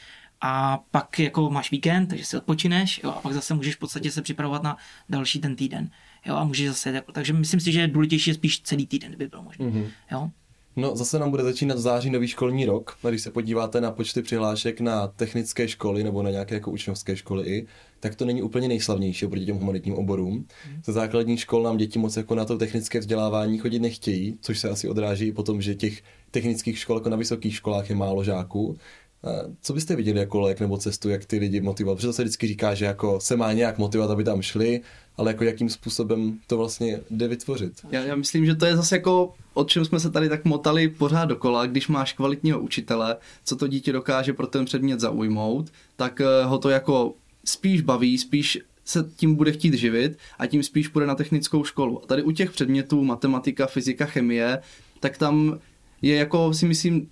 a 0.41 0.83
pak 0.91 1.19
jako 1.19 1.49
máš 1.49 1.71
víkend, 1.71 2.07
takže 2.07 2.25
si 2.25 2.37
odpočineš 2.37 3.01
jo, 3.03 3.09
a 3.09 3.21
pak 3.21 3.33
zase 3.33 3.53
můžeš 3.53 3.75
v 3.75 3.79
podstatě 3.79 4.11
se 4.11 4.21
připravovat 4.21 4.63
na 4.63 4.77
další 5.09 5.39
ten 5.39 5.55
týden. 5.55 5.89
Jo, 6.25 6.35
a 6.35 6.43
můžeš 6.43 6.67
zase, 6.67 6.89
jako, 6.89 7.11
takže 7.11 7.33
myslím 7.33 7.59
si, 7.59 7.71
že 7.71 7.87
důležitější 7.87 8.29
je 8.29 8.33
spíš 8.33 8.61
celý 8.61 8.87
týden, 8.87 9.09
kdyby 9.09 9.27
bylo 9.27 9.43
možné. 9.43 9.65
Mm-hmm. 9.65 9.89
Jo. 10.11 10.29
No, 10.75 10.95
zase 10.95 11.19
nám 11.19 11.31
bude 11.31 11.43
začínat 11.43 11.77
v 11.77 11.81
září 11.81 12.09
nový 12.09 12.27
školní 12.27 12.65
rok. 12.65 12.97
Když 13.09 13.21
se 13.21 13.31
podíváte 13.31 13.81
na 13.81 13.91
počty 13.91 14.21
přihlášek 14.21 14.81
na 14.81 15.07
technické 15.07 15.67
školy 15.67 16.03
nebo 16.03 16.23
na 16.23 16.29
nějaké 16.29 16.55
jako 16.55 16.71
učňovské 16.71 17.15
školy 17.15 17.43
i, 17.47 17.67
tak 17.99 18.15
to 18.15 18.25
není 18.25 18.41
úplně 18.41 18.67
nejslavnější 18.67 19.25
oproti 19.25 19.45
těm 19.45 19.57
humanitním 19.57 19.95
oborům. 19.95 20.33
Mm. 20.33 20.81
Ze 20.85 20.91
základních 20.91 21.39
škol 21.39 21.63
nám 21.63 21.77
děti 21.77 21.99
moc 21.99 22.17
jako 22.17 22.35
na 22.35 22.45
to 22.45 22.57
technické 22.57 22.99
vzdělávání 22.99 23.57
chodit 23.57 23.79
nechtějí, 23.79 24.37
což 24.41 24.59
se 24.59 24.69
asi 24.69 24.89
odráží 24.89 25.25
i 25.25 25.31
potom, 25.31 25.61
že 25.61 25.75
těch 25.75 26.03
technických 26.31 26.79
škol 26.79 26.97
jako 26.97 27.09
na 27.09 27.17
vysokých 27.17 27.55
školách 27.55 27.89
je 27.89 27.95
málo 27.95 28.23
žáků. 28.23 28.77
Co 29.61 29.73
byste 29.73 29.95
viděli 29.95 30.19
jako 30.19 30.39
lék 30.39 30.59
nebo 30.59 30.77
cestu, 30.77 31.09
jak 31.09 31.25
ty 31.25 31.37
lidi 31.37 31.61
motivovat? 31.61 31.97
Protože 31.97 32.07
to 32.07 32.13
se 32.13 32.23
vždycky 32.23 32.47
říká, 32.47 32.73
že 32.73 32.85
jako 32.85 33.19
se 33.19 33.37
má 33.37 33.53
nějak 33.53 33.77
motivovat, 33.77 34.11
aby 34.11 34.23
tam 34.23 34.41
šli, 34.41 34.81
ale 35.17 35.31
jako 35.31 35.43
jakým 35.43 35.69
způsobem 35.69 36.39
to 36.47 36.57
vlastně 36.57 36.99
jde 37.09 37.27
vytvořit? 37.27 37.73
Já, 37.91 38.01
já 38.01 38.15
myslím, 38.15 38.45
že 38.45 38.55
to 38.55 38.65
je 38.65 38.75
zase 38.75 38.95
jako, 38.95 39.33
o 39.53 39.63
čem 39.63 39.85
jsme 39.85 39.99
se 39.99 40.09
tady 40.09 40.29
tak 40.29 40.45
motali 40.45 40.87
pořád 40.87 41.25
dokola, 41.25 41.65
když 41.65 41.87
máš 41.87 42.13
kvalitního 42.13 42.59
učitele, 42.59 43.17
co 43.43 43.55
to 43.55 43.67
dítě 43.67 43.91
dokáže 43.93 44.33
pro 44.33 44.47
ten 44.47 44.65
předmět 44.65 44.99
zaujmout, 44.99 45.71
tak 45.95 46.21
eh, 46.21 46.43
ho 46.45 46.57
to 46.57 46.69
jako 46.69 47.13
spíš 47.45 47.81
baví, 47.81 48.17
spíš 48.17 48.59
se 48.85 49.09
tím 49.15 49.35
bude 49.35 49.51
chtít 49.51 49.73
živit 49.73 50.17
a 50.39 50.47
tím 50.47 50.63
spíš 50.63 50.87
půjde 50.87 51.07
na 51.07 51.15
technickou 51.15 51.63
školu. 51.63 52.03
A 52.03 52.07
tady 52.07 52.23
u 52.23 52.31
těch 52.31 52.51
předmětů 52.51 53.03
matematika, 53.03 53.67
fyzika, 53.67 54.05
chemie, 54.05 54.59
tak 54.99 55.17
tam 55.17 55.59
je 56.01 56.15
jako 56.15 56.53
si 56.53 56.65
myslím 56.65 57.09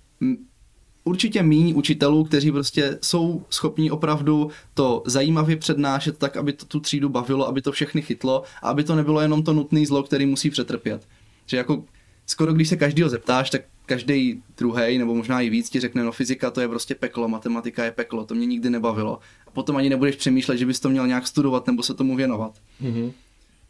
určitě 1.06 1.42
míní 1.42 1.74
učitelů, 1.74 2.24
kteří 2.24 2.52
prostě 2.52 2.98
jsou 3.02 3.42
schopní 3.50 3.90
opravdu 3.90 4.50
to 4.74 5.02
zajímavě 5.06 5.56
přednášet 5.56 6.18
tak, 6.18 6.36
aby 6.36 6.52
to 6.52 6.66
tu 6.66 6.80
třídu 6.80 7.08
bavilo, 7.08 7.48
aby 7.48 7.62
to 7.62 7.72
všechny 7.72 8.02
chytlo 8.02 8.42
a 8.62 8.68
aby 8.68 8.84
to 8.84 8.96
nebylo 8.96 9.20
jenom 9.20 9.42
to 9.42 9.52
nutné 9.52 9.86
zlo, 9.86 10.02
který 10.02 10.26
musí 10.26 10.50
přetrpět. 10.50 11.08
Že 11.46 11.56
jako 11.56 11.84
skoro 12.26 12.52
když 12.52 12.68
se 12.68 12.76
každýho 12.76 13.08
zeptáš, 13.08 13.50
tak 13.50 13.62
každý 13.86 14.42
druhý 14.58 14.98
nebo 14.98 15.14
možná 15.14 15.40
i 15.40 15.50
víc 15.50 15.70
ti 15.70 15.80
řekne, 15.80 16.04
no 16.04 16.12
fyzika 16.12 16.50
to 16.50 16.60
je 16.60 16.68
prostě 16.68 16.94
peklo, 16.94 17.28
matematika 17.28 17.84
je 17.84 17.90
peklo, 17.90 18.24
to 18.24 18.34
mě 18.34 18.46
nikdy 18.46 18.70
nebavilo. 18.70 19.18
A 19.46 19.50
potom 19.50 19.76
ani 19.76 19.88
nebudeš 19.88 20.16
přemýšlet, 20.16 20.56
že 20.56 20.66
bys 20.66 20.80
to 20.80 20.88
měl 20.88 21.06
nějak 21.06 21.26
studovat 21.26 21.66
nebo 21.66 21.82
se 21.82 21.94
tomu 21.94 22.16
věnovat. 22.16 22.58
Mm-hmm. 22.82 23.12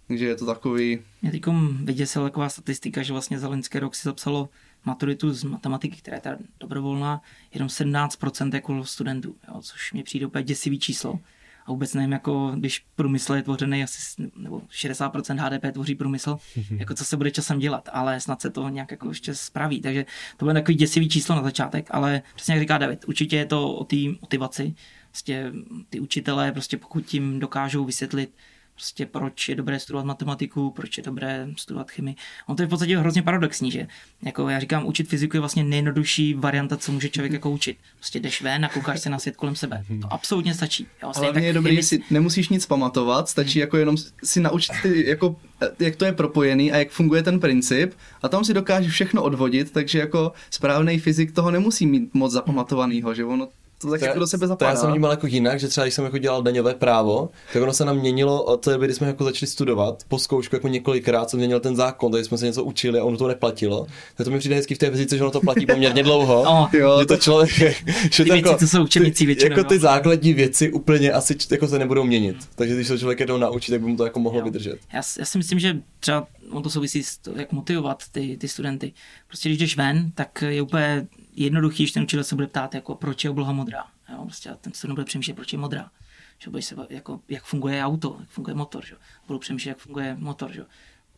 Takže 0.09 0.27
je 0.27 0.37
to 0.37 0.47
takový... 0.47 0.99
Mě 1.23 1.31
teď 1.31 1.43
vyděsila 1.83 2.25
taková 2.25 2.49
statistika, 2.49 3.03
že 3.03 3.13
vlastně 3.13 3.39
za 3.39 3.49
loňský 3.49 3.79
rok 3.79 3.95
si 3.95 4.03
zapsalo 4.05 4.49
maturitu 4.87 5.33
z 5.33 5.45
matematiky, 5.45 5.97
která 5.97 6.15
je 6.15 6.21
teda 6.21 6.39
dobrovolná, 6.61 7.23
jenom 7.55 7.69
17% 7.69 8.55
jako 8.55 8.85
studentů, 8.85 9.37
jo, 9.49 9.61
což 9.63 9.93
mi 9.93 10.03
přijde 10.03 10.27
úplně 10.27 10.45
děsivý 10.45 10.79
číslo. 10.79 11.19
A 11.67 11.71
vůbec 11.71 11.95
nevím, 11.95 12.13
jako 12.13 12.53
když 12.57 12.85
průmysl 12.97 13.35
je 13.35 13.43
tvořený 13.43 13.83
asi, 13.83 14.31
nebo 14.37 14.59
60% 14.59 15.39
HDP 15.39 15.73
tvoří 15.73 15.95
průmysl, 15.95 16.39
jako 16.71 16.95
co 16.95 17.05
se 17.05 17.17
bude 17.17 17.31
časem 17.31 17.59
dělat, 17.59 17.89
ale 17.93 18.21
snad 18.21 18.41
se 18.41 18.51
to 18.51 18.69
nějak 18.69 18.91
jako 18.91 19.09
ještě 19.09 19.35
spraví. 19.35 19.81
Takže 19.81 20.07
to 20.37 20.45
bude 20.45 20.55
takový 20.55 20.75
děsivý 20.75 21.09
číslo 21.09 21.37
na 21.37 21.43
začátek, 21.43 21.89
ale 21.91 22.23
přesně 22.35 22.55
jak 22.55 22.63
říká 22.63 22.79
David, 22.79 23.05
určitě 23.09 23.37
je 23.37 23.47
to 23.47 23.75
o 23.75 23.85
té 23.85 23.97
motivaci. 24.21 24.75
Prostě 25.11 25.53
ty 25.91 26.01
učitelé, 26.01 26.53
prostě 26.53 26.77
pokud 26.77 27.07
tím 27.07 27.41
dokážou 27.41 27.85
vysvětlit, 27.85 28.35
prostě 28.77 29.07
proč 29.07 29.49
je 29.49 29.55
dobré 29.55 29.81
studovat 29.81 30.07
matematiku, 30.07 30.71
proč 30.71 30.97
je 30.97 31.03
dobré 31.03 31.49
studovat 31.57 31.91
chemii. 31.91 32.17
On 32.47 32.57
to 32.57 32.63
je 32.63 32.67
v 32.67 32.69
podstatě 32.69 32.99
hrozně 32.99 33.23
paradoxní, 33.23 33.71
že 33.71 33.87
jako 34.23 34.49
já 34.49 34.61
říkám, 34.61 34.87
učit 34.87 35.09
fyziku 35.09 35.37
je 35.37 35.41
vlastně 35.41 35.65
nejjednodušší 35.65 36.35
varianta, 36.35 36.77
co 36.77 36.93
může 36.93 37.09
člověk 37.09 37.33
jako 37.33 37.51
učit. 37.51 37.77
Prostě 37.97 38.21
jdeš 38.21 38.43
ven 38.43 38.65
a 38.65 38.69
koukáš 38.69 39.01
se 39.01 39.11
na 39.11 39.19
svět 39.19 39.37
kolem 39.37 39.57
sebe. 39.57 39.85
To 40.01 40.13
absolutně 40.13 40.55
stačí. 40.55 40.87
Jo, 41.03 41.13
Ale 41.15 41.43
je 41.43 41.53
dobrý, 41.53 41.71
chemii... 41.71 41.83
si 41.83 42.03
nemusíš 42.11 42.49
nic 42.49 42.67
pamatovat, 42.67 43.29
stačí 43.29 43.59
jako 43.59 43.77
jenom 43.77 43.97
si 44.25 44.41
naučit 44.41 44.73
ty, 44.83 45.09
jako, 45.09 45.37
jak 45.79 45.97
to 45.97 46.05
je 46.05 46.13
propojený 46.13 46.73
a 46.73 46.77
jak 46.77 46.91
funguje 46.91 47.23
ten 47.23 47.41
princip 47.41 47.93
a 48.23 48.29
tam 48.29 48.45
si 48.45 48.55
dokážeš 48.55 48.93
všechno 48.93 49.23
odvodit, 49.23 49.71
takže 49.71 49.99
jako 49.99 50.33
správný 50.51 50.99
fyzik 50.99 51.33
toho 51.33 51.51
nemusí 51.51 51.87
mít 51.87 52.15
moc 52.15 52.33
zapamatovanýho, 52.33 53.15
že 53.15 53.25
ono 53.25 53.49
to 53.79 53.91
tak 53.91 54.01
to 54.01 54.07
jako 54.07 54.19
do 54.19 54.27
sebe 54.27 54.47
zapadá. 54.47 54.71
To 54.71 54.77
já 54.77 54.81
jsem 54.81 54.91
vnímal 54.91 55.11
jako 55.11 55.27
jinak, 55.27 55.61
že 55.61 55.69
třeba 55.69 55.85
když 55.85 55.95
jsem 55.95 56.05
jako 56.05 56.19
dělal 56.19 56.43
daňové 56.43 56.75
právo, 56.75 57.29
tak 57.53 57.63
ono 57.63 57.73
se 57.73 57.85
nám 57.85 57.97
měnilo 57.97 58.43
od 58.43 58.57
té 58.57 58.73
doby, 58.73 58.87
kdy 58.87 58.95
jsme 58.95 59.07
jako 59.07 59.25
začali 59.25 59.51
studovat, 59.51 60.05
po 60.09 60.19
zkoušku 60.19 60.57
jako 60.57 60.69
několikrát 60.69 61.31
se 61.31 61.37
měnil 61.37 61.61
ten 61.61 61.77
zákon, 61.77 62.13
takže 62.13 62.25
jsme 62.25 62.39
se 62.39 62.47
něco 62.47 62.65
učili 62.65 62.99
a 62.99 63.05
ono 63.05 63.17
to 63.17 63.29
neplatilo. 63.29 63.87
Tak 64.15 64.25
to 64.25 64.31
mi 64.31 64.39
přijde 64.39 64.57
hezky 64.57 64.75
v 64.75 64.79
té 64.79 64.91
fyzice, 64.91 65.17
že 65.17 65.23
ono 65.23 65.31
to 65.31 65.41
platí 65.41 65.67
poměrně 65.67 66.03
dlouho. 66.03 66.43
oh, 66.49 66.75
jo, 66.75 67.01
že 67.01 67.07
to 67.07 67.17
člověk, 67.17 67.51
že 68.13 68.25
ty 68.25 68.31
věci, 68.31 68.37
jako, 68.37 68.59
to 68.59 68.67
jsou 68.67 68.83
učebnicí 68.83 69.27
většinou. 69.27 69.57
Jako 69.57 69.69
ty 69.69 69.79
základní 69.79 70.35
věci 70.35 70.73
úplně 70.73 71.13
asi 71.13 71.37
jako 71.51 71.69
se 71.69 71.79
nebudou 71.79 72.05
měnit. 72.05 72.37
Takže 72.55 72.75
když 72.75 72.87
se 72.87 72.99
člověk 72.99 73.21
jednou 73.21 73.37
naučí, 73.37 73.73
tak 73.73 73.81
by 73.81 73.87
mu 73.87 73.97
to 73.97 74.05
jako 74.05 74.21
mohlo 74.21 74.39
jo. 74.39 74.45
vydržet. 74.45 74.79
Já, 74.93 75.03
já, 75.19 75.25
si 75.25 75.39
myslím, 75.39 75.59
že 75.59 75.79
třeba 76.01 76.27
on 76.51 76.63
to 76.63 76.71
souvisí 76.71 77.03
s 77.03 77.19
to, 77.19 77.33
jak 77.37 77.53
motivovat 77.53 78.03
ty, 78.13 78.37
ty 78.37 78.49
studenty. 78.49 78.93
Prostě 79.27 79.49
když 79.49 79.59
jdeš 79.59 79.77
ven, 79.77 80.11
tak 80.15 80.45
je 80.49 80.63
úplně 80.63 81.07
jednoduchý, 81.37 81.87
že 81.87 81.93
ten 81.93 82.03
učitel 82.03 82.25
se 82.25 82.35
bude 82.35 82.47
ptát, 82.47 82.75
jako 82.75 82.95
proč 82.95 83.25
je 83.25 83.31
obloha 83.31 83.53
modrá 83.53 83.85
Jo, 84.13 84.25
prostě 84.25 84.51
ten 84.61 84.73
student 84.73 84.97
bude 84.97 85.05
přemýšlet, 85.05 85.35
proč 85.35 85.53
je 85.53 85.59
modrá. 85.59 85.91
Že 86.39 86.51
budeš 86.51 86.65
se, 86.65 86.77
jako, 86.91 87.21
jak 87.29 87.45
funguje 87.45 87.85
auto, 87.85 88.17
jak 88.21 88.29
funguje 88.29 88.55
motor. 88.55 88.87
Že? 88.87 88.95
Budou 89.27 89.39
přemýšlet, 89.39 89.69
jak 89.69 89.79
funguje 89.79 90.17
motor. 90.19 90.53
Že? 90.53 90.65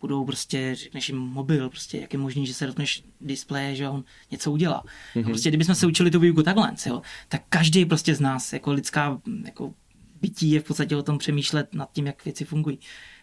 Budou 0.01 0.25
prostě, 0.25 0.75
řekneš 0.75 1.09
jim 1.09 1.19
mobil, 1.19 1.71
prostě, 1.71 1.99
jak 1.99 2.13
je 2.13 2.19
možné, 2.19 2.47
že 2.47 2.55
se 2.55 2.67
dotkneš 2.67 3.05
displeje, 3.21 3.77
že 3.77 3.89
on 3.89 4.05
něco 4.31 4.53
udělá. 4.53 4.85
Mm-hmm. 5.15 5.25
prostě, 5.25 5.49
kdybychom 5.49 5.75
se 5.75 5.87
učili 5.87 6.11
tu 6.11 6.21
výuku 6.21 6.43
takhle, 6.43 6.73
jo, 6.87 7.03
tak 7.29 7.43
každý 7.49 7.85
prostě 7.85 8.15
z 8.15 8.21
nás, 8.21 8.53
jako 8.53 8.73
lidská 8.73 9.21
jako 9.45 9.75
bytí 10.21 10.51
je 10.51 10.61
v 10.61 10.65
podstatě 10.65 10.97
o 10.97 11.03
tom 11.03 11.19
přemýšlet 11.19 11.75
nad 11.75 11.93
tím, 11.93 12.07
jak 12.07 12.25
věci 12.25 12.45
fungují. 12.45 12.79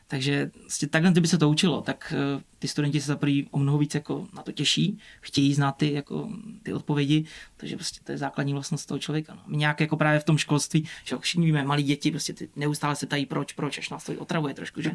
Takže 0.08 0.52
vlastně 0.60 0.88
takhle, 0.88 1.12
kdyby 1.12 1.28
se 1.28 1.38
to 1.38 1.50
učilo, 1.50 1.82
tak 1.82 2.14
eh, 2.18 2.44
ty 2.60 2.68
studenti 2.68 3.02
se 3.02 3.08
zaprvé 3.08 3.34
o 3.52 3.60
mnoho 3.60 3.78
víc 3.78 3.96
jako 3.96 4.28
na 4.34 4.44
to 4.44 4.52
těší, 4.52 5.00
chtějí 5.22 5.54
znát 5.54 5.72
ty, 5.72 5.94
jako, 5.94 6.30
ty 6.64 6.74
odpovědi, 6.74 7.26
takže 7.58 7.76
prostě 7.76 8.00
to 8.04 8.12
je 8.12 8.18
základní 8.18 8.54
vlastnost 8.54 8.88
toho 8.88 9.00
člověka. 9.00 9.34
No. 9.34 9.42
My 9.48 9.58
nějak 9.58 9.80
jako 9.80 9.98
právě 9.98 10.20
v 10.20 10.24
tom 10.24 10.38
školství, 10.38 10.88
že 11.04 11.18
všichni 11.20 11.46
víme, 11.46 11.64
malí 11.64 11.84
děti 11.84 12.12
prostě 12.12 12.34
ty 12.34 12.50
neustále 12.56 12.96
se 12.96 13.06
tají 13.06 13.26
proč, 13.26 13.54
proč, 13.54 13.78
až 13.78 13.90
nás 13.90 14.06
to 14.06 14.14
otravuje 14.14 14.54
trošku, 14.54 14.82
že? 14.82 14.92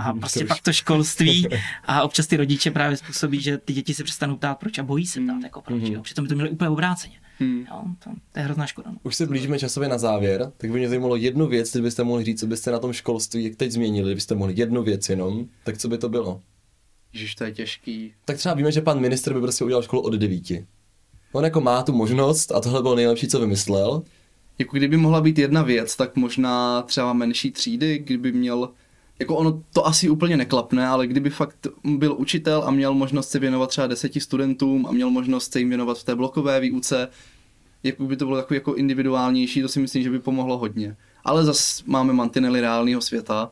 A 0.00 0.12
prostě 0.18 0.44
pak 0.44 0.62
to 0.62 0.72
školství 0.72 1.48
a 1.84 2.02
občas 2.02 2.26
ty 2.26 2.36
rodiče 2.36 2.70
právě 2.70 2.96
způsobí, 2.96 3.40
že 3.40 3.58
ty 3.58 3.72
děti 3.72 3.94
se 3.94 4.04
přestanou 4.04 4.36
ptát 4.36 4.54
proč 4.58 4.78
a 4.78 4.82
bojí 4.82 5.06
se 5.06 5.20
ptát 5.20 5.42
jako 5.42 5.62
proč, 5.62 5.82
mm-hmm. 5.82 5.92
jo? 5.92 6.02
Přitom 6.02 6.24
by 6.24 6.28
to 6.28 6.34
měli 6.34 6.50
úplně 6.50 6.70
obráceně. 6.70 7.21
Hmm. 7.38 7.66
Jo, 7.70 7.82
to, 8.04 8.10
to 8.32 8.38
je 8.38 8.44
hrozná 8.44 8.66
škoda. 8.66 8.90
No. 8.90 8.98
Už 9.02 9.16
se 9.16 9.26
blížíme 9.26 9.58
časově 9.58 9.88
na 9.88 9.98
závěr, 9.98 10.52
tak 10.56 10.70
by 10.70 10.78
mě 10.78 10.88
zajímalo 10.88 11.16
jednu 11.16 11.46
věc, 11.46 11.72
kdybyste 11.72 12.04
mohli 12.04 12.24
říct, 12.24 12.40
co 12.40 12.46
byste 12.46 12.70
na 12.70 12.78
tom 12.78 12.92
školství, 12.92 13.44
jak 13.44 13.56
teď 13.56 13.72
změnili, 13.72 14.08
kdybyste 14.08 14.34
mohli 14.34 14.54
jednu 14.56 14.82
věc 14.82 15.08
jenom, 15.08 15.46
tak 15.64 15.78
co 15.78 15.88
by 15.88 15.98
to 15.98 16.08
bylo? 16.08 16.40
Ježiš, 17.12 17.34
to 17.34 17.44
je 17.44 17.52
těžký. 17.52 18.14
Tak 18.24 18.36
třeba 18.36 18.54
víme, 18.54 18.72
že 18.72 18.80
pan 18.80 19.00
ministr 19.00 19.34
by 19.34 19.40
prostě 19.40 19.64
udělal 19.64 19.82
školu 19.82 20.02
od 20.02 20.14
devíti. 20.14 20.66
On 21.32 21.44
jako 21.44 21.60
má 21.60 21.82
tu 21.82 21.92
možnost 21.92 22.52
a 22.52 22.60
tohle 22.60 22.82
bylo 22.82 22.94
nejlepší, 22.94 23.28
co 23.28 23.40
vymyslel. 23.40 24.02
Jako 24.58 24.76
kdyby 24.76 24.96
mohla 24.96 25.20
být 25.20 25.38
jedna 25.38 25.62
věc, 25.62 25.96
tak 25.96 26.16
možná 26.16 26.82
třeba 26.82 27.12
menší 27.12 27.50
třídy, 27.50 27.98
kdyby 27.98 28.32
měl 28.32 28.70
jako 29.18 29.36
ono 29.36 29.62
to 29.72 29.86
asi 29.86 30.10
úplně 30.10 30.36
neklapne, 30.36 30.86
ale 30.86 31.06
kdyby 31.06 31.30
fakt 31.30 31.66
byl 31.84 32.14
učitel 32.18 32.62
a 32.66 32.70
měl 32.70 32.94
možnost 32.94 33.30
se 33.30 33.38
věnovat 33.38 33.70
třeba 33.70 33.86
deseti 33.86 34.20
studentům 34.20 34.86
a 34.86 34.92
měl 34.92 35.10
možnost 35.10 35.52
se 35.52 35.58
jim 35.58 35.68
věnovat 35.68 35.98
v 35.98 36.04
té 36.04 36.14
blokové 36.14 36.60
výuce, 36.60 37.08
jak 37.82 38.00
by 38.00 38.16
to 38.16 38.24
bylo 38.24 38.36
takový 38.36 38.56
jako 38.56 38.74
individuálnější, 38.74 39.62
to 39.62 39.68
si 39.68 39.80
myslím, 39.80 40.02
že 40.02 40.10
by 40.10 40.18
pomohlo 40.18 40.58
hodně. 40.58 40.96
Ale 41.24 41.44
zase 41.44 41.82
máme 41.86 42.12
mantinely 42.12 42.60
reálného 42.60 43.00
světa, 43.00 43.50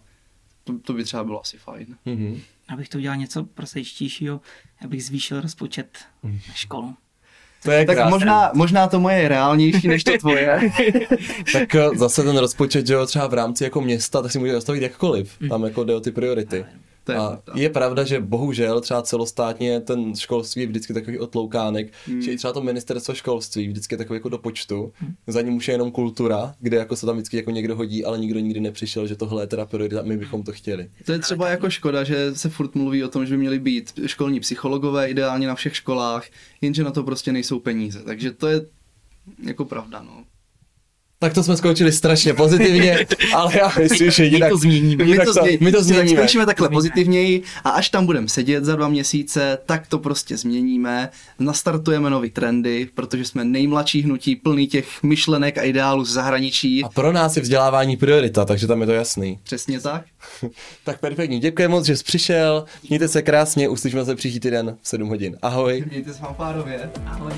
to, 0.65 0.79
to 0.79 0.93
by 0.93 1.05
třeba 1.05 1.25
bylo 1.25 1.41
asi 1.41 1.59
fajn. 1.59 1.97
Mm-hmm. 2.07 2.41
Abych 2.69 2.89
to 2.89 2.99
udělal 2.99 3.17
něco 3.17 3.45
prosejštějšího, 3.45 4.41
abych 4.85 5.05
zvýšil 5.05 5.41
rozpočet 5.41 5.99
na 6.23 6.55
školu. 6.55 6.95
To 7.63 7.71
je 7.71 7.87
tak 7.87 8.09
možná, 8.09 8.51
možná 8.55 8.87
to 8.89 9.01
moje 9.01 9.17
je 9.17 9.29
reálnější 9.29 9.89
než 9.89 10.05
to 10.05 10.19
tvoje. 10.19 10.61
tak 11.53 11.75
eh, 11.75 11.89
zase 11.95 12.23
ten 12.23 12.37
rozpočet, 12.37 12.87
že 12.87 12.95
jo, 12.95 13.07
třeba 13.07 13.27
v 13.27 13.35
rámci 13.35 13.65
jako 13.65 13.81
města, 13.81 14.23
tak 14.23 14.33
si 14.33 14.39
může 14.39 14.53
zastavit 14.53 14.83
jakkoliv. 14.83 15.33
Tam 15.49 15.65
jako 15.65 15.85
jde 15.85 15.95
o 15.95 16.01
ty 16.01 16.11
priority. 16.11 16.65
To 17.11 17.15
je, 17.15 17.19
a 17.19 17.37
pravda. 17.37 17.63
je 17.63 17.71
pravda, 17.71 18.05
že 18.05 18.21
bohužel 18.21 18.81
třeba 18.81 19.03
celostátně 19.03 19.81
ten 19.81 20.15
školství 20.17 20.63
je 20.63 20.67
vždycky 20.69 20.95
takový 20.95 21.19
otloukánek, 21.19 21.93
hmm. 22.07 22.23
že 22.23 22.33
i 22.33 22.37
třeba 22.37 22.53
to 22.53 22.63
ministerstvo 22.63 23.15
školství 23.15 23.69
vždycky 23.69 23.95
je 23.95 23.99
takový 23.99 24.17
jako 24.17 24.29
do 24.29 24.39
počtu. 24.39 24.93
Hmm. 24.97 25.15
Za 25.27 25.43
ním 25.43 25.57
už 25.57 25.69
je 25.69 25.75
jenom 25.75 25.91
kultura, 25.91 26.55
kde 26.61 26.77
jako 26.77 26.97
se 26.97 27.07
tam 27.07 27.17
vždycky 27.17 27.37
jako 27.37 27.51
někdo 27.51 27.77
hodí, 27.77 28.05
ale 28.05 28.19
nikdo 28.19 28.41
nikdy 28.41 28.61
nepřišel, 28.61 29.07
že 29.07 29.17
tohle 29.17 29.43
je 29.43 29.47
teda 29.47 29.67
priorita, 29.67 30.03
my 30.03 30.17
bychom 30.17 30.43
to 30.43 30.53
chtěli. 30.53 30.91
To 31.07 31.13
je 31.13 31.19
třeba 31.19 31.49
jako 31.49 31.71
škoda, 31.71 32.05
že 32.05 32.35
se 32.35 32.49
furt 32.49 32.75
mluví 32.75 33.05
o 33.05 33.09
tom, 33.09 33.27
že 33.27 33.35
by 33.35 33.39
měli 33.39 33.59
být 33.59 33.93
školní 34.07 34.41
psychologové 34.41 35.11
ideálně 35.11 35.47
na 35.47 35.55
všech 35.55 35.77
školách, 35.77 36.25
jenže 36.61 36.85
na 36.85 36.91
to 36.91 37.03
prostě 37.03 37.33
nejsou 37.33 37.61
peníze. 37.61 38.03
Takže 38.05 38.33
to 38.33 38.47
je 38.47 38.67
jako 39.47 39.65
pravda, 39.65 40.03
no. 40.03 40.25
Tak 41.23 41.35
to 41.35 41.43
jsme 41.43 41.57
skončili 41.57 41.93
strašně 41.93 42.35
pozitivně, 42.35 43.07
ale 43.35 43.59
já 43.59 43.73
myslím, 43.83 44.11
že 44.11 44.25
jinak, 44.25 44.43
my 44.43 44.51
to 44.51 44.57
změníme. 44.57 45.05
My 45.05 45.19
to, 45.19 45.33
změ, 45.33 45.59
my 45.61 45.73
to 45.73 45.83
změníme. 45.83 46.09
Tak 46.09 46.19
skončíme 46.19 46.47
takhle 46.47 46.69
pozitivněji 46.69 47.43
a 47.65 47.71
až 47.71 47.89
tam 47.89 48.07
budeme 48.07 48.29
sedět 48.29 48.65
za 48.65 48.77
dva 48.77 48.89
měsíce, 48.89 49.59
tak 49.67 49.87
to 49.87 49.99
prostě 49.99 50.37
změníme. 50.37 51.11
Nastartujeme 51.39 52.11
nový 52.11 52.31
trendy, 52.31 52.89
protože 52.95 53.25
jsme 53.25 53.45
nejmladší 53.45 54.03
hnutí, 54.03 54.37
plný 54.37 54.67
těch 54.67 55.03
myšlenek 55.03 55.59
a 55.59 55.63
ideálů 55.63 56.05
z 56.05 56.13
zahraničí. 56.13 56.85
A 56.85 56.89
pro 56.89 57.13
nás 57.13 57.37
je 57.37 57.43
vzdělávání 57.43 57.97
priorita, 57.97 58.45
takže 58.45 58.67
tam 58.67 58.81
je 58.81 58.87
to 58.87 58.93
jasný. 58.93 59.39
Přesně 59.43 59.81
tak. 59.81 60.05
tak 60.85 61.01
perfektní, 61.01 61.41
děkuji 61.41 61.69
moc, 61.69 61.87
že 61.87 61.97
jsi 61.97 62.05
přišel. 62.05 62.65
Mějte 62.89 63.09
se 63.09 63.23
krásně, 63.23 63.69
uslyšíme 63.69 64.05
se 64.05 64.15
příští 64.15 64.41
týden 64.41 64.77
v 64.83 64.89
7 64.89 65.09
hodin. 65.09 65.37
Ahoj. 65.43 65.85
Mějte 65.91 66.13
se 66.13 66.19
fanfárově. 66.19 66.91
Ahoj. 67.07 67.33